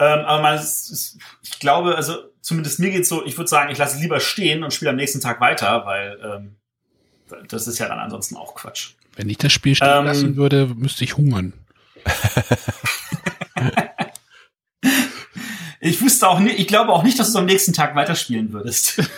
[0.00, 3.78] Ähm, aber man, ist, ich glaube, also zumindest mir geht's so, ich würde sagen, ich
[3.78, 6.56] lasse es lieber stehen und spiele am nächsten Tag weiter, weil ähm,
[7.46, 8.94] das ist ja dann ansonsten auch Quatsch.
[9.14, 11.52] Wenn ich das Spiel stehen ähm, lassen würde, müsste ich hungern.
[15.80, 18.98] ich wüsste auch nicht, ich glaube auch nicht, dass du am nächsten Tag weiterspielen würdest.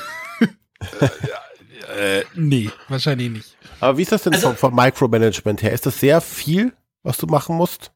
[1.97, 3.56] äh, nee, wahrscheinlich nicht.
[3.80, 5.72] Aber wie ist das denn also, vom, vom Micromanagement her?
[5.72, 6.72] Ist das sehr viel,
[7.02, 7.90] was du machen musst?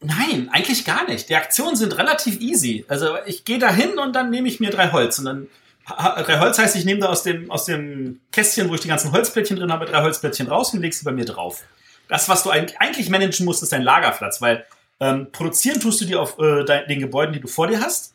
[0.00, 1.28] Nein, eigentlich gar nicht.
[1.28, 2.84] Die Aktionen sind relativ easy.
[2.88, 5.18] Also ich gehe da hin und dann nehme ich mir drei Holz.
[5.18, 5.46] Und dann
[5.86, 9.12] drei Holz heißt, ich nehme da aus dem, aus dem Kästchen, wo ich die ganzen
[9.12, 11.62] Holzplättchen drin habe, drei Holzplättchen raus und lege sie bei mir drauf.
[12.08, 14.64] Das, was du eigentlich managen musst, ist dein Lagerplatz, weil
[15.00, 18.14] ähm, produzieren tust du die auf äh, den Gebäuden, die du vor dir hast.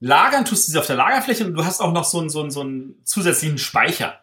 [0.00, 2.40] Lagern tust du sie auf der Lagerfläche und du hast auch noch so einen, so
[2.40, 4.20] einen, so einen zusätzlichen Speicher.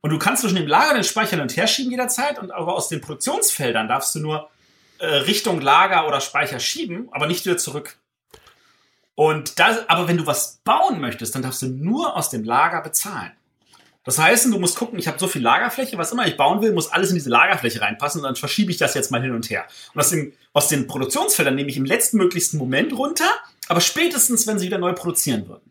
[0.00, 2.50] Und du kannst zwischen dem Lager und den Speicher hin und her schieben jederzeit, und
[2.50, 4.50] aber aus den Produktionsfeldern darfst du nur
[4.98, 7.96] äh, Richtung Lager oder Speicher schieben, aber nicht wieder zurück.
[9.14, 12.82] Und das, aber wenn du was bauen möchtest, dann darfst du nur aus dem Lager
[12.82, 13.32] bezahlen.
[14.04, 16.72] Das heißt, du musst gucken, ich habe so viel Lagerfläche, was immer ich bauen will,
[16.72, 19.48] muss alles in diese Lagerfläche reinpassen und dann verschiebe ich das jetzt mal hin und
[19.48, 19.66] her.
[19.94, 23.28] Und aus, dem, aus den Produktionsfeldern nehme ich im letzten möglichsten Moment runter,
[23.66, 25.70] aber spätestens, wenn sie wieder neu produzieren würden.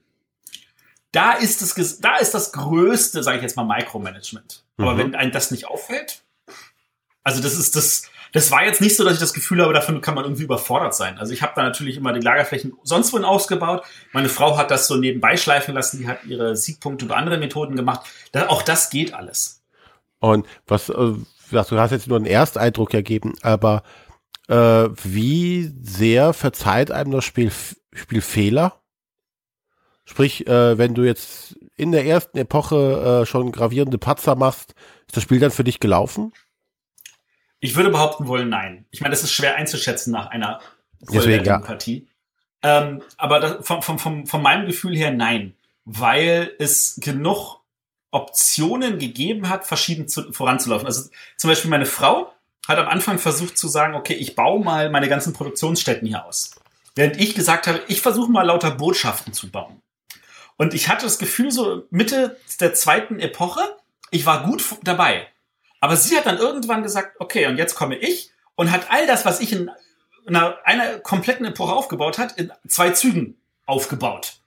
[1.11, 4.63] Da ist, das, da ist das größte, sage ich jetzt mal, Micromanagement.
[4.77, 4.97] Aber mhm.
[4.97, 6.23] wenn einem das nicht auffällt,
[7.23, 10.01] also das ist das, das war jetzt nicht so, dass ich das Gefühl habe, davon
[10.01, 11.19] kann man irgendwie überfordert sein.
[11.19, 13.83] Also ich habe da natürlich immer die Lagerflächen sonst wohin ausgebaut.
[14.11, 17.75] Meine Frau hat das so nebenbei schleifen lassen, die hat ihre Siegpunkte über andere Methoden
[17.75, 18.01] gemacht.
[18.31, 19.63] Da, auch das geht alles.
[20.19, 23.83] Und was, äh, du hast jetzt nur einen Ersteindruck ergeben, aber
[24.47, 27.51] äh, wie sehr verzeiht einem das Spiel,
[27.93, 28.81] Spiel Fehler?
[30.05, 34.73] Sprich, äh, wenn du jetzt in der ersten Epoche äh, schon gravierende Patzer machst,
[35.07, 36.33] ist das Spiel dann für dich gelaufen?
[37.63, 38.85] Ich würde behaupten wollen, nein.
[38.91, 40.59] Ich meine, das ist schwer einzuschätzen nach einer
[40.99, 42.09] Deswegen, Partie.
[42.61, 42.81] Ja.
[42.81, 45.55] Ähm, aber das, vom, vom, vom, von meinem Gefühl her nein.
[45.85, 47.61] Weil es genug
[48.11, 50.85] Optionen gegeben hat, verschieden zu, voranzulaufen.
[50.85, 52.33] Also zum Beispiel meine Frau
[52.67, 56.55] hat am Anfang versucht zu sagen, okay, ich baue mal meine ganzen Produktionsstätten hier aus.
[56.95, 59.81] Während ich gesagt habe, ich versuche mal lauter Botschaften zu bauen.
[60.57, 63.61] Und ich hatte das Gefühl, so Mitte der zweiten Epoche,
[64.11, 65.27] ich war gut dabei.
[65.83, 69.25] Aber sie hat dann irgendwann gesagt, okay, und jetzt komme ich und hat all das,
[69.25, 69.69] was ich in
[70.25, 74.37] einer, einer kompletten Epoche aufgebaut hat, in zwei Zügen aufgebaut.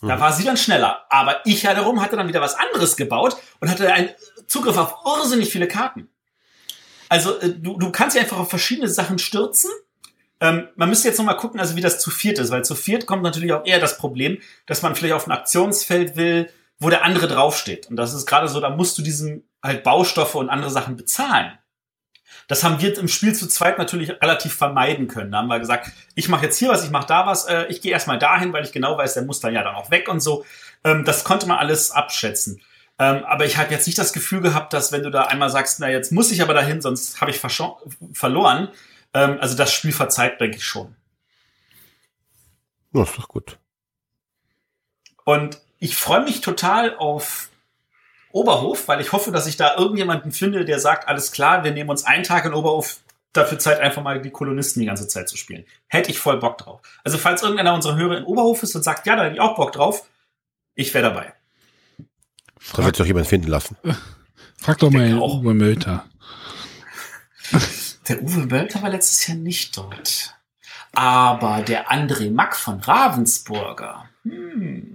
[0.00, 0.20] Da mhm.
[0.20, 1.04] war sie dann schneller.
[1.10, 4.08] Aber ich wiederum hatte dann wieder was anderes gebaut und hatte einen
[4.46, 6.08] Zugriff auf irrsinnig viele Karten.
[7.10, 9.70] Also äh, du, du kannst ja einfach auf verschiedene Sachen stürzen.
[10.40, 13.04] Ähm, man müsste jetzt nochmal gucken, also wie das zu viert ist, weil zu viert
[13.04, 16.48] kommt natürlich auch eher das Problem, dass man vielleicht auf ein Aktionsfeld will,
[16.78, 17.88] wo der andere draufsteht.
[17.88, 21.58] Und das ist gerade so, da musst du diesen halt Baustoffe und andere Sachen bezahlen.
[22.48, 25.32] Das haben wir im Spiel zu zweit natürlich relativ vermeiden können.
[25.32, 27.80] Da haben wir gesagt, ich mache jetzt hier was, ich mache da was, äh, ich
[27.80, 30.20] gehe erstmal dahin, weil ich genau weiß, der muss dann ja dann auch weg und
[30.20, 30.44] so.
[30.82, 32.60] Ähm, das konnte man alles abschätzen.
[32.98, 35.80] Ähm, aber ich habe jetzt nicht das Gefühl gehabt, dass wenn du da einmal sagst,
[35.80, 38.68] na jetzt muss ich aber dahin, sonst habe ich verloren.
[39.14, 40.94] Ähm, also das Spiel verzeiht, denke ich schon.
[42.92, 43.58] Das ist doch gut.
[45.24, 47.50] Und ich freue mich total auf
[48.32, 51.90] Oberhof, weil ich hoffe, dass ich da irgendjemanden finde, der sagt, alles klar, wir nehmen
[51.90, 53.00] uns einen Tag in Oberhof
[53.34, 55.66] dafür Zeit, einfach mal die Kolonisten die ganze Zeit zu spielen.
[55.88, 56.80] Hätte ich voll Bock drauf.
[57.04, 59.56] Also falls irgendeiner unserer Hörer in Oberhof ist und sagt, ja, da hätte ich auch
[59.56, 60.08] Bock drauf,
[60.74, 61.34] ich wäre dabei.
[62.72, 63.76] Da wird sich doch jemand finden lassen.
[64.56, 66.06] Frag doch mal Uwe Mölter.
[68.08, 70.34] Der Uwe Mölter war letztes Jahr nicht dort.
[70.94, 74.08] Aber der André Mack von Ravensburger.
[74.22, 74.93] Hm.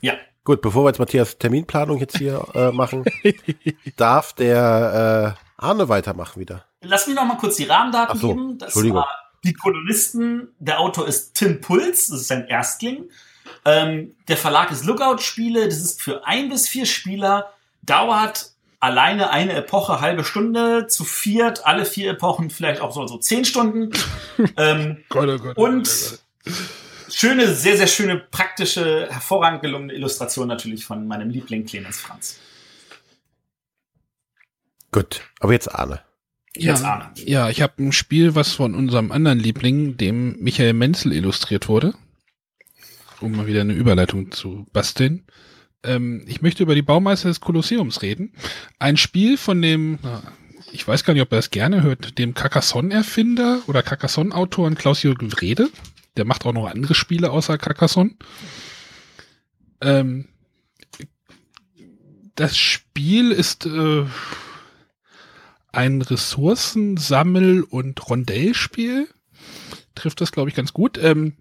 [0.00, 3.04] Ja, Gut, bevor wir jetzt Matthias Terminplanung jetzt hier äh, machen,
[3.96, 6.64] darf der äh, Arne weitermachen wieder.
[6.80, 8.58] Lass mich noch mal kurz die Rahmendaten so, geben.
[8.58, 8.98] Das Entschuldigung.
[8.98, 9.08] war
[9.44, 10.54] die Kolonisten.
[10.58, 13.10] Der Autor ist Tim Puls, das ist sein Erstling.
[13.66, 15.66] Ähm, der Verlag ist Lookout Spiele.
[15.66, 17.52] Das ist für ein bis vier Spieler.
[17.82, 23.18] Dauert alleine eine Epoche halbe Stunde, zu viert alle vier Epochen vielleicht auch so, so
[23.18, 23.90] zehn Stunden.
[24.56, 26.54] ähm, Gott, oh Gott, und oh Gott
[27.20, 32.38] schöne, sehr, sehr schöne, praktische, hervorragend gelungene Illustration natürlich von meinem Liebling Clemens Franz.
[34.90, 36.00] Gut, aber jetzt Arne.
[36.56, 37.10] Ja, jetzt Arne.
[37.16, 41.94] ja ich habe ein Spiel, was von unserem anderen Liebling, dem Michael Menzel, illustriert wurde.
[43.20, 45.26] Um mal wieder eine Überleitung zu basteln.
[45.84, 48.32] Ähm, ich möchte über die Baumeister des Kolosseums reden.
[48.78, 49.98] Ein Spiel von dem,
[50.72, 55.68] ich weiß gar nicht, ob er das gerne hört, dem Carcassonne-Erfinder oder Carcassonne-Autoren Klaus-Jürgen Wrede.
[56.16, 58.14] Der macht auch noch andere Spiele außer Carcassonne.
[59.80, 60.28] Ähm,
[62.34, 64.04] das Spiel ist äh,
[65.72, 69.08] ein Ressourcensammel- und Rondellspiel.
[69.94, 70.98] Trifft das, glaube ich, ganz gut.
[70.98, 71.34] Ähm,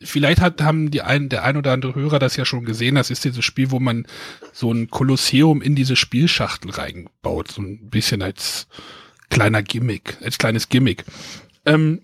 [0.00, 2.94] vielleicht hat, haben die ein, der ein oder andere Hörer das ja schon gesehen.
[2.94, 4.06] Das ist dieses Spiel, wo man
[4.52, 7.50] so ein Kolosseum in diese Spielschachtel reinbaut.
[7.50, 8.68] So ein bisschen als
[9.30, 11.04] kleiner Gimmick, als kleines Gimmick.
[11.66, 12.00] Ähm,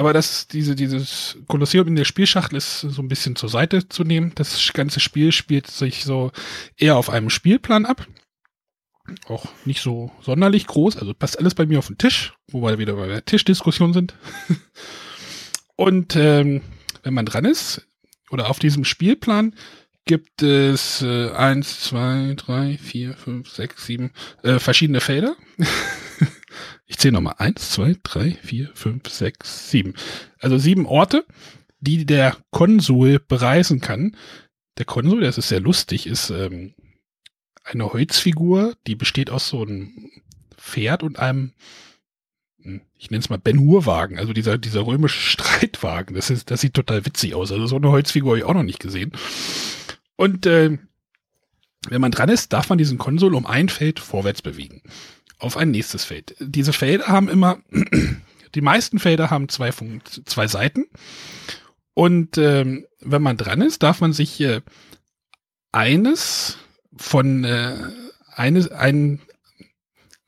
[0.00, 4.02] aber das, diese, dieses Kolosseum in der Spielschachtel ist so ein bisschen zur Seite zu
[4.02, 4.32] nehmen.
[4.34, 6.32] Das ganze Spiel spielt sich so
[6.78, 8.06] eher auf einem Spielplan ab.
[9.26, 10.96] Auch nicht so sonderlich groß.
[10.96, 14.14] Also passt alles bei mir auf den Tisch, wo wir wieder bei der Tischdiskussion sind.
[15.76, 16.62] Und ähm,
[17.02, 17.86] wenn man dran ist,
[18.30, 19.54] oder auf diesem Spielplan,
[20.06, 24.12] gibt es äh, eins, zwei, drei, vier, fünf, sechs, sieben
[24.44, 25.36] äh, verschiedene Felder.
[26.90, 27.36] ich zähle nochmal.
[27.38, 29.94] Eins, zwei, drei, vier, fünf, sechs, sieben.
[30.40, 31.24] Also sieben Orte,
[31.78, 34.16] die der Konsul bereisen kann.
[34.76, 36.74] Der Konsul, das ist sehr lustig, ist ähm,
[37.62, 40.10] eine Holzfigur, die besteht aus so einem
[40.56, 41.52] Pferd und einem
[42.60, 46.16] hm, ich nenne es mal Ben Hur-Wagen, also dieser, dieser römische Streitwagen.
[46.16, 47.52] Das, ist, das sieht total witzig aus.
[47.52, 49.12] Also so eine Holzfigur habe ich auch noch nicht gesehen.
[50.16, 50.76] Und äh,
[51.88, 54.82] wenn man dran ist, darf man diesen Konsul um ein Feld vorwärts bewegen.
[55.40, 56.36] Auf ein nächstes Feld.
[56.38, 57.58] Diese Felder haben immer,
[58.54, 60.86] die meisten Felder haben zwei, Funkt, zwei Seiten.
[61.94, 64.60] Und ähm, wenn man dran ist, darf man sich äh,
[65.72, 66.58] eines
[66.96, 67.76] von äh,
[68.34, 69.20] eines, ein,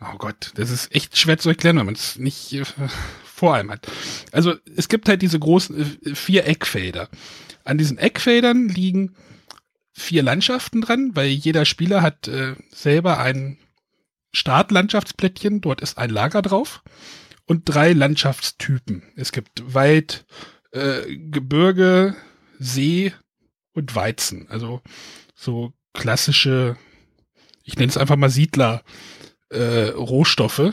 [0.01, 2.64] Oh Gott, das ist echt schwer zu erklären, wenn man es nicht äh,
[3.24, 3.86] vor allem hat.
[4.32, 7.09] Also es gibt halt diese großen äh, vier Eckfelder.
[7.64, 9.14] An diesen Eckfeldern liegen
[9.93, 13.59] vier Landschaften dran, weil jeder Spieler hat äh, selber ein
[14.32, 16.82] Startlandschaftsplättchen, dort ist ein Lager drauf
[17.46, 19.02] und drei Landschaftstypen.
[19.16, 20.24] Es gibt Wald,
[20.72, 22.16] äh, Gebirge,
[22.59, 23.12] See
[23.72, 24.48] und Weizen.
[24.48, 24.80] Also
[25.34, 26.76] so klassische,
[27.64, 28.82] ich nenne es einfach mal Siedler
[29.50, 30.72] äh, Rohstoffe.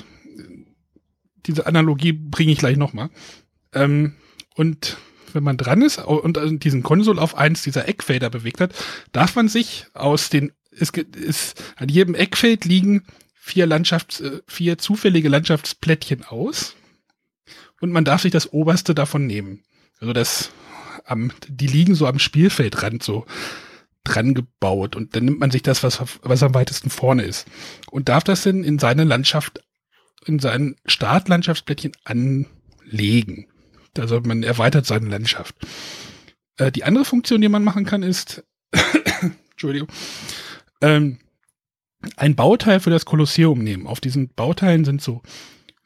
[1.46, 3.10] Diese Analogie bringe ich gleich nochmal.
[3.74, 4.16] Ähm,
[4.56, 4.98] und
[5.34, 8.74] wenn man dran ist und diesen Konsol auf eins dieser Eckfelder bewegt hat,
[9.12, 13.06] darf man sich aus den, es ist, an jedem Eckfeld liegen
[13.50, 16.76] vier Landschafts, äh, vier zufällige Landschaftsplättchen aus
[17.82, 19.64] und man darf sich das oberste davon nehmen.
[20.00, 20.52] Also das,
[21.06, 23.26] am, die liegen so am Spielfeldrand so
[24.04, 27.48] dran gebaut und dann nimmt man sich das, was, was am weitesten vorne ist
[27.92, 29.62] und darf das dann in seine Landschaft,
[30.26, 33.48] in sein Startlandschaftsplättchen anlegen.
[33.98, 35.56] Also man erweitert seine Landschaft.
[36.58, 38.44] Äh, die andere Funktion, die man machen kann, ist,
[39.52, 39.90] Entschuldigung,
[40.82, 41.18] ähm,
[42.16, 43.88] ein Bauteil für das Kolosseum nehmen.
[43.88, 45.22] Auf diesen Bauteilen sind so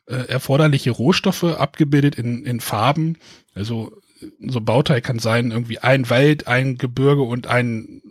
[0.06, 3.18] äh, erforderliche Rohstoffe abgebildet in, in Farben.
[3.56, 3.91] Also
[4.40, 8.02] so ein Bauteil kann sein, irgendwie ein Wald, ein Gebirge und ein,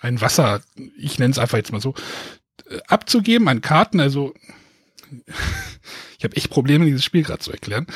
[0.00, 0.60] ein Wasser,
[0.96, 1.94] ich nenne es einfach jetzt mal so,
[2.68, 4.00] äh, abzugeben an Karten.
[4.00, 4.34] Also
[6.18, 7.86] ich habe echt Probleme, dieses Spiel gerade zu erklären.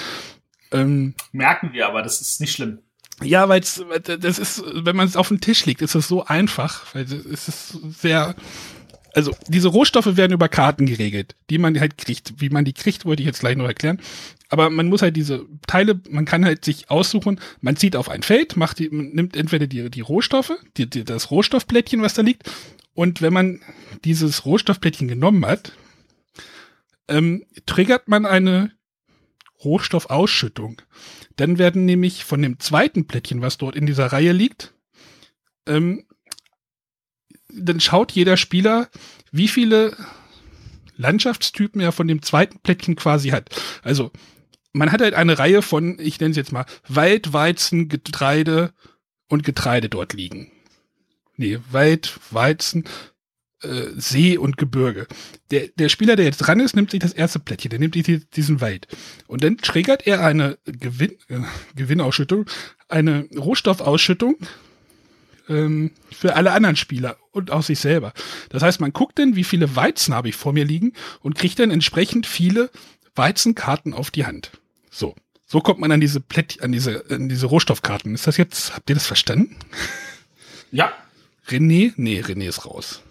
[0.71, 2.81] Ähm, Merken wir, aber das ist nicht schlimm.
[3.23, 6.95] Ja, weil das ist, wenn man es auf dem Tisch legt, ist es so einfach,
[6.95, 8.35] weil es ist sehr,
[9.13, 12.35] also diese Rohstoffe werden über Karten geregelt, die man halt kriegt.
[12.39, 14.01] Wie man die kriegt, wollte ich jetzt gleich noch erklären.
[14.49, 18.23] Aber man muss halt diese Teile, man kann halt sich aussuchen, man zieht auf ein
[18.23, 22.51] Feld, macht die, nimmt entweder die, die Rohstoffe, die, die, das Rohstoffplättchen, was da liegt,
[22.95, 23.61] und wenn man
[24.05, 25.73] dieses Rohstoffplättchen genommen hat,
[27.09, 28.73] ähm, triggert man eine
[29.65, 30.83] Rohstoffausschüttung.
[31.37, 34.75] Dann werden nämlich von dem zweiten Plättchen, was dort in dieser Reihe liegt,
[35.67, 36.05] ähm,
[37.55, 38.89] dann schaut jeder Spieler,
[39.31, 39.97] wie viele
[40.97, 43.51] Landschaftstypen er von dem zweiten Plättchen quasi hat.
[43.83, 44.11] Also
[44.73, 48.73] man hat halt eine Reihe von, ich nenne es jetzt mal, Wald, Weizen, Getreide
[49.29, 50.51] und Getreide dort liegen.
[51.37, 52.85] Nee, Wald, Weizen,
[53.63, 55.07] äh, See und Gebirge.
[55.51, 58.29] Der, der Spieler, der jetzt dran ist, nimmt sich das erste Plättchen, der nimmt sich
[58.31, 58.87] diesen Wald.
[59.27, 61.41] Und dann triggert er eine Gewinn, äh,
[61.75, 62.47] Gewinnausschüttung,
[62.89, 64.37] eine Rohstoffausschüttung
[65.49, 68.13] ähm, für alle anderen Spieler und auch sich selber.
[68.51, 71.59] Das heißt, man guckt dann, wie viele Weizen habe ich vor mir liegen und kriegt
[71.59, 72.71] dann entsprechend viele
[73.15, 74.53] Weizenkarten auf die Hand.
[74.91, 75.15] So.
[75.47, 78.15] So kommt man an diese Plätt, an diese, an diese Rohstoffkarten.
[78.15, 79.57] Ist das jetzt, habt ihr das verstanden?
[80.71, 80.93] Ja.
[81.49, 81.93] René?
[81.97, 83.03] Nee, René ist raus.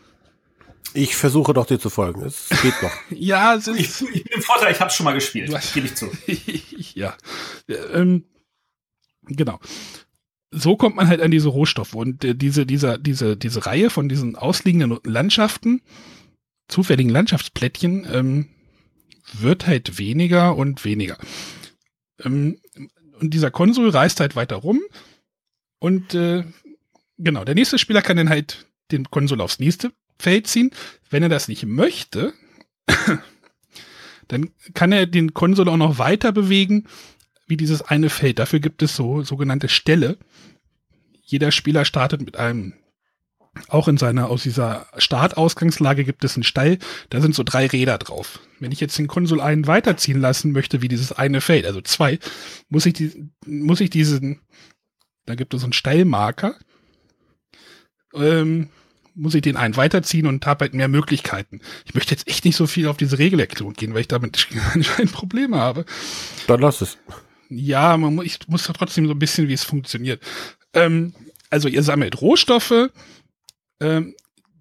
[0.94, 2.24] Ich versuche doch dir zu folgen.
[2.24, 2.92] Es geht noch.
[3.12, 5.56] ja, es ist ich, ich bin im Vorteil, ich habe schon mal gespielt.
[5.74, 6.10] Gebe ich zu.
[6.96, 7.16] ja.
[7.68, 8.26] Ähm,
[9.24, 9.60] genau.
[10.52, 14.10] So kommt man halt an diese Rohstoffe und äh, diese, dieser, diese, diese Reihe von
[14.10, 15.82] diesen ausliegenden Landschaften
[16.68, 18.48] zufälligen Landschaftsplättchen ähm,
[19.34, 21.18] wird halt weniger und weniger.
[22.24, 22.60] Ähm,
[23.20, 24.82] und dieser Konsul reist halt weiter rum
[25.80, 26.44] und äh,
[27.18, 30.72] genau, der nächste Spieler kann dann halt den Konsul aufs nächste Feld ziehen.
[31.10, 32.34] Wenn er das nicht möchte,
[34.28, 36.88] dann kann er den Konsul auch noch weiter bewegen,
[37.52, 38.40] wie dieses eine Feld.
[38.40, 40.18] Dafür gibt es so sogenannte Ställe.
[41.22, 42.74] Jeder Spieler startet mit einem
[43.68, 46.78] auch in seiner, aus dieser Startausgangslage gibt es einen Stall,
[47.10, 48.40] da sind so drei Räder drauf.
[48.60, 52.20] Wenn ich jetzt den Konsul einen weiterziehen lassen möchte, wie dieses eine Feld, also zwei,
[52.70, 54.40] muss ich die, muss ich diesen,
[55.26, 56.56] da gibt es so einen Stallmarker,
[58.14, 58.70] ähm,
[59.16, 61.60] muss ich den einen weiterziehen und habe halt mehr Möglichkeiten.
[61.86, 65.12] Ich möchte jetzt echt nicht so viel auf diese Regelerklärung gehen, weil ich damit anscheinend
[65.12, 65.86] Probleme habe.
[66.48, 66.98] Dann lass es.
[67.52, 70.24] Ja, man ich muss trotzdem so ein bisschen, wie es funktioniert.
[70.74, 71.14] Ähm,
[71.50, 72.90] also ihr sammelt Rohstoffe,
[73.82, 74.16] ähm,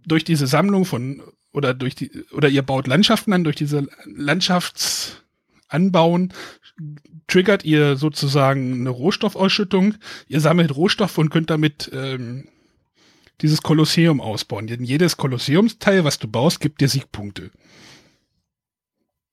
[0.05, 1.23] durch diese Sammlung von
[1.53, 6.35] oder durch die oder ihr baut Landschaften an durch diese Landschaftsanbauen
[7.27, 9.95] triggert ihr sozusagen eine Rohstoffausschüttung.
[10.27, 12.49] Ihr sammelt Rohstoffe und könnt damit ähm,
[13.41, 14.67] dieses Kolosseum ausbauen.
[14.67, 17.53] Denn jedes Kolosseumsteil, was du baust, gibt dir Siegpunkte.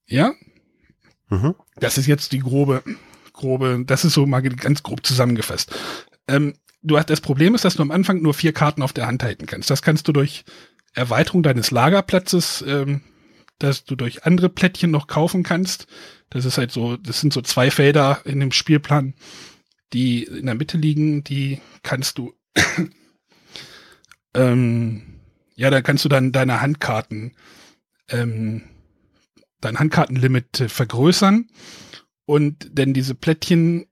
[0.05, 0.35] Ja?
[1.29, 1.55] Mhm.
[1.75, 2.84] Das ist jetzt die grobe,
[3.38, 5.73] grobe, das ist so mal ganz grob zusammengefasst.
[6.27, 9.07] Ähm, du hast das Problem ist, dass du am Anfang nur vier Karten auf der
[9.07, 9.69] Hand halten kannst.
[9.69, 10.43] Das kannst du durch
[10.93, 13.01] Erweiterung deines Lagerplatzes, ähm,
[13.59, 15.88] dass du durch andere Plättchen noch kaufen kannst.
[16.30, 19.14] Das ist halt so, das sind so zwei Felder in dem Spielplan,
[19.93, 22.34] die in der Mitte liegen, die kannst du,
[24.34, 25.22] ähm,
[25.55, 27.35] ja, da kannst du dann deine Handkarten,
[28.09, 28.64] ähm,
[29.61, 31.47] dein Handkartenlimit vergrößern.
[32.27, 33.85] Und denn diese Plättchen,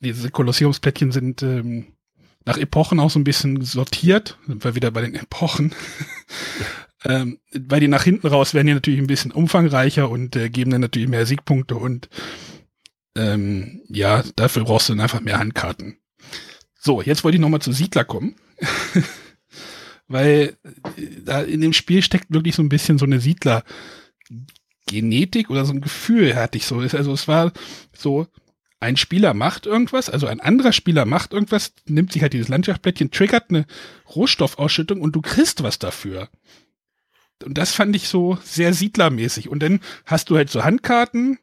[0.00, 1.94] diese Kolosseumsplättchen sind ähm,
[2.44, 5.72] nach Epochen auch so ein bisschen sortiert, sind wir wieder bei den Epochen.
[7.04, 10.72] ähm, weil die nach hinten raus werden die natürlich ein bisschen umfangreicher und äh, geben
[10.72, 12.08] dann natürlich mehr Siegpunkte und
[13.16, 15.98] ähm, ja, dafür brauchst du dann einfach mehr Handkarten.
[16.74, 18.34] So, jetzt wollte ich nochmal zu Siedler kommen.
[20.08, 20.56] weil
[20.96, 23.62] äh, da in dem Spiel steckt wirklich so ein bisschen so eine Siedler
[24.88, 26.78] Genetik oder so ein Gefühl hatte ich so.
[26.78, 27.52] Also es war
[27.92, 28.26] so,
[28.80, 33.10] ein Spieler macht irgendwas, also ein anderer Spieler macht irgendwas, nimmt sich halt dieses Landschaftsplättchen,
[33.10, 33.66] triggert eine
[34.14, 36.28] Rohstoffausschüttung und du kriegst was dafür.
[37.44, 39.48] Und das fand ich so sehr siedlermäßig.
[39.48, 41.38] Und dann hast du halt so Handkarten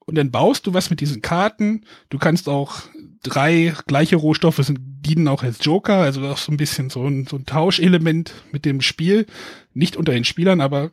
[0.00, 1.84] und dann baust du was mit diesen Karten.
[2.10, 2.82] Du kannst auch
[3.22, 7.26] drei gleiche Rohstoffe sind, dienen auch als Joker, also auch so ein bisschen so ein,
[7.26, 9.26] so ein Tauschelement mit dem Spiel.
[9.72, 10.90] Nicht unter den Spielern, aber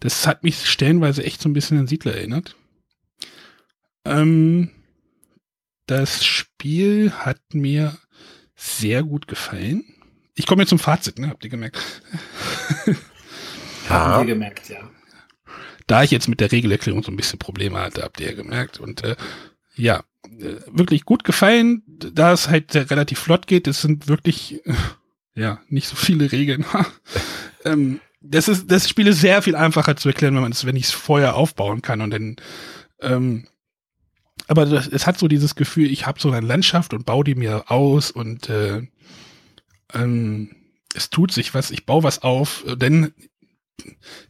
[0.00, 2.56] das hat mich stellenweise echt so ein bisschen an Siedler erinnert.
[4.04, 4.70] Ähm,
[5.86, 7.96] das Spiel hat mir
[8.54, 9.84] sehr gut gefallen.
[10.34, 11.28] Ich komme jetzt zum Fazit, ne?
[11.28, 11.78] Habt ihr gemerkt?
[13.88, 14.90] Haben wir gemerkt, ja.
[15.86, 18.78] Da ich jetzt mit der Regelerklärung so ein bisschen Probleme hatte, habt ihr ja gemerkt.
[18.78, 19.16] Und äh,
[19.74, 23.66] ja, äh, wirklich gut gefallen, da es halt relativ flott geht.
[23.66, 24.74] Es sind wirklich, äh,
[25.34, 26.66] ja, nicht so viele Regeln.
[27.64, 30.76] ähm, das ist, das Spiel ist sehr viel einfacher zu erklären, wenn man es, wenn
[30.76, 32.36] ich es vorher aufbauen kann und dann
[33.00, 33.46] ähm,
[34.46, 37.34] aber das, es hat so dieses Gefühl, ich habe so eine Landschaft und baue die
[37.34, 38.82] mir aus und äh,
[39.92, 40.54] ähm,
[40.94, 43.12] es tut sich was, ich baue was auf, denn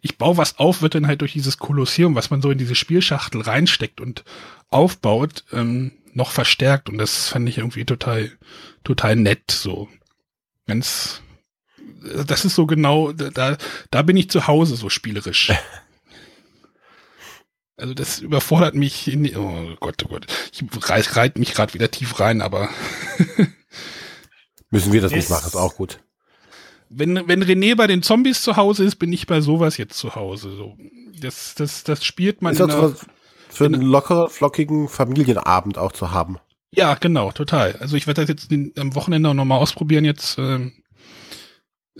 [0.01, 2.75] ich baue was auf, wird dann halt durch dieses Kolosseum, was man so in diese
[2.75, 4.25] Spielschachtel reinsteckt und
[4.69, 8.31] aufbaut, ähm, noch verstärkt und das fand ich irgendwie total,
[8.85, 9.89] total nett, so.
[10.67, 11.23] Ganz,
[12.27, 13.57] das ist so genau, da,
[13.91, 15.53] da bin ich zu Hause so spielerisch.
[17.81, 19.07] Also das überfordert mich.
[19.07, 20.27] In, oh Gott, oh Gott.
[20.53, 22.69] Ich reite reit mich gerade wieder tief rein, aber
[24.71, 26.01] müssen wir das nicht machen, ist auch gut.
[26.89, 30.17] Wenn, wenn René bei den Zombies zu Hause ist, bin ich bei sowas jetzt zu
[30.17, 30.57] Hause.
[30.57, 30.77] So,
[31.21, 32.97] das, das, das spielt man ist in einer,
[33.49, 36.39] für einen locker, flockigen Familienabend auch zu haben.
[36.71, 37.77] Ja, genau, total.
[37.77, 40.39] Also ich werde das jetzt am Wochenende auch nochmal ausprobieren jetzt.
[40.39, 40.73] Ähm,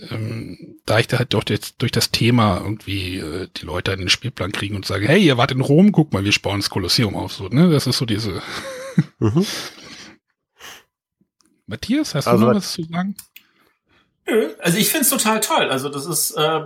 [0.09, 3.99] ähm, da ich da halt durch, jetzt, durch das Thema irgendwie äh, die Leute in
[3.99, 6.69] den Spielplan kriegen und sagen, hey, ihr wart in Rom, guck mal, wir bauen das
[6.69, 7.33] Kolosseum auf.
[7.33, 7.69] So, ne?
[7.69, 8.41] Das ist so diese.
[9.19, 9.45] mhm.
[11.65, 13.15] Matthias, hast also, du noch was zu sagen?
[14.59, 15.69] Also ich finde es total toll.
[15.69, 16.61] Also das ist äh,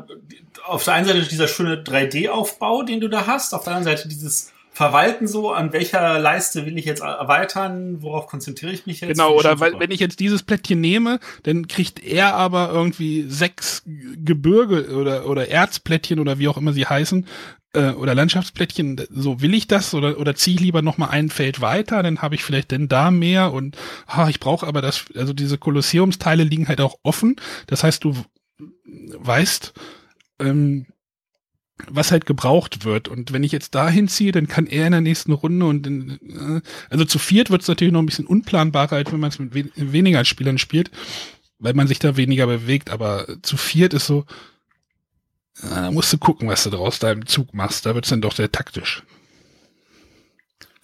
[0.66, 4.10] auf der einen Seite dieser schöne 3D-Aufbau, den du da hast, auf der anderen Seite
[4.10, 9.10] dieses verwalten so, an welcher Leiste will ich jetzt erweitern, worauf konzentriere ich mich jetzt?
[9.10, 13.84] Genau, oder weil, wenn ich jetzt dieses Plättchen nehme, dann kriegt er aber irgendwie sechs
[13.86, 17.28] Gebirge oder, oder Erzplättchen oder wie auch immer sie heißen,
[17.74, 21.30] äh, oder Landschaftsplättchen, so will ich das oder, oder ziehe ich lieber noch mal ein
[21.30, 23.78] Feld weiter, dann habe ich vielleicht denn da mehr und
[24.08, 27.36] ah, ich brauche aber das, also diese Kolosseumsteile liegen halt auch offen,
[27.68, 28.16] das heißt, du
[28.86, 29.74] weißt,
[30.40, 30.88] ähm,
[31.88, 33.08] was halt gebraucht wird.
[33.08, 36.20] Und wenn ich jetzt dahin ziehe, dann kann er in der nächsten Runde und in,
[36.30, 39.40] äh, also zu viert wird es natürlich noch ein bisschen unplanbarer, als wenn man es
[39.40, 40.92] mit we weniger Spielern spielt,
[41.60, 42.90] weil man sich da weniger bewegt.
[42.90, 44.26] Aber zu viert ist so,
[45.62, 47.86] äh, da musst du gucken, was du draus da im Zug machst.
[47.86, 49.04] Da wird es dann doch sehr taktisch.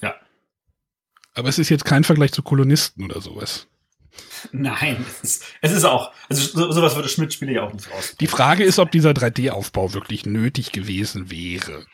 [0.01, 0.15] Ja.
[1.35, 3.67] Aber es ist jetzt kein Vergleich zu Kolonisten oder sowas.
[4.51, 8.15] Nein, es ist, es ist auch, also so, sowas würde Schmidt-Spiele ja auch nicht raus.
[8.19, 11.85] Die Frage ist, ob dieser 3D-Aufbau wirklich nötig gewesen wäre.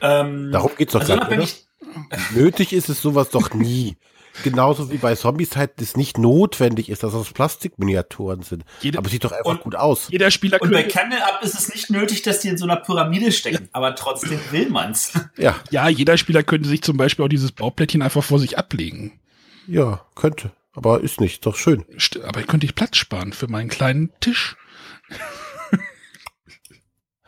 [0.00, 1.66] Ähm, Darum geht's doch also gar nicht.
[2.34, 3.96] Nötig ist es sowas doch nie.
[4.44, 8.64] Genauso wie bei Zombies halt es nicht notwendig ist, dass das Plastikminiaturen sind.
[8.80, 10.06] Jede, aber es sieht doch einfach gut aus.
[10.08, 12.76] Jeder Spieler Und bei Candle Up ist es nicht nötig, dass die in so einer
[12.76, 15.12] Pyramide stecken, aber trotzdem will man's.
[15.36, 15.56] Ja.
[15.70, 19.18] Ja, jeder Spieler könnte sich zum Beispiel auch dieses Bauplättchen einfach vor sich ablegen.
[19.66, 20.52] Ja, könnte.
[20.72, 21.84] Aber ist nicht, doch schön.
[22.22, 24.56] Aber könnte ich Platz sparen für meinen kleinen Tisch.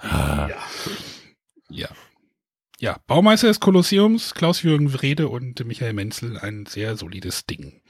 [0.02, 0.60] ja.
[1.68, 1.88] ja.
[2.78, 7.80] Ja, Baumeister des Kolosseums, Klaus-Jürgen Wrede und Michael Menzel, ein sehr solides Ding.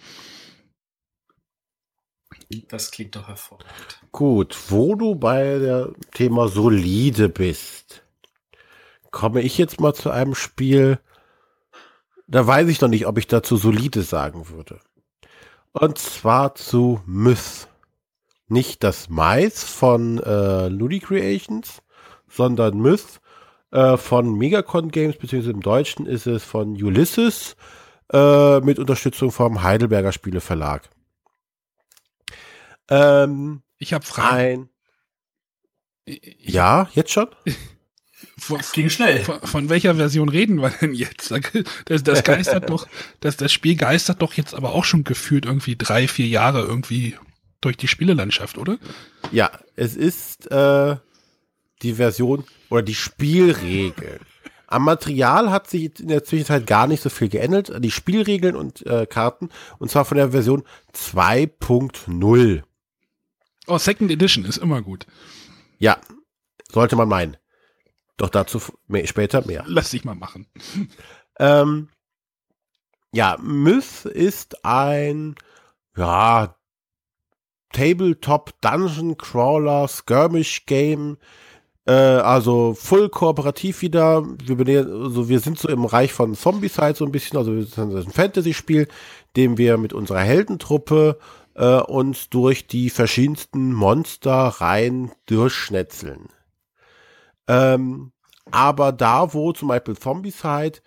[2.68, 4.02] Das klingt doch hervorragend.
[4.10, 8.04] Gut, wo du bei der Thema solide bist,
[9.10, 10.98] komme ich jetzt mal zu einem Spiel,
[12.26, 14.80] da weiß ich noch nicht, ob ich dazu solide sagen würde.
[15.72, 17.68] Und zwar zu Myth.
[18.48, 21.82] Nicht das Mais von äh, Ludi Creations,
[22.28, 23.20] sondern Myth
[23.70, 27.56] äh, von Megacon Games, beziehungsweise im Deutschen ist es von Ulysses
[28.12, 30.90] äh, mit Unterstützung vom Heidelberger Spieleverlag.
[32.90, 34.68] Ähm, ich habe Fragen.
[36.06, 37.28] Ein, ja, jetzt schon?
[38.38, 39.20] Von, das ging schnell.
[39.20, 41.32] Von, von, welcher Version reden wir denn jetzt?
[41.84, 42.86] Das, das geistert doch,
[43.20, 47.16] das, das Spiel geistert doch jetzt aber auch schon gefühlt irgendwie drei, vier Jahre irgendwie
[47.60, 48.78] durch die Spielelandschaft, oder?
[49.30, 50.96] Ja, es ist äh,
[51.82, 54.20] die Version oder die Spielregeln.
[54.66, 57.72] Am Material hat sich in der Zwischenzeit gar nicht so viel geändert.
[57.84, 59.50] Die Spielregeln und äh, Karten.
[59.78, 60.64] Und zwar von der Version
[60.94, 62.62] 2.0.
[63.66, 65.06] Oh, Second Edition ist immer gut.
[65.78, 65.98] Ja,
[66.70, 67.36] sollte man meinen.
[68.22, 69.64] Doch dazu mehr, später mehr.
[69.66, 70.46] Lass dich mal machen.
[71.40, 71.88] Ähm,
[73.12, 75.34] ja, Myth ist ein,
[75.96, 76.54] ja,
[77.72, 81.18] Tabletop Dungeon Crawler Skirmish Game.
[81.84, 84.24] Äh, also voll kooperativ wieder.
[84.44, 87.38] Wir, also wir sind so im Reich von Zombie-Side so ein bisschen.
[87.38, 88.86] Also wir sind ein Fantasy-Spiel,
[89.34, 91.18] dem wir mit unserer Heldentruppe
[91.54, 96.28] äh, uns durch die verschiedensten Monster rein durchschnetzeln.
[97.48, 98.11] Ähm,
[98.52, 100.80] aber da, wo zum Beispiel Zombicide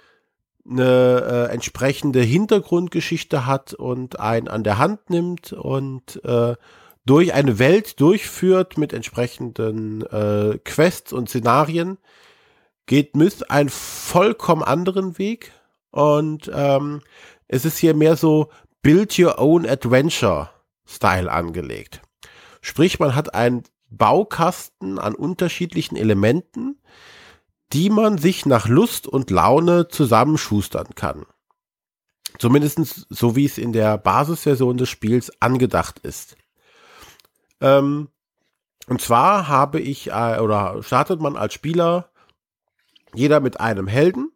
[0.67, 6.55] eine äh, entsprechende Hintergrundgeschichte hat und einen an der Hand nimmt und äh,
[7.05, 11.99] durch eine Welt durchführt mit entsprechenden äh, Quests und Szenarien,
[12.87, 15.51] geht Myth einen vollkommen anderen Weg.
[15.91, 17.01] Und ähm,
[17.47, 18.49] es ist hier mehr so
[18.81, 20.49] Build Your Own Adventure
[20.85, 22.01] Style angelegt.
[22.61, 26.79] Sprich, man hat einen Baukasten an unterschiedlichen Elementen,
[27.73, 31.25] die man sich nach Lust und Laune zusammenschustern kann.
[32.37, 36.35] Zumindest so wie es in der Basisversion des Spiels angedacht ist.
[37.61, 38.09] Ähm,
[38.87, 42.09] und zwar habe ich, äh, oder startet man als Spieler
[43.13, 44.31] jeder mit einem Helden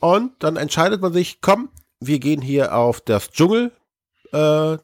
[0.00, 1.68] und dann entscheidet man sich, komm,
[2.00, 3.72] wir gehen hier auf das Dschungel
[4.32, 4.78] äh.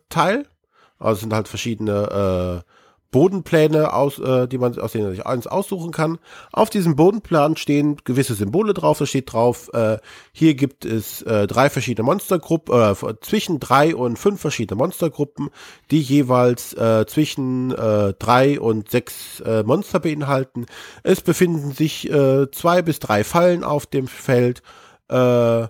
[0.99, 2.73] Also sind halt verschiedene äh,
[3.17, 6.19] Bodenpläne aus, äh, die man aus denen man sich eins aussuchen kann.
[6.53, 8.99] Auf diesem Bodenplan stehen gewisse Symbole drauf.
[8.99, 9.97] Da steht drauf, äh,
[10.33, 15.49] hier gibt es äh, drei verschiedene Monstergruppen, äh, zwischen drei und fünf verschiedene Monstergruppen,
[15.91, 20.67] die jeweils äh, zwischen äh, drei und sechs äh, Monster beinhalten.
[21.03, 24.61] Es befinden sich äh, zwei bis drei Fallen auf dem Feld.
[25.09, 25.69] Äh,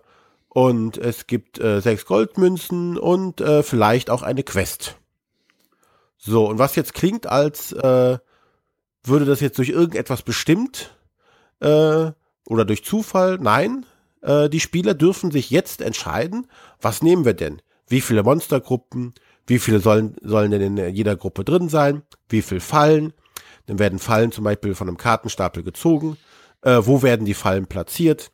[0.49, 4.97] und es gibt äh, sechs Goldmünzen und äh, vielleicht auch eine Quest.
[6.27, 8.19] So, und was jetzt klingt, als äh,
[9.05, 10.97] würde das jetzt durch irgendetwas bestimmt
[11.61, 12.11] äh,
[12.49, 13.87] oder durch Zufall, nein,
[14.23, 16.49] äh, die Spieler dürfen sich jetzt entscheiden,
[16.81, 17.63] was nehmen wir denn?
[17.87, 19.15] Wie viele Monstergruppen?
[19.47, 22.03] Wie viele sollen, sollen denn in jeder Gruppe drin sein?
[22.29, 23.13] Wie viel Fallen?
[23.67, 26.17] Dann werden Fallen zum Beispiel von einem Kartenstapel gezogen.
[26.63, 28.33] Äh, wo werden die Fallen platziert?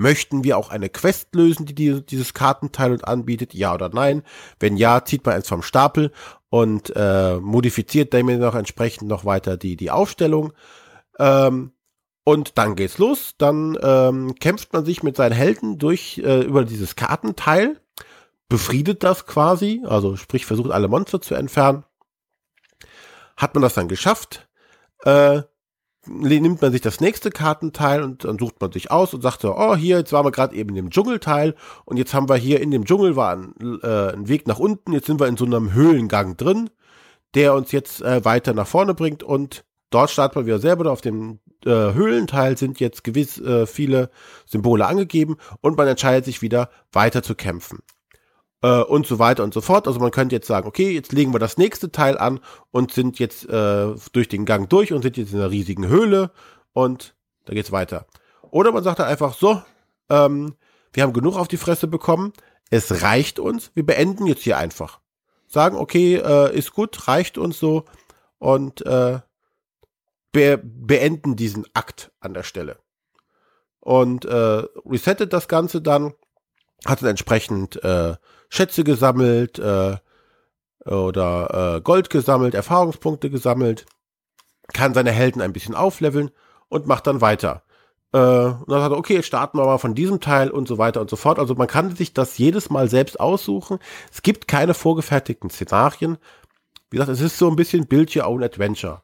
[0.00, 3.52] Möchten wir auch eine Quest lösen, die, die dieses Kartenteil anbietet?
[3.52, 4.22] Ja oder nein?
[4.60, 6.12] Wenn ja, zieht man eins vom Stapel
[6.50, 10.52] und äh, modifiziert damit noch entsprechend noch weiter die, die Aufstellung.
[11.18, 11.72] Ähm,
[12.22, 13.34] und dann geht's los.
[13.38, 17.80] Dann ähm, kämpft man sich mit seinen Helden durch äh, über dieses Kartenteil,
[18.48, 21.84] befriedet das quasi, also sprich versucht alle Monster zu entfernen.
[23.36, 24.48] hat man das dann geschafft,
[25.04, 25.42] äh,
[26.08, 29.56] nimmt man sich das nächste Kartenteil und dann sucht man sich aus und sagt so,
[29.56, 31.54] oh, hier, jetzt waren wir gerade eben in dem Dschungelteil
[31.84, 34.92] und jetzt haben wir hier in dem Dschungel war ein, äh, ein Weg nach unten,
[34.92, 36.70] jetzt sind wir in so einem Höhlengang drin,
[37.34, 41.00] der uns jetzt äh, weiter nach vorne bringt und dort startet man wieder selber auf
[41.00, 44.10] dem äh, Höhlenteil sind jetzt gewiss äh, viele
[44.46, 47.80] Symbole angegeben und man entscheidet sich wieder weiter zu kämpfen
[48.62, 49.86] äh, und so weiter und so fort.
[49.86, 52.40] Also man könnte jetzt sagen, okay, jetzt legen wir das nächste Teil an
[52.70, 56.30] und sind jetzt äh, durch den Gang durch und sind jetzt in einer riesigen Höhle
[56.72, 57.14] und
[57.44, 58.06] da geht's weiter.
[58.50, 59.62] Oder man sagt dann einfach so,
[60.10, 60.54] ähm,
[60.92, 62.32] wir haben genug auf die Fresse bekommen,
[62.70, 65.00] es reicht uns, wir beenden jetzt hier einfach.
[65.46, 67.84] Sagen, okay, äh, ist gut, reicht uns so
[68.38, 69.20] und äh,
[70.32, 72.78] be beenden diesen Akt an der Stelle.
[73.80, 76.12] Und äh, resettet das Ganze dann,
[76.84, 78.16] hat dann entsprechend äh,
[78.48, 79.96] Schätze gesammelt äh,
[80.84, 83.86] oder äh, Gold gesammelt, Erfahrungspunkte gesammelt,
[84.72, 86.30] kann seine Helden ein bisschen aufleveln
[86.68, 87.62] und macht dann weiter.
[88.12, 91.00] Äh, und dann sagt er, okay, starten wir mal von diesem Teil und so weiter
[91.00, 91.38] und so fort.
[91.38, 93.78] Also man kann sich das jedes Mal selbst aussuchen.
[94.12, 96.18] Es gibt keine vorgefertigten Szenarien.
[96.90, 99.02] Wie gesagt, es ist so ein bisschen Build Your Own Adventure.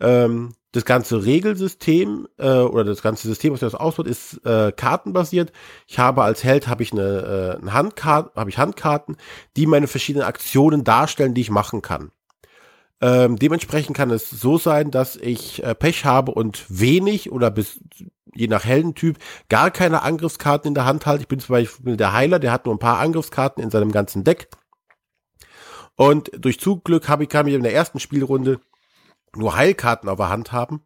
[0.00, 5.50] Ähm, das ganze Regelsystem äh, oder das ganze System, was das ausbaut, ist äh, kartenbasiert.
[5.86, 9.16] Ich habe als Held habe ich eine, äh, eine Handkarte, habe ich Handkarten,
[9.56, 12.10] die meine verschiedenen Aktionen darstellen, die ich machen kann.
[13.00, 17.80] Ähm, dementsprechend kann es so sein, dass ich äh, Pech habe und wenig oder bis
[18.34, 19.18] je nach Heldentyp
[19.48, 21.22] gar keine Angriffskarten in der Hand halte.
[21.22, 24.24] Ich bin zum Beispiel der Heiler, der hat nur ein paar Angriffskarten in seinem ganzen
[24.24, 24.48] Deck.
[25.94, 28.60] Und durch Zugglück habe ich, kann ich in der ersten Spielrunde
[29.36, 30.82] nur Heilkarten auf der Hand haben,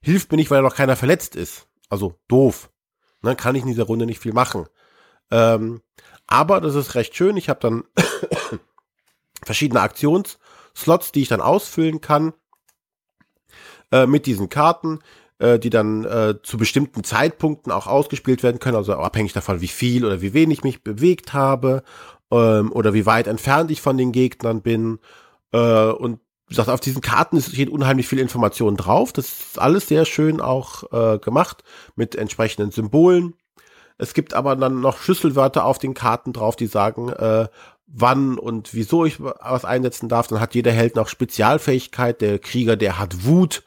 [0.00, 1.66] hilft mir nicht, weil noch keiner verletzt ist.
[1.88, 2.70] Also doof.
[3.22, 4.66] Dann ne, kann ich in dieser Runde nicht viel machen.
[5.30, 5.80] Ähm,
[6.26, 7.36] aber das ist recht schön.
[7.36, 7.84] Ich habe dann
[9.44, 12.32] verschiedene Aktionsslots, die ich dann ausfüllen kann
[13.92, 15.00] äh, mit diesen Karten,
[15.38, 18.76] äh, die dann äh, zu bestimmten Zeitpunkten auch ausgespielt werden können.
[18.76, 21.84] Also abhängig davon, wie viel oder wie wenig ich mich bewegt habe
[22.30, 24.98] ähm, oder wie weit entfernt ich von den Gegnern bin.
[25.52, 29.12] Äh, und wie gesagt, auf diesen Karten steht unheimlich viel Information drauf.
[29.12, 31.64] Das ist alles sehr schön auch äh, gemacht
[31.96, 33.34] mit entsprechenden Symbolen.
[33.98, 37.48] Es gibt aber dann noch Schlüsselwörter auf den Karten drauf, die sagen, äh,
[37.86, 40.26] wann und wieso ich was einsetzen darf.
[40.26, 42.20] Dann hat jeder Held noch Spezialfähigkeit.
[42.20, 43.62] Der Krieger, der hat Wut,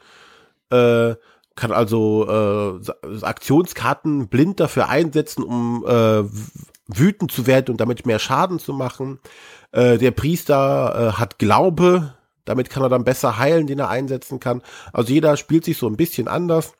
[0.70, 1.14] äh,
[1.54, 6.24] kann also äh, Aktionskarten blind dafür einsetzen, um äh,
[6.86, 9.20] wütend zu werden und damit mehr Schaden zu machen.
[9.72, 12.14] Äh, der Priester äh, hat Glaube,
[12.46, 14.62] damit kann er dann besser heilen, den er einsetzen kann.
[14.92, 16.72] Also jeder spielt sich so ein bisschen anders.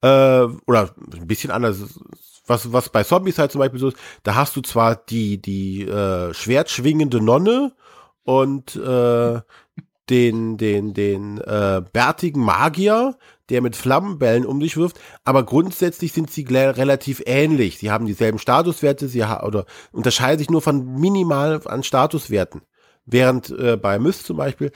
[0.00, 2.00] Äh, oder ein bisschen anders.
[2.46, 5.82] Was, was bei Zombies halt zum Beispiel so ist, da hast du zwar die, die
[5.82, 7.72] äh, schwertschwingende Nonne
[8.24, 9.40] und äh,
[10.10, 13.16] den, den, den äh, bärtigen Magier,
[13.48, 17.78] der mit Flammenbällen um dich wirft, aber grundsätzlich sind sie relativ ähnlich.
[17.78, 22.62] Sie haben dieselben Statuswerte, sie ha oder unterscheiden sich nur von minimal an Statuswerten.
[23.04, 24.72] Während äh, bei Myth zum Beispiel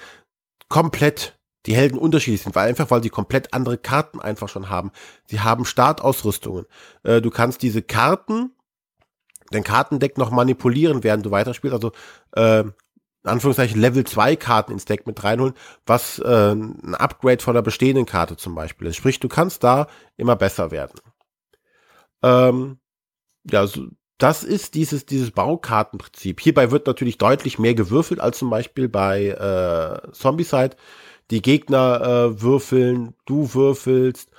[0.69, 4.93] komplett die Helden unterschiedlich sind, weil einfach, weil sie komplett andere Karten einfach schon haben.
[5.27, 6.67] Sie haben Startausrüstungen.
[7.03, 8.53] Äh, du kannst diese Karten,
[9.51, 11.75] dein Kartendeck noch manipulieren, während du weiterspielst.
[11.75, 11.93] Also
[12.33, 12.61] äh,
[13.27, 15.55] in Anführungszeichen Level 2 Karten ins Deck mit reinholen,
[15.85, 18.97] was äh, ein Upgrade von der bestehenden Karte zum Beispiel ist.
[18.97, 21.01] Sprich, du kannst da immer besser werden.
[22.23, 22.79] Ähm,
[23.51, 26.41] ja, so, das ist dieses, dieses Baukartenprinzip.
[26.41, 30.77] Hierbei wird natürlich deutlich mehr gewürfelt als zum Beispiel bei äh, Zombicide.
[31.31, 34.31] Die Gegner äh, würfeln, du würfelst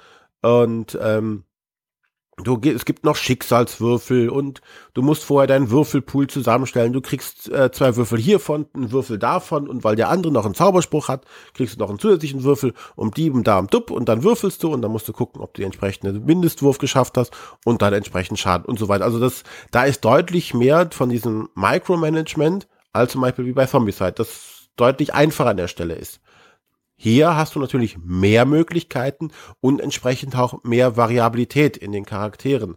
[0.42, 1.44] und ähm,
[2.44, 4.62] Du, es gibt noch Schicksalswürfel und
[4.94, 6.94] du musst vorher deinen Würfelpool zusammenstellen.
[6.94, 10.54] Du kriegst äh, zwei Würfel hiervon, einen Würfel davon und weil der andere noch einen
[10.54, 14.08] Zauberspruch hat, kriegst du noch einen zusätzlichen Würfel um die, um da, um dupp und
[14.08, 17.36] dann würfelst du und dann musst du gucken, ob du die entsprechende Mindestwurf geschafft hast
[17.66, 19.06] und dann entsprechend Schaden und so weiter.
[19.06, 24.12] Also das, da ist deutlich mehr von diesem Micromanagement als zum Beispiel wie bei Zombicide,
[24.12, 26.20] das deutlich einfacher an der Stelle ist.
[26.98, 32.76] Hier hast du natürlich mehr Möglichkeiten und entsprechend auch mehr Variabilität in den Charakteren.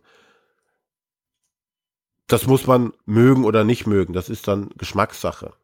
[2.27, 4.13] Das muss man mögen oder nicht mögen.
[4.13, 5.55] Das ist dann Geschmackssache.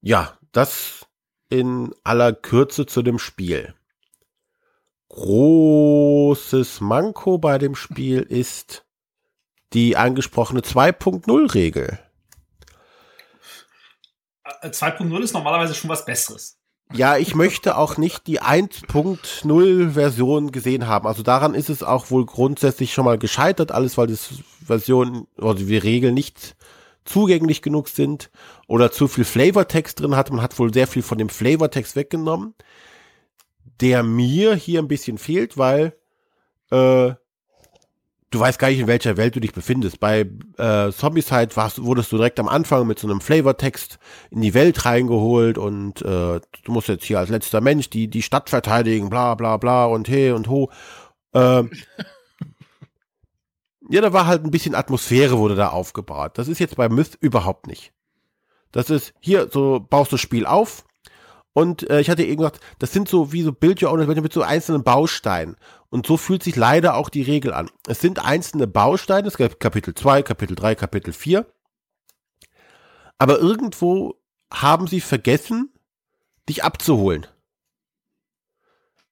[0.00, 1.06] Ja, das
[1.50, 3.74] in aller Kürze zu dem Spiel.
[5.08, 8.86] Großes Manko bei dem Spiel ist
[9.72, 11.98] die angesprochene 2.0-Regel.
[14.62, 16.58] 2.0 ist normalerweise schon was Besseres.
[16.92, 21.06] Ja, ich möchte auch nicht die 1.0 Version gesehen haben.
[21.06, 24.30] Also daran ist es auch wohl grundsätzlich schon mal gescheitert, alles weil das
[24.64, 26.56] Version oder die Regel nicht
[27.04, 28.30] zugänglich genug sind
[28.66, 30.30] oder zu viel Flavortext drin hat.
[30.30, 32.54] Man hat wohl sehr viel von dem Flavortext weggenommen,
[33.80, 35.94] der mir hier ein bisschen fehlt, weil
[36.72, 37.12] äh,
[38.30, 40.00] du weißt gar nicht, in welcher Welt du dich befindest.
[40.00, 40.26] Bei
[40.56, 43.98] äh, Zombicide warst, wurdest du direkt am Anfang mit so einem Flavortext
[44.30, 48.22] in die Welt reingeholt und äh, du musst jetzt hier als letzter Mensch die, die
[48.22, 50.70] Stadt verteidigen, bla bla bla und he und ho.
[51.32, 51.64] Äh,
[53.90, 56.38] ja, da war halt ein bisschen Atmosphäre wurde da aufgebaut.
[56.38, 57.92] Das ist jetzt bei Myth überhaupt nicht.
[58.72, 60.84] Das ist hier, so baust du das Spiel auf,
[61.52, 64.32] und äh, ich hatte eben gesagt, das sind so wie so Build Your Own mit
[64.32, 65.56] so einzelnen Bausteinen.
[65.88, 67.68] Und so fühlt sich leider auch die Regel an.
[67.88, 71.46] Es sind einzelne Bausteine, es gibt Kapitel 2, Kapitel 3, Kapitel 4.
[73.18, 74.14] Aber irgendwo
[74.52, 75.72] haben sie vergessen,
[76.48, 77.26] dich abzuholen.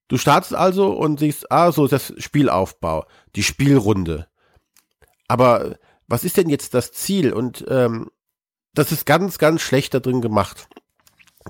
[0.07, 4.29] Du startest also und siehst, ah, so ist das Spielaufbau, die Spielrunde.
[5.27, 7.33] Aber was ist denn jetzt das Ziel?
[7.33, 8.11] Und ähm,
[8.73, 10.69] das ist ganz, ganz schlecht da drin gemacht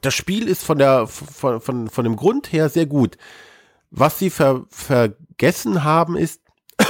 [0.03, 3.17] das Spiel ist von der von, von, von dem Grund her sehr gut.
[3.91, 6.43] Was sie ver, vergessen haben, ist,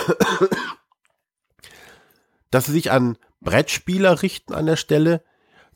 [2.50, 5.22] dass sie sich an Brettspieler richten an der Stelle,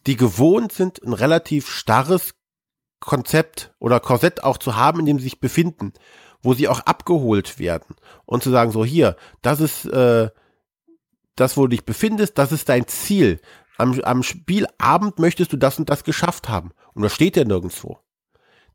[0.07, 2.35] die gewohnt sind, ein relativ starres
[2.99, 5.93] Konzept oder Korsett auch zu haben, in dem sie sich befinden,
[6.43, 10.31] wo sie auch abgeholt werden und zu sagen, so hier, das ist äh,
[11.37, 13.41] das, wo du dich befindest, das ist dein Ziel
[13.79, 16.71] am, am Spielabend möchtest du das und das geschafft haben.
[16.95, 17.99] Und das steht ja nirgendwo.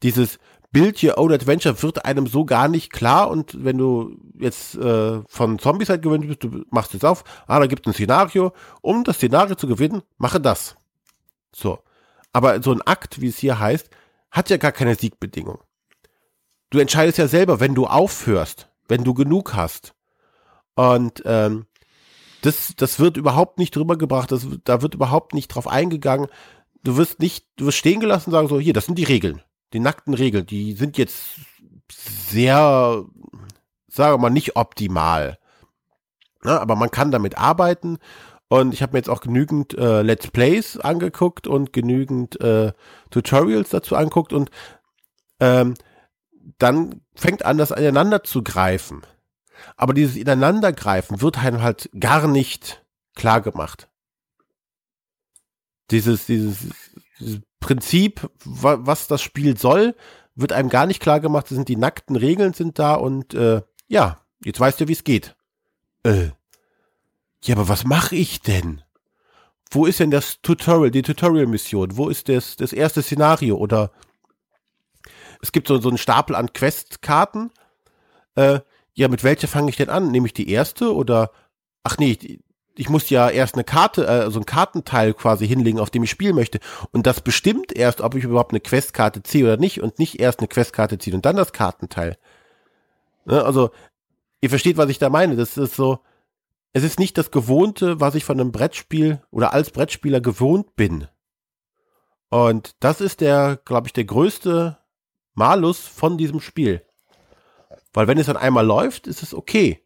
[0.04, 0.40] Dieses
[0.72, 5.22] Build Your Own Adventure wird einem so gar nicht klar und wenn du jetzt äh,
[5.28, 8.54] von Zombies halt gewöhnt bist, du machst es auf, ah, da gibt es ein Szenario,
[8.82, 10.76] um das Szenario zu gewinnen, mache das.
[11.54, 11.80] So.
[12.34, 13.90] Aber so ein Akt, wie es hier heißt,
[14.30, 15.60] hat ja gar keine Siegbedingung.
[16.70, 19.94] Du entscheidest ja selber, wenn du aufhörst, wenn du genug hast.
[20.76, 21.66] Und ähm,
[22.42, 26.28] das, das wird überhaupt nicht drüber gebracht, das, da wird überhaupt nicht drauf eingegangen.
[26.84, 29.42] Du wirst nicht, du wirst stehen gelassen und sagen so, hier, das sind die Regeln.
[29.74, 31.40] Die nackten Regeln, die sind jetzt
[31.90, 33.04] sehr,
[33.88, 35.38] sagen wir mal, nicht optimal.
[36.44, 37.98] Ja, aber man kann damit arbeiten.
[38.50, 42.72] Und ich habe mir jetzt auch genügend äh, Let's Plays angeguckt und genügend äh,
[43.10, 44.52] Tutorials dazu angeguckt und
[45.42, 45.74] ähm,
[46.58, 49.02] dann fängt an, das aneinander zu greifen.
[49.76, 52.84] Aber dieses Ineinandergreifen wird einem halt gar nicht
[53.16, 53.90] klar gemacht.
[55.92, 56.70] Dieses, dieses,
[57.20, 59.96] dieses Prinzip, was das Spiel soll,
[60.36, 61.46] wird einem gar nicht klar gemacht.
[61.46, 65.04] Das sind die nackten Regeln sind da und äh, ja, jetzt weißt du, wie es
[65.04, 65.36] geht.
[66.04, 66.30] Äh,
[67.44, 68.82] ja, aber was mache ich denn?
[69.70, 71.98] Wo ist denn das Tutorial, die Tutorial-Mission?
[71.98, 73.58] Wo ist das, das erste Szenario?
[73.58, 73.92] Oder
[75.42, 77.52] es gibt so, so einen Stapel an Questkarten.
[78.36, 78.62] Äh,
[78.98, 80.10] ja, mit welcher fange ich denn an?
[80.10, 81.30] Nehme ich die erste oder,
[81.84, 82.40] ach nee, ich,
[82.76, 86.10] ich muss ja erst eine Karte, äh, so ein Kartenteil quasi hinlegen, auf dem ich
[86.10, 86.60] spielen möchte.
[86.92, 90.40] Und das bestimmt erst, ob ich überhaupt eine Questkarte ziehe oder nicht und nicht erst
[90.40, 92.18] eine Questkarte ziehe und dann das Kartenteil.
[93.26, 93.70] Ne, also,
[94.42, 95.36] ihr versteht, was ich da meine.
[95.36, 96.00] Das ist so,
[96.74, 101.08] es ist nicht das Gewohnte, was ich von einem Brettspiel oder als Brettspieler gewohnt bin.
[102.30, 104.80] Und das ist der, glaube ich, der größte
[105.36, 106.82] Malus von diesem Spiel.
[107.98, 109.84] Weil wenn es dann einmal läuft, ist es okay.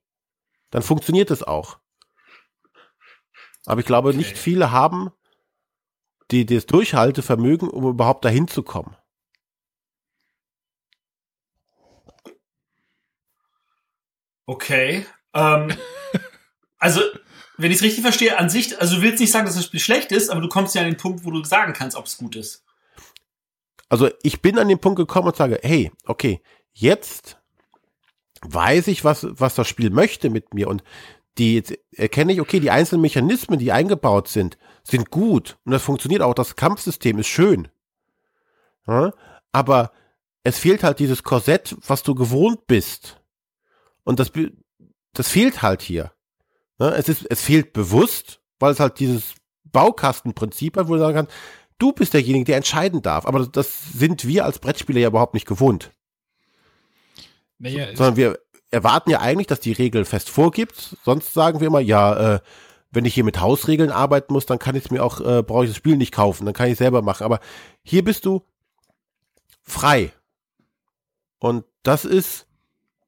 [0.70, 1.80] Dann funktioniert es auch.
[3.66, 4.18] Aber ich glaube, okay.
[4.18, 5.12] nicht viele haben
[6.30, 8.98] die, das Durchhaltevermögen, um überhaupt dahin zu kommen.
[14.46, 15.06] Okay.
[15.34, 15.74] Ähm,
[16.80, 17.00] also,
[17.56, 19.80] wenn ich es richtig verstehe, an sich, also du willst nicht sagen, dass das Spiel
[19.80, 22.18] schlecht ist, aber du kommst ja an den Punkt, wo du sagen kannst, ob es
[22.18, 22.66] gut ist.
[23.88, 26.44] Also, ich bin an den Punkt gekommen und sage, hey, okay,
[26.74, 27.38] jetzt
[28.42, 30.84] weiß ich, was, was das Spiel möchte mit mir und
[31.38, 31.64] die
[31.96, 36.34] erkenne ich, okay, die einzelnen Mechanismen, die eingebaut sind, sind gut und das funktioniert auch.
[36.34, 37.70] Das Kampfsystem ist schön.
[38.88, 39.14] Ja?
[39.52, 39.92] Aber
[40.44, 43.22] es fehlt halt dieses Korsett, was du gewohnt bist.
[44.04, 44.32] Und das,
[45.14, 46.12] das fehlt halt hier.
[46.80, 46.90] Ja?
[46.90, 49.36] Es ist, es fehlt bewusst, weil es halt dieses
[49.72, 51.34] Baukastenprinzip hat, wo du sagen kannst,
[51.78, 53.26] du bist derjenige, der entscheiden darf.
[53.26, 55.92] Aber das, das sind wir als Brettspieler ja überhaupt nicht gewohnt.
[57.62, 58.40] Naja, Sondern wir
[58.72, 60.98] erwarten ja eigentlich, dass die Regel fest vorgibt.
[61.04, 62.40] Sonst sagen wir immer, ja, äh,
[62.90, 65.66] wenn ich hier mit Hausregeln arbeiten muss, dann kann ich es mir auch, äh, brauche
[65.66, 67.24] ich das Spiel nicht kaufen, dann kann ich es selber machen.
[67.24, 67.40] Aber
[67.84, 68.44] hier bist du
[69.62, 70.12] frei.
[71.38, 72.48] Und das ist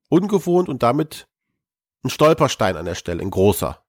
[0.10, 1.28] ungewohnt und damit
[2.04, 3.82] ein Stolperstein an der Stelle, ein großer.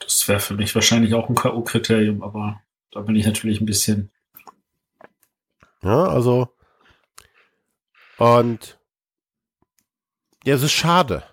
[0.00, 2.60] Das wäre für mich wahrscheinlich auch ein K.O.-Kriterium, aber
[2.92, 4.10] da bin ich natürlich ein bisschen.
[5.82, 6.48] Ja, also.
[8.18, 8.77] Und
[10.44, 11.24] ja, es ist schade.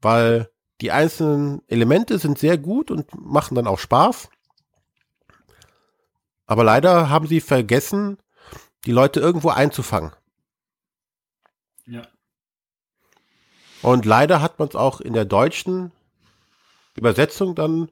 [0.00, 0.50] Weil
[0.80, 4.28] Die einzelnen Elemente sind sehr gut und machen dann auch Spaß.
[6.46, 8.18] Aber leider haben sie vergessen,
[8.84, 10.12] die Leute irgendwo einzufangen.
[11.86, 12.06] Ja.
[13.82, 15.92] Und leider hat man es auch in der deutschen
[16.96, 17.90] Übersetzung dann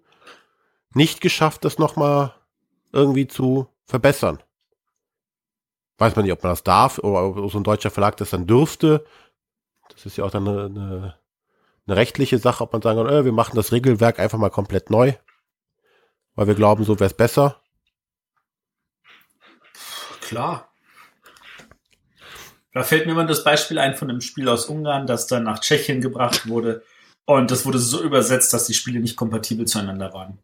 [0.94, 2.34] nicht geschafft, das nochmal
[2.92, 4.42] irgendwie zu verbessern.
[6.02, 8.48] Weiß man nicht, ob man das darf oder ob so ein deutscher Verlag das dann
[8.48, 9.04] dürfte.
[9.88, 11.14] Das ist ja auch dann eine, eine,
[11.86, 14.90] eine rechtliche Sache, ob man sagen kann, äh, wir machen das Regelwerk einfach mal komplett
[14.90, 15.12] neu,
[16.34, 17.62] weil wir glauben, so wäre es besser.
[20.22, 20.72] Klar.
[22.72, 25.60] Da fällt mir immer das Beispiel ein von einem Spiel aus Ungarn, das dann nach
[25.60, 26.82] Tschechien gebracht wurde.
[27.26, 30.40] Und das wurde so übersetzt, dass die Spiele nicht kompatibel zueinander waren.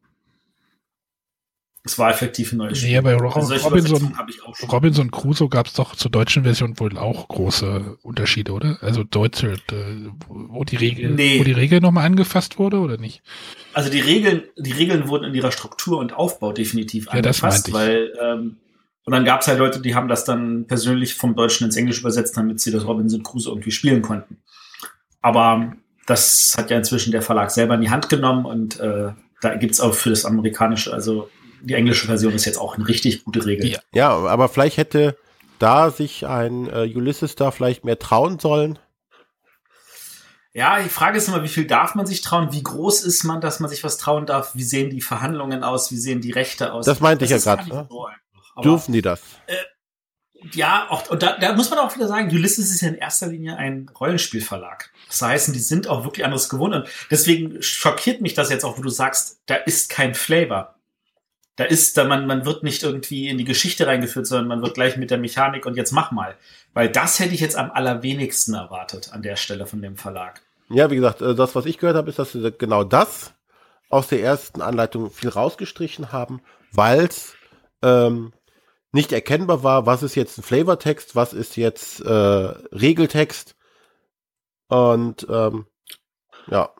[1.88, 2.96] Es war effektiv ein neues Spiel.
[2.96, 4.68] Nee, bei Ro Also Robinson, Übersetzungen habe ich auch schon.
[4.68, 8.76] Robinson Crusoe gab es doch zur deutschen Version wohl auch große Unterschiede, oder?
[8.82, 11.40] Also deutsche, äh, wo die Regel, Nee.
[11.40, 13.22] wo die Regel nochmal angefasst wurde, oder nicht?
[13.72, 17.72] Also die Regeln, die Regeln wurden in ihrer Struktur und Aufbau definitiv Ja, das angepasst,
[17.72, 18.58] weil ähm,
[19.04, 22.00] und dann gab es halt Leute, die haben das dann persönlich vom Deutschen ins Englische
[22.00, 24.36] übersetzt, damit sie das Robinson Crusoe irgendwie spielen konnten.
[25.22, 25.72] Aber
[26.06, 29.80] das hat ja inzwischen der Verlag selber in die Hand genommen und äh, da gibt's
[29.80, 31.30] auch für das amerikanische, also
[31.62, 33.68] die englische Version ist jetzt auch eine richtig gute Regel.
[33.68, 33.78] Ja.
[33.94, 35.16] Ja, aber vielleicht hätte
[35.58, 38.78] da sich ein äh, Ulysses da vielleicht mehr trauen sollen.
[40.54, 42.52] Ja, die Frage ist immer, wie viel darf man sich trauen?
[42.52, 44.54] Wie groß ist man, dass man sich was trauen darf?
[44.54, 45.92] Wie sehen die Verhandlungen aus?
[45.92, 46.86] Wie sehen die Rechte aus?
[46.86, 47.86] Das meinte ich ja nicht ne?
[47.88, 48.08] so
[48.62, 49.20] Dürfen die das?
[50.52, 53.26] Ja, auch, und da, da muss man auch wieder sagen, Ulysses ist ja in erster
[53.26, 54.90] Linie ein Rollenspielverlag.
[55.08, 56.74] Das heißt, die sind auch wirklich anderes gewohnt.
[56.74, 60.77] Und deswegen schockiert mich das jetzt auch, wo du sagst, da ist kein Flavor.
[61.58, 64.74] Da ist, da man, man wird nicht irgendwie in die Geschichte reingeführt, sondern man wird
[64.74, 66.36] gleich mit der Mechanik und jetzt mach mal.
[66.72, 70.40] Weil das hätte ich jetzt am allerwenigsten erwartet an der Stelle von dem Verlag.
[70.70, 73.34] Ja, wie gesagt, äh, das, was ich gehört habe, ist, dass sie genau das
[73.90, 77.34] aus der ersten Anleitung viel rausgestrichen haben, weil es
[77.82, 78.32] ähm,
[78.92, 83.56] nicht erkennbar war, was ist jetzt ein Flavortext, was ist jetzt äh, Regeltext.
[84.68, 85.66] Und ähm,
[86.46, 86.70] ja,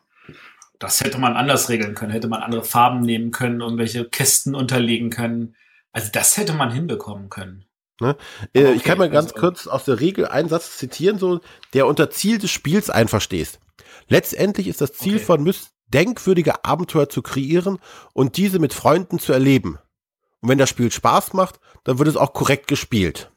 [0.79, 5.09] Das hätte man anders regeln können, hätte man andere Farben nehmen können, irgendwelche Kästen unterlegen
[5.09, 5.55] können.
[5.91, 7.65] Also das hätte man hinbekommen können.
[8.01, 8.13] Äh,
[8.53, 11.41] Okay, ich kann mal ganz also- kurz aus der Regel einen Satz zitieren, so,
[11.73, 13.59] der unter Ziel des Spiels einverstehst.
[14.07, 15.25] Letztendlich ist das Ziel Okay.
[15.25, 17.79] von Myst, denkwürdige Abenteuer zu kreieren
[18.13, 19.79] und diese mit Freunden zu erleben.
[20.39, 23.31] Und wenn das Spiel Spaß macht, dann wird es auch korrekt gespielt.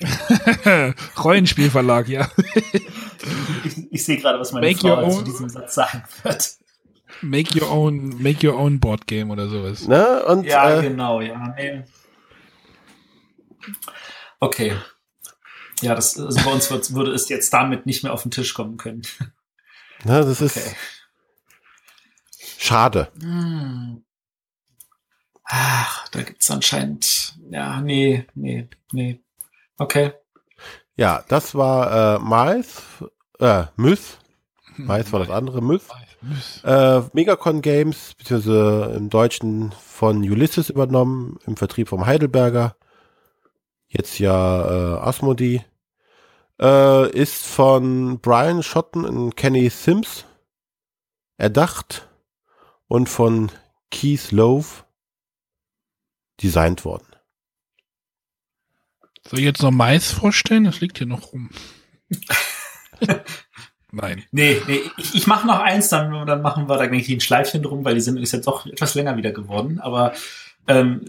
[1.22, 2.30] Rollenspielverlag, ja.
[3.64, 6.56] Ich, ich sehe gerade, was meine Make Frau zu diesem Satz sagen wird.
[7.22, 9.86] Make your own, make your own Board Game oder sowas.
[9.86, 10.24] Ne?
[10.24, 11.54] Und Ja, äh, genau, ja.
[11.56, 11.84] Nee.
[14.38, 14.74] Okay.
[15.82, 18.54] Ja, das, also bei uns wird, würde es jetzt damit nicht mehr auf den Tisch
[18.54, 19.02] kommen können.
[20.04, 20.76] ne, das ist Okay.
[22.58, 23.12] schade.
[23.20, 24.04] Hm.
[25.44, 27.34] Ach, da gibt's anscheinend.
[27.50, 29.20] Ja, nee, nee, nee.
[29.80, 30.12] Okay.
[30.94, 32.82] Ja, das war äh, Mais,
[33.38, 34.18] äh, Myth.
[34.76, 35.84] Mais war das andere, Myth.
[36.64, 42.76] Äh, Megacon Games, beziehungsweise im Deutschen von Ulysses übernommen, im Vertrieb vom Heidelberger.
[43.88, 45.64] Jetzt ja äh, Asmodee.
[46.60, 50.26] Äh, ist von Brian Schotten und Kenny Sims
[51.38, 52.06] erdacht
[52.86, 53.50] und von
[53.90, 54.84] Keith Love
[56.42, 57.09] designt worden.
[59.28, 60.64] Soll ich jetzt noch Mais vorstellen?
[60.64, 61.50] Das liegt hier noch rum.
[63.92, 64.22] Nein.
[64.30, 67.20] Nee, nee, ich, ich mache noch eins, dann, dann machen wir da denke ich ein
[67.20, 69.80] Schleifchen drum, weil die sind ist jetzt doch etwas länger wieder geworden.
[69.80, 70.12] Aber
[70.68, 71.06] ähm,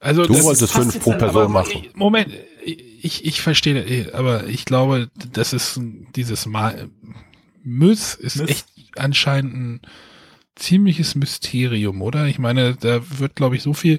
[0.00, 1.88] Also Du das wolltest fünf pro dann Person aber- machen.
[1.94, 2.32] Moment,
[2.64, 5.78] ich, ich verstehe, eh, aber ich glaube, das ist
[6.16, 6.88] dieses Mal.
[7.62, 8.48] Myth ist Myth.
[8.50, 8.66] echt
[8.96, 9.80] anscheinend ein
[10.56, 12.26] ziemliches Mysterium, oder?
[12.26, 13.98] Ich meine, da wird, glaube ich, so viel.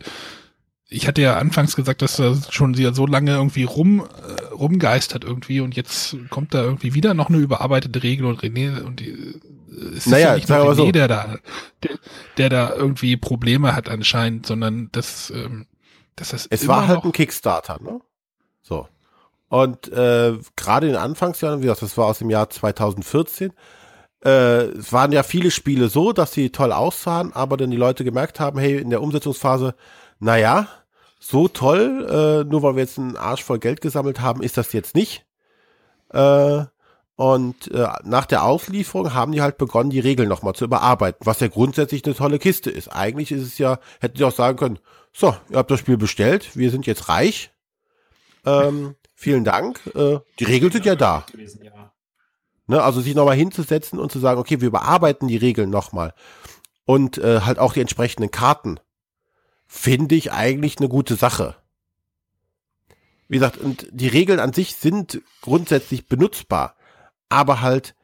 [0.94, 5.24] Ich hatte ja anfangs gesagt, dass da schon sie so lange irgendwie rum äh, rumgeistert
[5.24, 9.10] irgendwie und jetzt kommt da irgendwie wieder noch eine überarbeitete Regel und René und die,
[9.10, 9.40] äh,
[9.96, 10.92] es ist Naja, ja nicht nur René, so.
[10.92, 11.36] der da,
[11.84, 12.00] der,
[12.38, 15.66] der da irgendwie Probleme hat anscheinend, sondern das, ähm,
[16.16, 18.00] dass das Es war halt ein Kickstarter, ne?
[18.62, 18.88] So.
[19.50, 23.52] Und äh, gerade in den Anfangsjahren, wie gesagt, das war aus dem Jahr 2014,
[24.26, 28.04] äh, es waren ja viele Spiele so, dass sie toll aussahen, aber dann die Leute
[28.04, 29.76] gemerkt haben, hey, in der Umsetzungsphase,
[30.20, 30.68] naja,
[31.24, 34.74] so toll, äh, nur weil wir jetzt einen Arsch voll Geld gesammelt haben, ist das
[34.74, 35.26] jetzt nicht.
[36.10, 36.66] Äh,
[37.16, 41.40] und äh, nach der Auslieferung haben die halt begonnen, die Regeln nochmal zu überarbeiten, was
[41.40, 42.90] ja grundsätzlich eine tolle Kiste ist.
[42.90, 44.80] Eigentlich ist es ja, hätten sie auch sagen können,
[45.14, 47.52] so, ihr habt das Spiel bestellt, wir sind jetzt reich.
[48.46, 49.80] Ähm, vielen Dank.
[49.96, 51.26] Äh, die Regeln sind ja da.
[52.68, 52.82] Ne?
[52.84, 56.14] Also sich nochmal hinzusetzen und zu sagen, okay, wir überarbeiten die Regeln nochmal.
[56.86, 58.80] Und äh, halt auch die entsprechenden Karten.
[59.66, 61.56] Finde ich eigentlich eine gute Sache.
[63.28, 66.76] Wie gesagt, und die Regeln an sich sind grundsätzlich benutzbar.
[67.30, 67.96] Aber halt,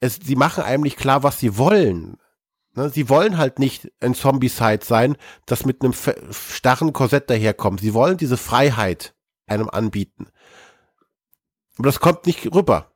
[0.00, 2.18] es, sie machen eigentlich klar, was sie wollen.
[2.74, 2.90] Ne?
[2.90, 5.16] Sie wollen halt nicht ein Zombie-Side sein,
[5.46, 5.94] das mit einem
[6.30, 7.80] starren Korsett daherkommt.
[7.80, 9.14] Sie wollen diese Freiheit
[9.46, 10.28] einem anbieten.
[11.78, 12.92] Aber das kommt nicht rüber.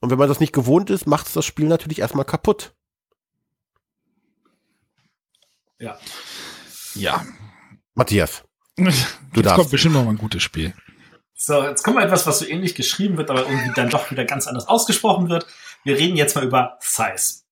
[0.00, 2.74] Und wenn man das nicht gewohnt ist, macht es das Spiel natürlich erstmal kaputt.
[5.78, 5.98] Ja.
[6.94, 7.24] Ja.
[7.94, 8.44] Matthias.
[9.32, 9.58] Du jetzt darfst.
[9.60, 10.74] kommt bestimmt noch mal ein gutes Spiel.
[11.34, 14.24] So, jetzt kommt mal etwas, was so ähnlich geschrieben wird, aber irgendwie dann doch wieder
[14.24, 15.46] ganz anders ausgesprochen wird.
[15.84, 17.44] Wir reden jetzt mal über Size.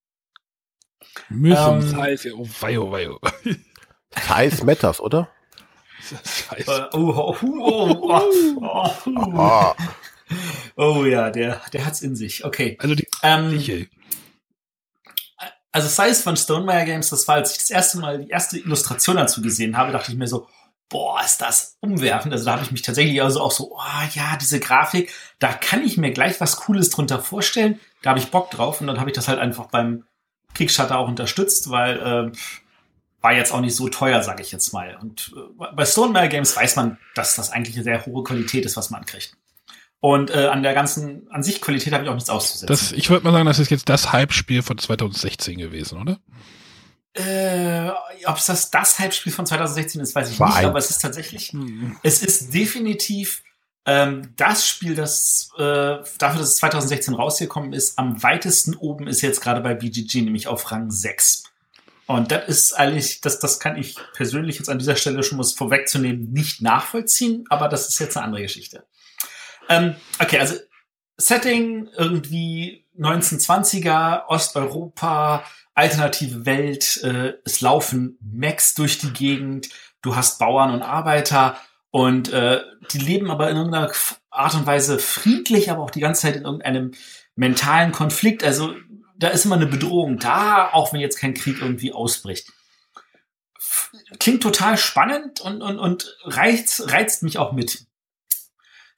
[1.28, 3.18] Müssen ähm, Size, oh wei, oh wei, oh.
[4.10, 5.30] Size matters, oder?
[6.02, 6.88] Size.
[6.92, 9.74] Oh, oh, oh, oh, oh,
[10.76, 12.44] oh, ja, der, der hat's in sich.
[12.44, 12.76] Okay.
[12.80, 13.88] Also die, ähm,
[15.72, 19.16] also Size von Stonemeyer Games, das war, als ich das erste Mal die erste Illustration
[19.16, 20.48] dazu gesehen habe, dachte ich mir so,
[20.88, 22.32] boah, ist das umwerfend.
[22.32, 25.84] Also da habe ich mich tatsächlich also auch so, oh ja, diese Grafik, da kann
[25.84, 27.78] ich mir gleich was Cooles drunter vorstellen.
[28.02, 30.04] Da habe ich Bock drauf und dann habe ich das halt einfach beim
[30.54, 32.32] Kickstarter auch unterstützt, weil äh,
[33.20, 34.96] war jetzt auch nicht so teuer, sage ich jetzt mal.
[35.00, 38.76] Und äh, bei Stonemeyer Games weiß man, dass das eigentlich eine sehr hohe Qualität ist,
[38.76, 39.36] was man kriegt.
[40.00, 42.66] Und äh, an der ganzen, an sich Qualität habe ich auch nichts auszusetzen.
[42.68, 46.18] Das, ich würde mal sagen, das ist jetzt das Hype-Spiel von 2016 gewesen, oder?
[47.14, 47.90] Äh,
[48.26, 51.02] ob es das, das Hype-Spiel von 2016 ist, weiß ich War nicht, aber es ist
[51.02, 51.96] tatsächlich, mhm.
[52.04, 53.42] es ist definitiv
[53.86, 55.62] ähm, das Spiel, das äh,
[56.18, 60.46] dafür, dass es 2016 rausgekommen ist, am weitesten oben ist jetzt gerade bei BGG, nämlich
[60.46, 61.44] auf Rang 6.
[62.06, 65.52] Und das ist eigentlich, das, das kann ich persönlich jetzt an dieser Stelle schon was
[65.52, 68.84] vorwegzunehmen nicht nachvollziehen, aber das ist jetzt eine andere Geschichte.
[69.68, 70.56] Ähm, okay, also
[71.16, 79.68] Setting irgendwie 1920er, Osteuropa, alternative Welt, äh, es laufen Mechs durch die Gegend,
[80.02, 81.56] du hast Bauern und Arbeiter
[81.90, 82.60] und äh,
[82.92, 83.92] die leben aber in irgendeiner
[84.30, 86.92] Art und Weise friedlich, aber auch die ganze Zeit in irgendeinem
[87.34, 88.44] mentalen Konflikt.
[88.44, 88.74] Also
[89.16, 92.52] da ist immer eine Bedrohung da, auch wenn jetzt kein Krieg irgendwie ausbricht.
[94.18, 97.87] Klingt total spannend und, und, und reizt, reizt mich auch mit.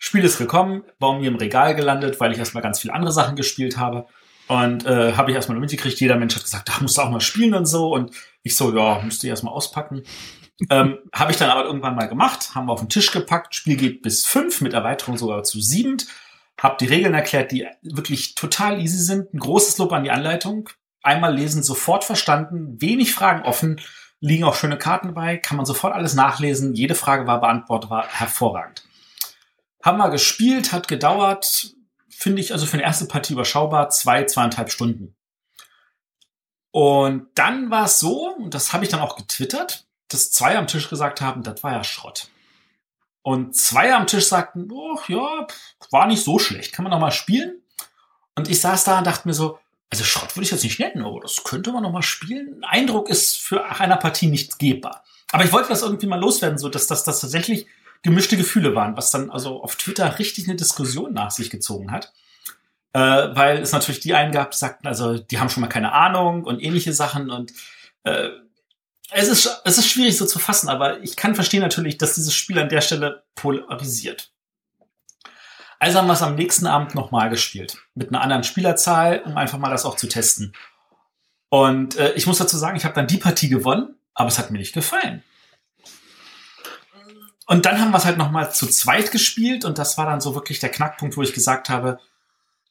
[0.02, 3.36] Spiel ist gekommen, bei mir im Regal gelandet, weil ich erstmal ganz viele andere Sachen
[3.36, 4.06] gespielt habe.
[4.48, 7.20] Und äh, habe ich erstmal mitgekriegt, jeder Mensch hat gesagt, da musst du auch mal
[7.20, 7.92] spielen und so.
[7.92, 8.10] Und
[8.42, 10.02] ich so, ja, müsste ich erstmal auspacken.
[10.70, 13.54] ähm, habe ich dann aber irgendwann mal gemacht, haben wir auf den Tisch gepackt.
[13.54, 15.98] Spiel geht bis fünf, mit Erweiterung sogar zu sieben.
[16.58, 19.34] Hab die Regeln erklärt, die wirklich total easy sind.
[19.34, 20.70] Ein großes Lob an die Anleitung.
[21.02, 23.80] Einmal lesen, sofort verstanden, wenig Fragen offen,
[24.20, 26.74] liegen auch schöne Karten bei, kann man sofort alles nachlesen.
[26.74, 28.84] Jede Frage war beantwortet, war hervorragend.
[29.82, 31.74] Haben wir gespielt, hat gedauert,
[32.08, 35.16] finde ich also für eine erste Partie überschaubar, zwei, zweieinhalb Stunden.
[36.70, 40.66] Und dann war es so, und das habe ich dann auch getwittert, dass zwei am
[40.66, 42.28] Tisch gesagt haben, das war ja Schrott.
[43.22, 45.46] Und zwei am Tisch sagten, oh, ja,
[45.90, 47.62] war nicht so schlecht, kann man noch mal spielen.
[48.34, 49.58] Und ich saß da und dachte mir so,
[49.90, 52.64] also Schrott würde ich jetzt nicht nennen, aber das könnte man noch mal spielen.
[52.64, 55.04] Eindruck ist für einer Partie nicht gebbar.
[55.32, 57.66] Aber ich wollte das irgendwie mal loswerden, so dass das tatsächlich
[58.02, 62.12] gemischte Gefühle waren, was dann also auf Twitter richtig eine Diskussion nach sich gezogen hat.
[62.92, 65.92] Äh, weil es natürlich die einen gab, die sagten, also die haben schon mal keine
[65.92, 67.52] Ahnung und ähnliche Sachen und
[68.02, 68.30] äh,
[69.12, 72.34] es ist, es ist schwierig so zu fassen, aber ich kann verstehen natürlich, dass dieses
[72.34, 74.32] Spiel an der Stelle polarisiert.
[75.78, 77.78] Also haben wir es am nächsten Abend nochmal gespielt.
[77.94, 80.52] Mit einer anderen Spielerzahl, um einfach mal das auch zu testen.
[81.48, 84.50] Und äh, ich muss dazu sagen, ich habe dann die Partie gewonnen, aber es hat
[84.50, 85.24] mir nicht gefallen.
[87.50, 90.20] Und dann haben wir es halt noch mal zu zweit gespielt und das war dann
[90.20, 91.98] so wirklich der Knackpunkt, wo ich gesagt habe,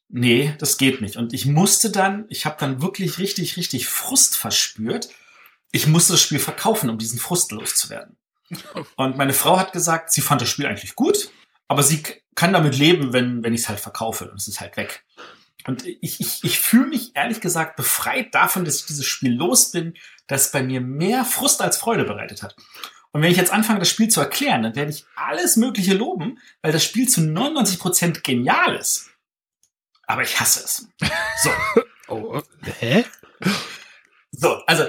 [0.08, 1.18] nee, das geht nicht.
[1.18, 5.10] Und ich musste dann, ich habe dann wirklich richtig, richtig Frust verspürt.
[5.74, 8.16] Ich musste das Spiel verkaufen, um diesen Frust loszuwerden.
[8.96, 11.30] Und meine Frau hat gesagt, sie fand das Spiel eigentlich gut,
[11.68, 12.02] aber sie
[12.36, 15.04] kann damit leben, wenn, wenn ich es halt verkaufe und es ist halt weg.
[15.68, 19.72] Und ich, ich, ich fühle mich ehrlich gesagt befreit davon, dass ich dieses Spiel los
[19.72, 19.96] bin,
[20.28, 22.56] das bei mir mehr Frust als Freude bereitet hat.
[23.12, 26.40] Und wenn ich jetzt anfange, das Spiel zu erklären, dann werde ich alles Mögliche loben,
[26.62, 29.10] weil das Spiel zu 99 Prozent genial ist.
[30.06, 30.88] Aber ich hasse es.
[31.44, 31.50] So.
[32.08, 32.42] oh,
[32.80, 33.06] hä?
[34.32, 34.88] So, also,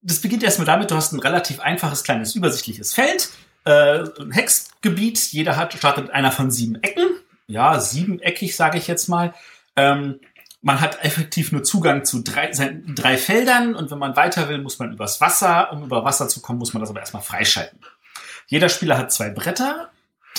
[0.00, 3.30] das beginnt erstmal damit, du hast ein relativ einfaches, kleines, übersichtliches Feld,
[3.64, 7.20] äh, ein Hexgebiet, jeder hat, startet mit einer von sieben Ecken.
[7.48, 9.34] Ja, siebeneckig, sage ich jetzt mal.
[9.76, 10.20] Ähm,
[10.66, 12.50] man hat effektiv nur Zugang zu drei,
[12.92, 15.70] drei Feldern und wenn man weiter will, muss man übers Wasser.
[15.70, 17.78] Um über Wasser zu kommen, muss man das aber erstmal freischalten.
[18.48, 19.90] Jeder Spieler hat zwei Bretter.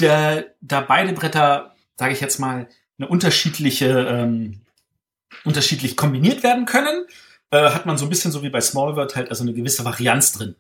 [0.02, 2.68] Der, da beide Bretter, sage ich jetzt mal,
[3.00, 4.60] eine unterschiedliche ähm,
[5.46, 7.06] unterschiedlich kombiniert werden können,
[7.52, 9.86] äh, hat man so ein bisschen so wie bei Small World halt also eine gewisse
[9.86, 10.58] Varianz drin.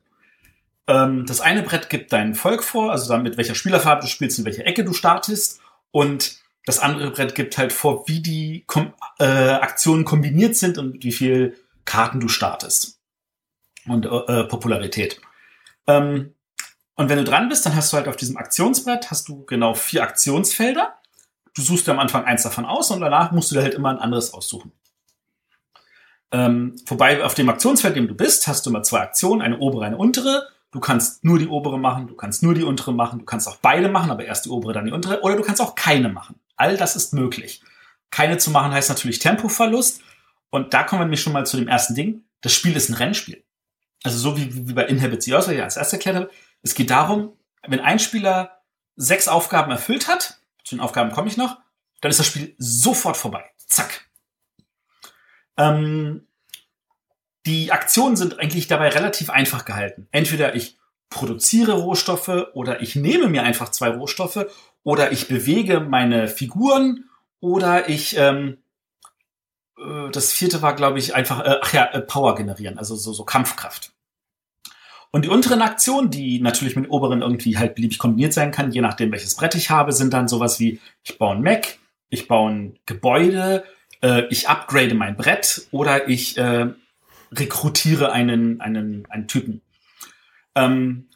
[0.87, 4.39] Ähm, das eine Brett gibt dein Volk vor, also dann mit welcher Spielerfarbe du spielst,
[4.39, 5.59] in welcher Ecke du startest.
[5.91, 6.37] Und
[6.67, 11.13] das andere Brett gibt halt vor, wie die Kom äh, Aktionen kombiniert sind und wie
[11.13, 12.99] viel Karten du startest.
[13.87, 15.21] Und äh, Popularität.
[15.87, 16.33] Ähm,
[16.95, 19.75] und wenn du dran bist, dann hast du halt auf diesem Aktionsbrett hast du genau
[19.75, 20.93] vier Aktionsfelder.
[21.55, 23.91] Du suchst dir am Anfang eins davon aus und danach musst du dir halt immer
[23.91, 24.73] ein anderes aussuchen.
[26.33, 29.85] Ähm, wobei auf dem Aktionsfeld, dem du bist, hast du immer zwei Aktionen, eine obere,
[29.85, 30.49] eine untere.
[30.71, 33.55] Du kannst nur die obere machen, du kannst nur die untere machen, du kannst auch
[33.55, 36.37] beide machen, aber erst die obere, dann die untere, oder du kannst auch keine machen.
[36.57, 37.61] All das ist möglich.
[38.11, 40.01] Keine zu machen heißt natürlich Tempoverlust.
[40.49, 42.23] Und da kommen wir nämlich schon mal zu dem ersten Ding.
[42.41, 43.43] Das Spiel ist ein Rennspiel.
[44.03, 46.29] Also so wie, wie bei Inhabit Zero, was ich als erstes erklärt habe.
[46.61, 48.61] Es geht darum, wenn ein Spieler
[48.95, 51.57] sechs Aufgaben erfüllt hat, zu den Aufgaben komme ich noch,
[52.01, 53.43] dann ist das Spiel sofort vorbei.
[53.57, 54.05] Zack.
[55.57, 56.27] Ähm,
[57.45, 60.07] die Aktionen sind eigentlich dabei relativ einfach gehalten.
[60.11, 60.76] Entweder ich
[61.09, 64.45] produziere Rohstoffe oder ich nehme mir einfach zwei Rohstoffe
[64.83, 67.05] oder ich bewege meine Figuren
[67.39, 68.57] oder ich ähm,
[69.77, 73.13] äh, das vierte war glaube ich einfach äh, ach ja äh, Power generieren, also so,
[73.13, 73.93] so Kampfkraft.
[75.11, 78.81] Und die unteren Aktionen, die natürlich mit oberen irgendwie halt beliebig kombiniert sein kann, je
[78.81, 81.79] nachdem welches Brett ich habe, sind dann sowas wie ich baue ein Mac,
[82.09, 83.63] ich baue ein Gebäude,
[84.01, 86.67] äh, ich upgrade mein Brett oder ich äh,
[87.31, 89.61] rekrutiere einen, einen, einen Typen.
[90.57, 91.07] Ähm,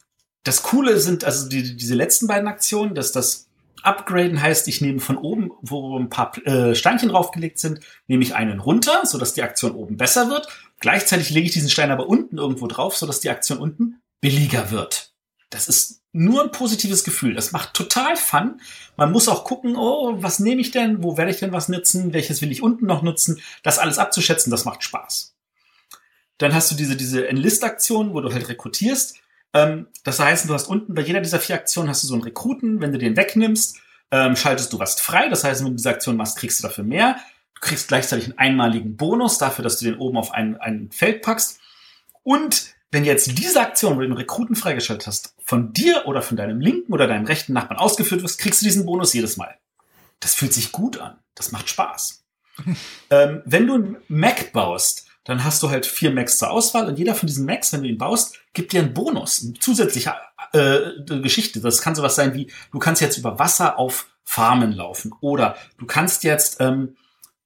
[0.44, 3.48] das Coole sind also die, diese letzten beiden Aktionen, dass das
[3.84, 8.36] Upgraden heißt, ich nehme von oben, wo ein paar äh, Steinchen draufgelegt sind, nehme ich
[8.36, 10.48] einen runter, sodass die Aktion oben besser wird.
[10.80, 15.14] Gleichzeitig lege ich diesen Stein aber unten irgendwo drauf, sodass die Aktion unten billiger wird.
[15.50, 17.34] Das ist nur ein positives Gefühl.
[17.34, 18.62] Das macht total Fun.
[18.98, 21.04] Man muss auch gucken, oh, was nehme ich denn?
[21.04, 22.14] Wo werde ich denn was nutzen?
[22.14, 23.42] Welches will ich unten noch nutzen?
[23.64, 25.36] Das alles abzuschätzen, das macht Spaß.
[26.38, 29.18] Dann hast du diese, diese Enlist-Aktion, wo du halt rekrutierst.
[29.54, 32.24] Ähm, das heißt, du hast unten bei jeder dieser vier Aktionen hast du so einen
[32.24, 32.82] Rekruten.
[32.82, 33.80] Wenn du den wegnimmst,
[34.12, 35.30] ähm, schaltest du was frei.
[35.30, 37.18] Das heißt, wenn du diese Aktion machst, kriegst du dafür mehr.
[37.56, 41.22] Du kriegst gleichzeitig einen einmaligen Bonus dafür, dass du den oben auf ein, ein Feld
[41.22, 41.60] packst.
[42.24, 46.38] Und wenn jetzt diese Aktion, wo du den Rekruten freigeschaltet hast, von dir oder von
[46.38, 49.58] deinem linken oder deinem rechten Nachbarn ausgeführt wirst, kriegst du diesen Bonus jedes Mal.
[50.20, 51.18] Das fühlt sich gut an.
[51.36, 52.24] Das macht Spaß.
[53.10, 56.98] ähm, wenn du einen Mac baust, dann hast du halt vier Macs zur Auswahl und
[56.98, 60.16] jeder von diesen Macs, wenn du ihn baust, gibt dir einen Bonus, eine zusätzliche
[60.54, 61.62] äh, Geschichte.
[61.62, 65.86] Das kann sowas sein wie, du kannst jetzt über Wasser auf Farmen laufen oder du
[65.86, 66.96] kannst jetzt, ähm,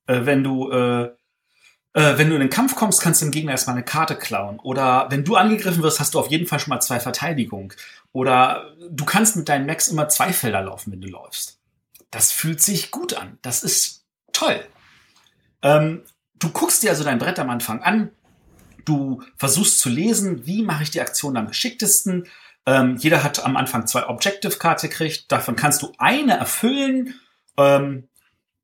[0.08, 1.10] äh, wenn du äh,
[1.96, 4.60] äh, wenn du in den Kampf kommst, kannst du dem Gegner erstmal eine Karte klauen.
[4.60, 7.74] Oder wenn du angegriffen wirst, hast du auf jeden Fall schon mal zwei Verteidigung.
[8.12, 11.58] Oder du kannst mit deinen Max immer zwei Felder laufen, wenn du läufst.
[12.12, 13.40] Das fühlt sich gut an.
[13.42, 14.60] Das ist toll.
[15.62, 16.04] Ähm,
[16.40, 18.12] du guckst dir also dein Brett am Anfang an.
[18.86, 22.28] Du versuchst zu lesen, wie mache ich die Aktion am geschicktesten.
[22.68, 25.32] Ähm, jeder hat am Anfang zwei Objective-Karte gekriegt.
[25.32, 27.16] Davon kannst du eine erfüllen.
[27.58, 28.08] Ähm,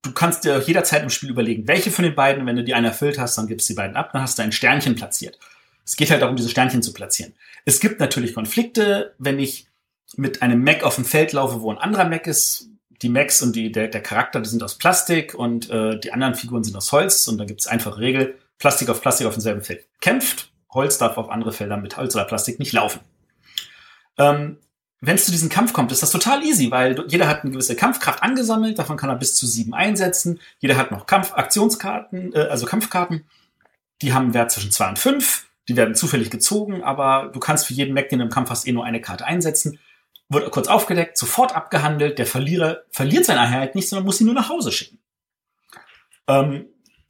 [0.01, 2.87] du kannst dir jederzeit im Spiel überlegen, welche von den beiden, wenn du die eine
[2.87, 5.37] erfüllt hast, dann gibst du die beiden ab, dann hast du ein Sternchen platziert.
[5.85, 7.33] Es geht halt darum, diese Sternchen zu platzieren.
[7.65, 9.67] Es gibt natürlich Konflikte, wenn ich
[10.15, 12.69] mit einem Mac auf dem Feld laufe, wo ein anderer Mac ist.
[13.01, 16.35] Die Macs und die, der, der Charakter, die sind aus Plastik und äh, die anderen
[16.35, 19.61] Figuren sind aus Holz und da gibt es einfache Regel, Plastik auf Plastik auf demselben
[19.61, 23.01] Feld kämpft, Holz darf auf andere Felder mit Holz oder Plastik nicht laufen.
[24.17, 24.57] Ähm,
[25.03, 27.75] wenn es zu diesem Kampf kommt, ist das total easy, weil jeder hat eine gewisse
[27.75, 30.39] Kampfkraft angesammelt, davon kann er bis zu sieben einsetzen.
[30.59, 33.25] Jeder hat noch Kampfaktionskarten, äh, also Kampfkarten.
[34.03, 35.47] Die haben einen Wert zwischen zwei und fünf.
[35.67, 38.67] Die werden zufällig gezogen, aber du kannst für jeden Mac, den du im Kampf hast,
[38.67, 39.79] eh nur eine Karte einsetzen.
[40.31, 42.17] Wird kurz aufgedeckt, sofort abgehandelt.
[42.17, 44.99] Der Verlierer verliert seine Einheit nicht, sondern muss sie nur nach Hause schicken.
[46.27, 46.67] Ähm,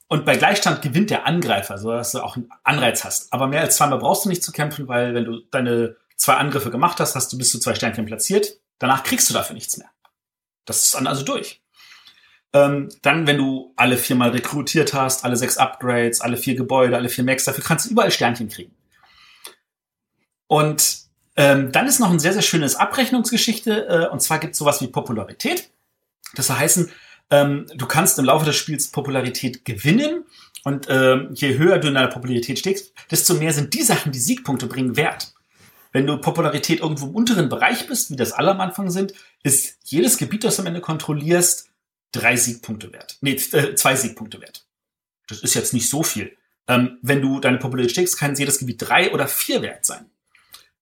[0.07, 3.31] und bei Gleichstand gewinnt der Angreifer, so dass du auch einen Anreiz hast.
[3.31, 6.71] Aber mehr als zweimal brauchst du nicht zu kämpfen, weil wenn du deine zwei Angriffe
[6.71, 8.59] gemacht hast, hast du bis zu zwei Sternchen platziert.
[8.79, 9.89] Danach kriegst du dafür nichts mehr.
[10.65, 11.61] Das ist dann also durch.
[12.53, 17.07] Ähm, dann, wenn du alle viermal rekrutiert hast, alle sechs Upgrades, alle vier Gebäude, alle
[17.07, 18.75] vier Max, dafür kannst du überall Sternchen kriegen.
[20.47, 21.10] Und
[21.41, 24.79] ähm, dann ist noch ein sehr, sehr schönes Abrechnungsgeschichte, äh, und zwar gibt es sowas
[24.79, 25.71] wie Popularität.
[26.35, 26.87] Das heißt,
[27.31, 30.23] ähm, du kannst im Laufe des Spiels Popularität gewinnen
[30.63, 34.19] und ähm, je höher du in deiner Popularität steckst, desto mehr sind die Sachen, die
[34.19, 35.33] Siegpunkte bringen, wert.
[35.91, 39.79] Wenn du Popularität irgendwo im unteren Bereich bist, wie das alle am Anfang sind, ist
[39.85, 41.69] jedes Gebiet, das du am Ende kontrollierst,
[42.11, 43.17] drei Siegpunkte wert.
[43.21, 44.67] Nee, äh, zwei Siegpunkte wert.
[45.27, 46.37] Das ist jetzt nicht so viel.
[46.67, 50.05] Ähm, wenn du deine Popularität steckst, kann jedes Gebiet drei oder vier wert sein.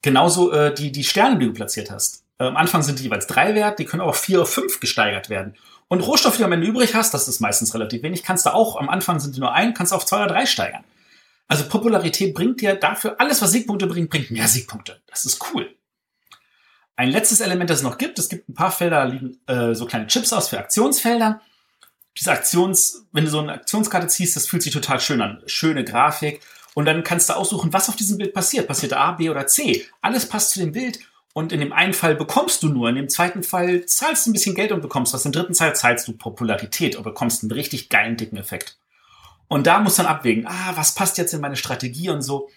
[0.01, 2.23] Genauso äh, die, die Sterne, die du platziert hast.
[2.37, 5.29] Äh, am Anfang sind die jeweils drei wert, die können auch vier oder fünf gesteigert
[5.29, 5.55] werden.
[5.87, 8.53] Und Rohstoffe, die du am Ende übrig hast, das ist meistens relativ wenig, kannst du
[8.53, 10.83] auch, am Anfang sind die nur ein, kannst du auf zwei oder drei steigern.
[11.47, 15.01] Also Popularität bringt dir dafür, alles was Siegpunkte bringt, bringt mehr Siegpunkte.
[15.07, 15.75] Das ist cool.
[16.95, 19.73] Ein letztes Element, das es noch gibt, es gibt ein paar Felder, da liegen äh,
[19.73, 21.41] so kleine Chips aus für Aktionsfelder.
[22.17, 25.41] Diese Aktions, wenn du so eine Aktionskarte ziehst, das fühlt sich total schön an.
[25.47, 26.41] Schöne Grafik.
[26.75, 28.67] Und dann kannst du aussuchen, was auf diesem Bild passiert.
[28.67, 29.85] Passiert A, B oder C.
[30.01, 30.99] Alles passt zu dem Bild.
[31.33, 34.33] Und in dem einen Fall bekommst du nur, in dem zweiten Fall zahlst du ein
[34.33, 35.25] bisschen Geld und bekommst was.
[35.25, 38.77] Im dritten Fall zahlst du Popularität und bekommst einen richtig geilen, dicken Effekt.
[39.47, 42.49] Und da muss dann abwägen, ah, was passt jetzt in meine Strategie und so.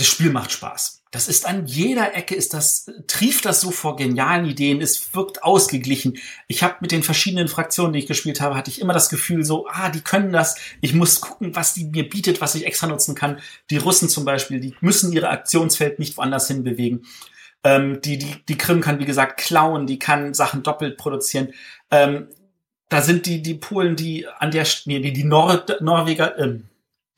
[0.00, 1.02] Das Spiel macht Spaß.
[1.10, 5.42] Das ist an jeder Ecke, ist das, trieft das so vor genialen Ideen, es wirkt
[5.42, 6.16] ausgeglichen.
[6.48, 9.44] Ich habe mit den verschiedenen Fraktionen, die ich gespielt habe, hatte ich immer das Gefühl
[9.44, 12.86] so, ah, die können das, ich muss gucken, was die mir bietet, was ich extra
[12.86, 13.40] nutzen kann.
[13.68, 17.02] Die Russen zum Beispiel, die müssen ihre Aktionsfeld nicht woanders hin bewegen.
[17.62, 21.52] Ähm, die, die, die Krim kann, wie gesagt, klauen, die kann Sachen doppelt produzieren.
[21.90, 22.28] Ähm,
[22.88, 26.70] da sind die, die Polen, die an der, nee, die, die Nord, Norweger, ähm,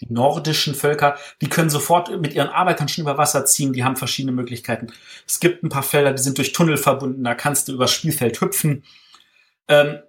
[0.03, 3.97] die nordischen Völker, die können sofort mit ihren Arbeitern schon über Wasser ziehen, die haben
[3.97, 4.93] verschiedene Möglichkeiten.
[5.27, 8.41] Es gibt ein paar Felder, die sind durch Tunnel verbunden, da kannst du übers Spielfeld
[8.41, 8.85] hüpfen.
[9.69, 10.01] Ähm,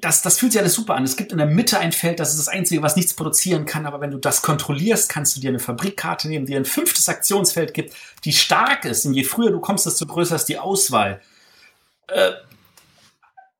[0.00, 1.04] das, das fühlt sich alles super an.
[1.04, 3.86] Es gibt in der Mitte ein Feld, das ist das Einzige, was nichts produzieren kann,
[3.86, 7.74] aber wenn du das kontrollierst, kannst du dir eine Fabrikkarte nehmen, die ein fünftes Aktionsfeld
[7.74, 7.94] gibt,
[8.24, 9.04] die stark ist.
[9.04, 11.20] Und je früher du kommst, desto größer ist die Auswahl.
[12.08, 12.32] Äh,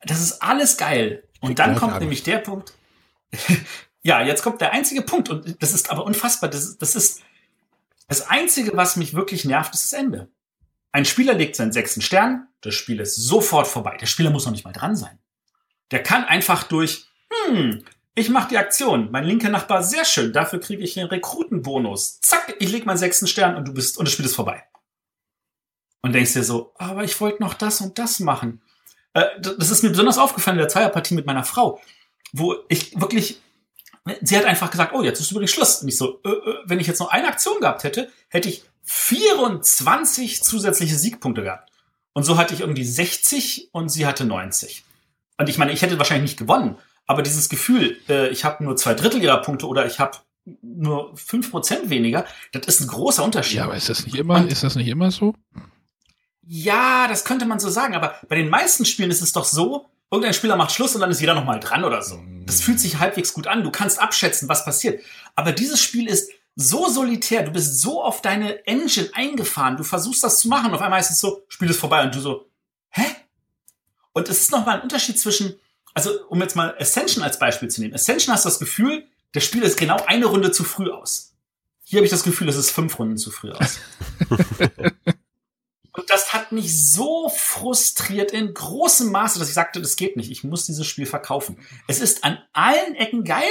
[0.03, 1.23] das ist alles geil.
[1.41, 2.73] Und dann kommt nämlich der Punkt.
[4.05, 6.51] ja, jetzt kommt der einzige Punkt, und das ist aber unfassbar.
[6.51, 7.23] Das, ist, das ist
[8.07, 10.29] das Einzige, was mich wirklich nervt, ist das Ende.
[10.93, 13.97] Ein Spieler legt seinen sechsten Stern, das Spiel ist sofort vorbei.
[13.99, 15.19] Der Spieler muss noch nicht mal dran sein.
[15.91, 17.07] Der kann einfach durch,
[17.47, 17.83] hm,
[18.15, 22.21] ich mache die Aktion, mein linker Nachbar, sehr schön, dafür kriege ich einen Rekrutenbonus.
[22.21, 24.63] Zack, ich leg meinen sechsten Stern und du bist, und das Spiel ist vorbei.
[26.03, 28.61] Und denkst dir so, aber ich wollte noch das und das machen.
[29.15, 31.81] Äh, das ist mir besonders aufgefallen in der Zweierpartie mit meiner Frau,
[32.33, 33.41] wo ich wirklich,
[34.23, 35.83] sie hat einfach gesagt, oh, jetzt ist übrigens Schluss.
[35.83, 38.65] Und ich so, äh, äh, wenn ich jetzt noch eine Aktion gehabt hätte, hätte ich
[38.83, 41.71] 24 zusätzliche Siegpunkte gehabt.
[42.13, 44.85] Und so hatte ich irgendwie 60 und sie hatte 90.
[45.39, 46.77] Und ich meine, ich hätte wahrscheinlich nicht gewonnen,
[47.07, 50.19] aber dieses Gefühl, äh, ich habe nur zwei Drittel ihrer Punkte oder ich habe
[50.63, 53.57] nur fünf Prozent weniger, das ist ein großer Unterschied.
[53.57, 55.35] Ja, aber ist das nicht immer, und, ist das nicht immer so?
[56.47, 59.87] Ja, das könnte man so sagen, aber bei den meisten Spielen ist es doch so,
[60.15, 62.23] irgendein Spieler macht Schluss und dann ist jeder nochmal dran oder so.
[62.47, 63.63] Das fühlt sich halbwegs gut an.
[63.63, 65.03] Du kannst abschätzen, was passiert.
[65.35, 67.43] Aber dieses Spiel ist so solitär.
[67.43, 69.77] Du bist so auf deine Engine eingefahren.
[69.77, 70.73] Du versuchst das zu machen.
[70.73, 72.49] Auf einmal ist es so, Spiel ist vorbei und du so,
[72.91, 73.05] hä?
[74.13, 75.57] Und es ist nochmal ein Unterschied zwischen,
[75.95, 77.95] also um jetzt mal Ascension als Beispiel zu nehmen.
[77.95, 81.33] Ascension hast du das Gefühl, das Spiel ist genau eine Runde zu früh aus.
[81.83, 83.79] Hier habe ich das Gefühl, es ist fünf Runden zu früh aus.
[86.55, 90.31] Mich so frustriert in großem Maße, dass ich sagte, das geht nicht.
[90.31, 91.59] Ich muss dieses Spiel verkaufen.
[91.89, 93.51] Es ist an allen Ecken geil,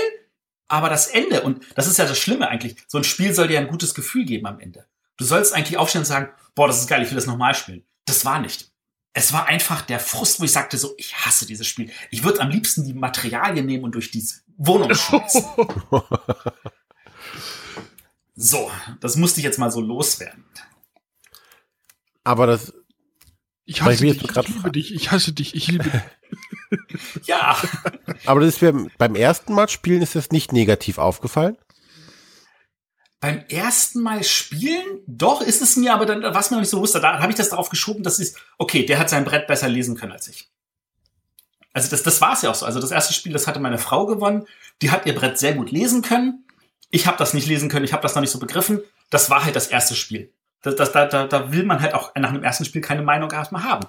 [0.68, 3.60] aber das Ende, und das ist ja das Schlimme eigentlich, so ein Spiel soll dir
[3.60, 4.86] ein gutes Gefühl geben am Ende.
[5.18, 7.84] Du sollst eigentlich aufstehen und sagen, boah, das ist geil, ich will das nochmal spielen.
[8.06, 8.72] Das war nicht.
[9.14, 11.92] Es war einfach der Frust, wo ich sagte so, ich hasse dieses Spiel.
[12.10, 14.28] Ich würde am liebsten die Materialien nehmen und durch die
[14.58, 15.44] Wohnung schmeißen.
[18.36, 20.44] so, das musste ich jetzt mal so loswerden.
[22.24, 22.74] Aber das.
[23.66, 26.02] Ich hasse dich, ich liebe dich, ich hasse dich, ich liebe dich.
[27.26, 27.58] ja.
[28.26, 31.58] Aber das ist mir beim ersten Mal spielen ist das nicht negativ aufgefallen.
[33.22, 36.70] Beim ersten Mal spielen, doch, ist es mir, aber dann war es mir noch nicht
[36.70, 36.96] so bewusst.
[36.96, 39.96] Da habe ich das darauf geschoben, dass ist, okay, der hat sein Brett besser lesen
[39.96, 40.50] können als ich.
[41.72, 42.66] Also das, das war es ja auch so.
[42.66, 44.46] Also das erste Spiel, das hatte meine Frau gewonnen.
[44.82, 46.46] Die hat ihr Brett sehr gut lesen können.
[46.90, 48.82] Ich habe das nicht lesen können, ich habe das noch nicht so begriffen.
[49.10, 50.34] Das war halt das erste Spiel.
[50.64, 53.30] Das, das, da, da, da will man halt auch nach einem ersten Spiel keine Meinung
[53.30, 53.88] erstmal haben.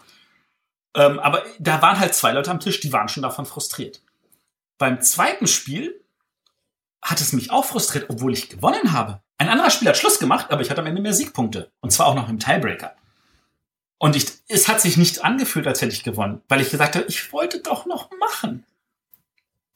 [0.94, 4.02] Ähm, aber da waren halt zwei Leute am Tisch, die waren schon davon frustriert.
[4.76, 6.00] Beim zweiten Spiel
[7.00, 9.20] hat es mich auch frustriert, obwohl ich gewonnen habe.
[9.38, 11.70] Ein anderer Spieler hat Schluss gemacht, aber ich hatte am Ende mehr Siegpunkte.
[11.80, 12.94] Und zwar auch noch im Tiebreaker.
[13.98, 17.06] Und ich, es hat sich nicht angefühlt, als hätte ich gewonnen, weil ich gesagt habe,
[17.06, 18.64] ich wollte doch noch machen.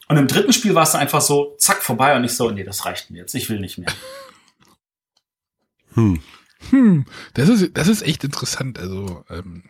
[0.08, 2.84] Und im dritten Spiel war es einfach so, zack, vorbei und ich so, nee, das
[2.86, 3.92] reicht mir jetzt, ich will nicht mehr.
[5.94, 6.22] Hm.
[6.70, 8.78] Hm, das ist, das ist echt interessant.
[8.78, 9.64] Also, ähm,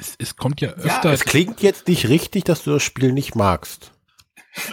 [0.00, 1.08] es, es kommt ja öfter.
[1.08, 3.92] Ja, es klingt jetzt nicht richtig, dass du das Spiel nicht magst.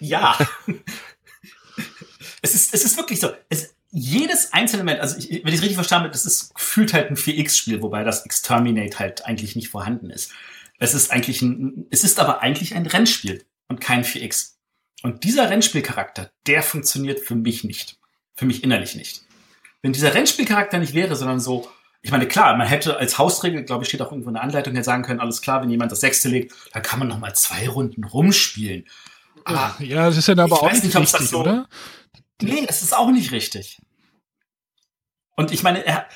[0.00, 0.36] ja.
[2.42, 3.30] es ist, es ist wirklich so.
[3.48, 6.92] Es, jedes einzelne Moment, also ich, wenn ich es richtig verstanden habe, das ist, fühlt
[6.92, 10.32] halt ein 4X-Spiel, wobei das Exterminate halt eigentlich nicht vorhanden ist.
[10.78, 14.57] Es ist eigentlich ein, es ist aber eigentlich ein Rennspiel und kein 4X.
[15.02, 17.98] Und dieser Rennspielcharakter, der funktioniert für mich nicht.
[18.34, 19.22] Für mich innerlich nicht.
[19.82, 21.70] wenn dieser Rennspielcharakter nicht wäre, sondern so,
[22.02, 24.74] ich meine, klar, man hätte als Hausregel, glaube ich, steht auch irgendwo in der Anleitung,
[24.74, 27.34] hätte sagen können, alles klar, wenn jemand das Sechste legt, dann kann man noch mal
[27.34, 28.86] zwei Runden rumspielen.
[29.44, 31.68] Aber ja, das ist ja aber auch nicht, nicht richtig, so, oder?
[32.40, 33.80] Nee, das ist auch nicht richtig.
[35.36, 36.06] Und ich meine, er,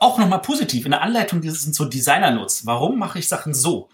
[0.00, 2.66] auch noch mal positiv, in der Anleitung das sind so Designer-Notes.
[2.66, 3.88] Warum mache ich Sachen so?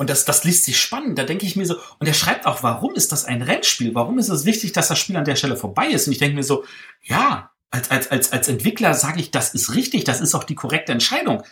[0.00, 1.18] Und das, das liest sich spannend.
[1.18, 3.94] Da denke ich mir so, und er schreibt auch, warum ist das ein Rennspiel?
[3.94, 6.06] Warum ist es wichtig, dass das Spiel an der Stelle vorbei ist?
[6.06, 6.64] Und ich denke mir so,
[7.02, 10.54] ja, als, als, als, als Entwickler sage ich, das ist richtig, das ist auch die
[10.54, 11.42] korrekte Entscheidung.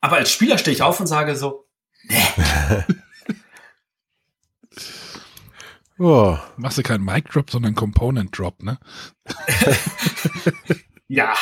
[0.00, 1.68] Aber als Spieler stehe ich auf und sage so,
[2.02, 2.16] nee.
[6.00, 6.36] oh.
[6.56, 8.80] Machst du keinen Mic Drop, sondern Component Drop, ne?
[11.06, 11.34] ja.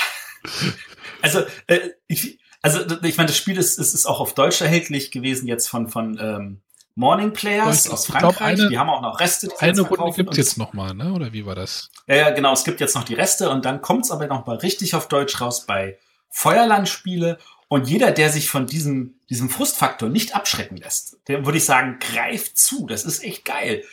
[1.22, 5.10] Also, äh, ich, also ich meine, das Spiel ist, ist, ist auch auf Deutsch erhältlich
[5.10, 6.60] gewesen, jetzt von, von ähm,
[6.94, 8.36] Morning Players ich, aus Frankreich.
[8.36, 9.48] Glaub, eine, die haben auch noch Reste.
[9.58, 11.12] Eine Runde gibt's jetzt noch mal, ne?
[11.12, 11.90] Oder wie war das?
[12.06, 12.52] Ja, ja, genau.
[12.52, 15.40] Es gibt jetzt noch die Reste und dann kommt's aber noch mal richtig auf Deutsch
[15.40, 17.38] raus bei Feuerlandspiele.
[17.68, 21.98] Und jeder, der sich von diesem, diesem Frustfaktor nicht abschrecken lässt, der würde ich sagen,
[22.00, 22.86] greift zu.
[22.86, 23.84] Das ist echt geil.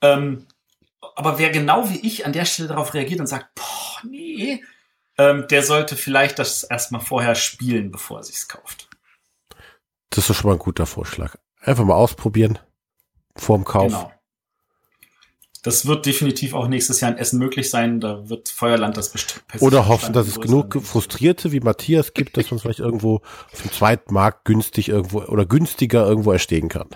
[0.00, 0.46] Ähm,
[1.14, 4.62] aber wer genau wie ich an der Stelle darauf reagiert und sagt, boah, nee,
[5.18, 8.88] ähm, der sollte vielleicht das erstmal vorher spielen, bevor er sich's kauft.
[10.10, 11.36] Das ist doch schon mal ein guter Vorschlag.
[11.60, 12.58] Einfach mal ausprobieren
[13.36, 13.92] vorm Kauf.
[13.92, 14.12] Genau.
[15.62, 17.98] Das wird definitiv auch nächstes Jahr in Essen möglich sein.
[18.00, 19.42] Da wird Feuerland das bestimmt.
[19.58, 23.16] Oder hoffen, dass es genug Frustrierte wie Matthias gibt, dass man es vielleicht irgendwo
[23.52, 26.90] auf dem zweiten Markt günstig irgendwo oder günstiger irgendwo erstehen kann.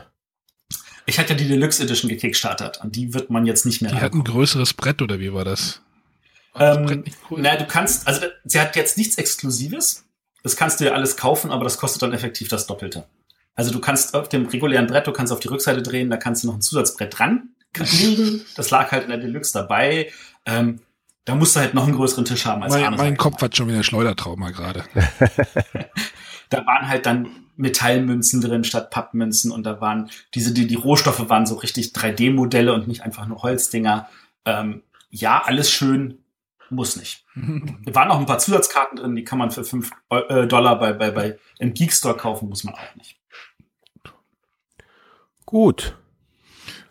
[1.06, 3.90] Ich hatte ja die Deluxe Edition gekickstartet und die wird man jetzt nicht mehr.
[3.90, 5.82] Die hat ein größeres Brett oder wie war das?
[6.56, 7.40] Ähm, cool.
[7.40, 10.04] Na, du kannst, also sie hat jetzt nichts Exklusives.
[10.42, 13.06] Das kannst du ja alles kaufen, aber das kostet dann effektiv das Doppelte.
[13.54, 16.42] Also du kannst auf dem regulären Brett, du kannst auf die Rückseite drehen, da kannst
[16.42, 18.40] du noch ein Zusatzbrett dran legen.
[18.56, 20.10] Das lag halt in der Deluxe dabei.
[20.46, 20.80] Ähm,
[21.24, 23.68] da musst du halt noch einen größeren Tisch haben als Mein, mein Kopf hat schon
[23.68, 24.84] wieder Schleudertrauma gerade.
[26.48, 31.28] da waren halt dann Metallmünzen drin statt Pappmünzen und da waren diese, die, die Rohstoffe
[31.28, 34.08] waren so richtig 3D-Modelle und nicht einfach nur Holzdinger.
[34.46, 36.19] Ähm, ja, alles schön,
[36.70, 37.24] muss nicht.
[37.34, 40.92] Da waren noch ein paar Zusatzkarten drin, die kann man für 5 äh, Dollar bei,
[40.92, 43.16] bei, bei im Geekstore kaufen, muss man auch nicht.
[45.46, 45.96] Gut.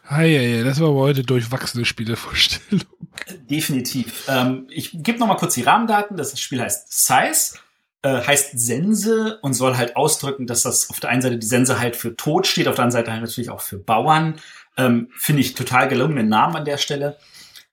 [0.06, 2.84] Hi, das war aber heute durchwachsene Spielevorstellung.
[3.50, 4.26] Definitiv.
[4.28, 6.18] Ähm, ich gebe noch mal kurz die Rahmendaten.
[6.18, 7.60] Das Spiel heißt Size,
[8.02, 11.80] äh, heißt Sense und soll halt ausdrücken, dass das auf der einen Seite die Sense
[11.80, 14.40] halt für Tod steht, auf der anderen Seite halt natürlich auch für Bauern.
[14.78, 17.18] Ähm, Finde ich total gelungenen Namen an der Stelle.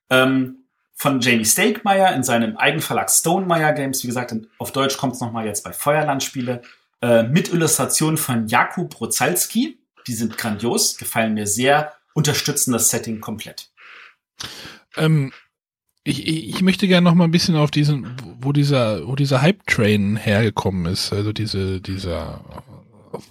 [0.09, 0.66] Ähm,
[0.97, 4.01] von Jamie Stakemeier in seinem Eigenverlag Stonemeyer Games.
[4.01, 6.63] Wie gesagt, auf Deutsch kommt es nochmal jetzt bei Feuerlandspiele.
[7.03, 9.77] Äh, mit Illustration von Jakub Rozalski.
[10.07, 13.69] Die sind grandios, gefallen mir sehr, unterstützen das Setting komplett.
[14.95, 15.31] Ähm,
[16.03, 20.15] ich, ich möchte gerne noch mal ein bisschen auf diesen, wo dieser, wo dieser Hype-Train
[20.15, 21.13] hergekommen ist.
[21.13, 22.41] Also diese, dieser,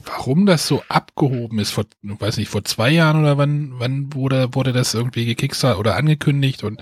[0.05, 4.55] warum das so abgehoben ist, vor, weiß nicht, vor zwei Jahren oder wann, wann wurde,
[4.55, 6.81] wurde das irgendwie gekickstartet oder angekündigt und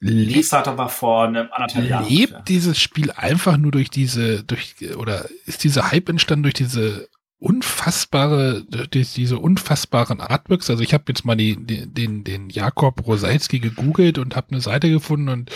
[0.00, 2.08] Kickstarter war vor einem anderthalb Jahren.
[2.08, 7.08] Lebt dieses Spiel einfach nur durch diese, durch, oder ist dieser Hype entstanden durch diese
[7.38, 10.68] unfassbare, durch diese unfassbaren Artworks?
[10.68, 14.60] Also ich habe jetzt mal die, die, den, den Jakob Rosalski gegoogelt und habe eine
[14.60, 15.50] Seite gefunden und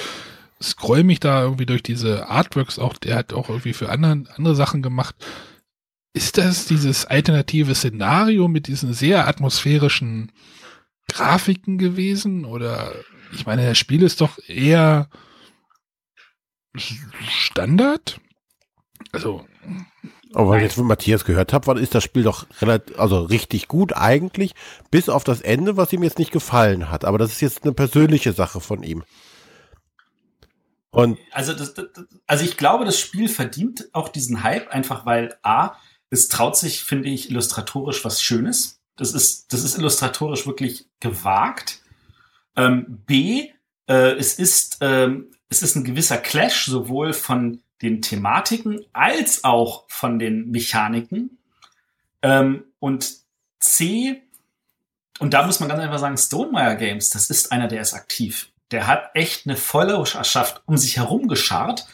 [0.62, 4.54] scroll mich da irgendwie durch diese Artworks auch, der hat auch irgendwie für andere, andere
[4.54, 5.14] Sachen gemacht.
[6.12, 10.32] Ist das dieses alternative Szenario mit diesen sehr atmosphärischen
[11.08, 12.92] Grafiken gewesen oder
[13.32, 15.09] ich meine, das Spiel ist doch eher
[16.77, 18.20] Standard.
[19.12, 19.47] Also.
[20.32, 23.66] Aber weil ich jetzt von Matthias gehört habe, ist das Spiel doch relativ, also richtig
[23.66, 24.55] gut eigentlich,
[24.90, 27.05] bis auf das Ende, was ihm jetzt nicht gefallen hat.
[27.05, 29.02] Aber das ist jetzt eine persönliche Sache von ihm.
[30.90, 31.86] Und also, das, das,
[32.27, 35.73] also ich glaube, das Spiel verdient auch diesen Hype, einfach weil A,
[36.11, 38.81] es traut sich, finde ich, illustratorisch was Schönes.
[38.97, 41.80] Das ist, das ist illustratorisch wirklich gewagt.
[42.56, 43.51] Ähm, B,
[43.89, 49.85] äh, es ist, ähm, es ist ein gewisser Clash sowohl von den Thematiken als auch
[49.89, 51.39] von den Mechaniken.
[52.22, 53.14] Ähm, und
[53.59, 54.22] C,
[55.18, 58.51] und da muss man ganz einfach sagen, Stonemeyer Games, das ist einer, der ist aktiv.
[58.70, 61.86] Der hat echt eine Followerschaft um sich herum geschart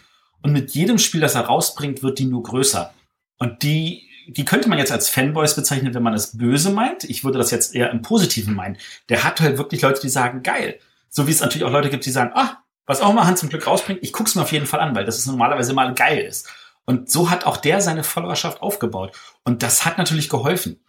[0.43, 2.93] und mit jedem Spiel, das er rausbringt, wird die nur größer.
[3.39, 7.05] Und die die könnte man jetzt als Fanboys bezeichnen, wenn man es böse meint.
[7.05, 8.77] Ich würde das jetzt eher im Positiven meinen.
[9.09, 10.79] Der hat halt wirklich Leute, die sagen, geil.
[11.09, 13.49] So wie es natürlich auch Leute gibt, die sagen, ah, was auch immer Hans zum
[13.49, 16.19] Glück rausbringt, ich guck's mir auf jeden Fall an, weil das ist normalerweise mal geil
[16.19, 16.49] ist.
[16.85, 19.17] Und so hat auch der seine Followerschaft aufgebaut.
[19.45, 20.81] Und das hat natürlich geholfen.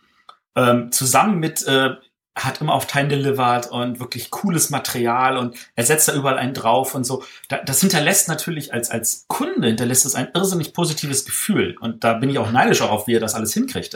[0.55, 1.95] Ähm, zusammen mit äh,
[2.37, 6.53] hat immer auf Time delivered und wirklich cooles Material und er setzt da überall einen
[6.53, 7.23] drauf und so.
[7.47, 11.75] das hinterlässt natürlich als, als Kunde, hinterlässt es ein irrsinnig positives Gefühl.
[11.79, 13.93] Und da bin ich auch neidisch auf, wie er das alles hinkriegt.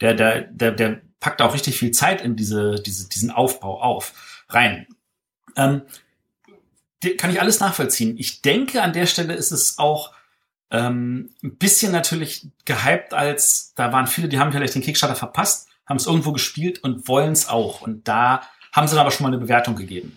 [0.00, 4.12] Der, der, der, der packt auch richtig viel Zeit in diese, diese, diesen Aufbau auf,
[4.48, 4.86] rein.
[5.56, 5.82] Ähm,
[7.18, 8.16] kann ich alles nachvollziehen.
[8.18, 10.12] Ich denke, an der Stelle ist es auch
[10.70, 15.67] ähm, ein bisschen natürlich gehypt, als da waren viele, die haben vielleicht den Kickstarter verpasst,
[15.88, 17.80] haben es irgendwo gespielt und wollen es auch.
[17.80, 18.42] Und da
[18.72, 20.16] haben sie dann aber schon mal eine Bewertung gegeben.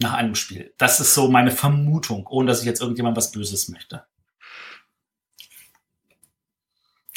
[0.00, 0.72] Nach einem Spiel.
[0.76, 4.04] Das ist so meine Vermutung, ohne dass ich jetzt irgendjemand was Böses möchte.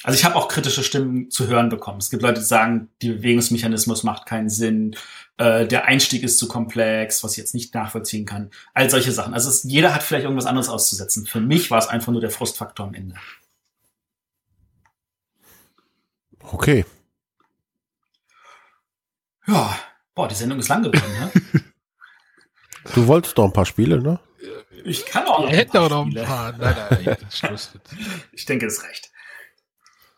[0.03, 1.97] Also ich habe auch kritische Stimmen zu hören bekommen.
[1.97, 4.95] Es gibt Leute, die sagen, die Bewegungsmechanismus macht keinen Sinn,
[5.38, 8.51] äh, der Einstieg ist zu komplex, was ich jetzt nicht nachvollziehen kann.
[8.73, 9.34] All solche Sachen.
[9.34, 11.25] Also es, jeder hat vielleicht irgendwas anderes auszusetzen.
[11.25, 13.15] Für mich war es einfach nur der Frustfaktor am Ende.
[16.41, 16.85] Okay.
[19.48, 19.78] Ja,
[20.14, 21.64] boah, die Sendung ist lang geworden, ne?
[22.95, 24.19] Du wolltest doch ein paar Spiele, ne?
[24.86, 25.49] Ich kann auch noch.
[25.49, 26.53] Wir hätten auch noch ein paar.
[26.53, 27.72] Nein, nein, Schluss.
[28.32, 29.11] Ich denke, es reicht.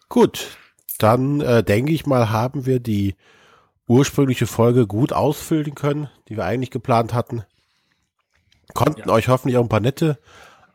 [0.07, 0.57] Gut,
[0.99, 3.15] dann äh, denke ich mal, haben wir die
[3.88, 7.43] ursprüngliche Folge gut ausfüllen können, die wir eigentlich geplant hatten.
[8.76, 9.14] Konnten ja.
[9.14, 10.19] euch hoffentlich auch ein paar nette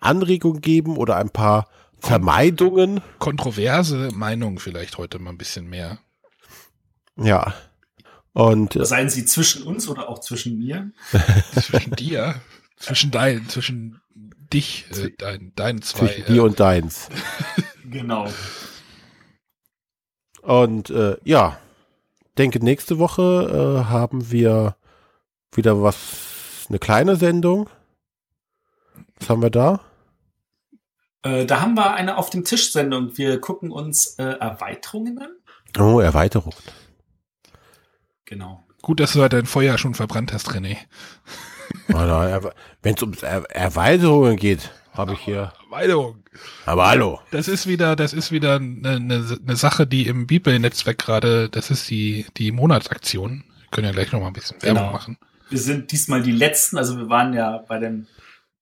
[0.01, 1.69] Anregungen geben oder ein paar
[1.99, 3.01] Vermeidungen.
[3.19, 5.99] Kontroverse Meinungen vielleicht heute mal ein bisschen mehr.
[7.17, 7.55] Ja.
[8.35, 10.91] Und äh, seien sie zwischen uns oder auch zwischen mir?
[11.55, 12.35] zwischen dir,
[12.77, 14.01] zwischen dein, zwischen
[14.53, 16.07] dich, äh, dein, dein zwei.
[16.07, 17.09] Zwischen äh, dir und deins.
[17.91, 18.29] genau.
[20.43, 21.59] Und äh, ja,
[22.37, 24.77] denke, nächste Woche äh, haben wir
[25.53, 27.71] wieder was, eine kleine Sendung.
[29.21, 29.81] Was haben wir da?
[31.23, 33.17] Äh, da haben wir eine auf dem Tisch Sendung.
[33.17, 35.31] Wir gucken uns äh, Erweiterungen an.
[35.79, 36.57] Oh, Erweiterungen.
[38.25, 38.65] Genau.
[38.83, 40.77] Gut, dass du dein Feuer schon verbrannt hast, René.
[41.89, 45.53] Wenn es um er Erweiterungen geht, habe ich hier.
[45.71, 46.23] Erweiterung.
[46.67, 47.21] Aber hallo.
[47.31, 51.71] Das ist wieder, das ist wieder eine, eine, eine Sache, die im Bibel-Netzwerk gerade, das
[51.71, 53.45] ist die, die Monatsaktion.
[53.61, 54.93] Wir können ja gleich noch mal ein bisschen Werbung genau.
[54.93, 55.19] machen.
[55.51, 58.07] Wir sind diesmal die letzten, also wir waren ja bei dem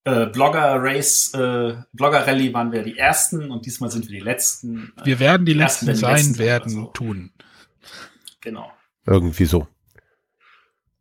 [0.04, 4.24] äh, Blogger Race, äh, Blogger Rally waren wir die ersten und diesmal sind wir die
[4.24, 4.92] letzten.
[5.00, 6.84] Äh, wir werden die, die letzten, letzten sein, letzten werden, so.
[6.86, 7.30] tun.
[8.40, 8.72] Genau.
[9.06, 9.66] Irgendwie so.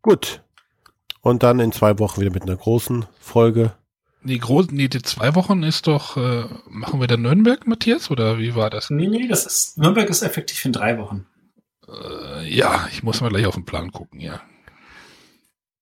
[0.01, 0.41] Gut.
[1.21, 3.75] Und dann in zwei Wochen wieder mit einer großen Folge.
[4.23, 8.37] Die großen, nee, die zwei Wochen ist doch, äh, machen wir dann Nürnberg, Matthias, oder
[8.37, 8.89] wie war das?
[8.89, 11.25] Nee, nee, das ist, Nürnberg ist effektiv in drei Wochen.
[11.87, 14.41] Äh, ja, ich muss mal gleich auf den Plan gucken, ja.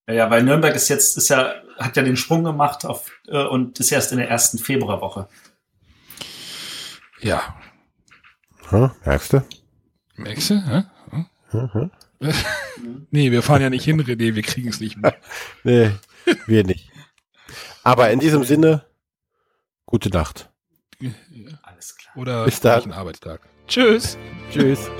[0.06, 3.44] Ja, ja, weil Nürnberg ist jetzt, ist ja, hat ja den Sprung gemacht auf, äh,
[3.44, 5.28] und ist erst in der ersten Februarwoche.
[7.20, 7.56] Ja.
[8.68, 9.44] Hm, merkst du?
[10.16, 10.54] Merkst du?
[10.54, 11.26] Hm?
[11.50, 11.90] Hm?
[13.10, 15.16] nee, wir fahren ja nicht hin, René, wir kriegen es nicht mehr.
[15.64, 15.90] nee,
[16.46, 16.90] wir nicht.
[17.82, 18.84] Aber in diesem Sinne,
[19.86, 20.50] gute Nacht.
[21.62, 22.16] Alles klar.
[22.16, 22.92] Oder Bis dann.
[22.92, 23.40] Arbeitstag.
[23.66, 24.18] Tschüss.
[24.52, 24.90] Tschüss.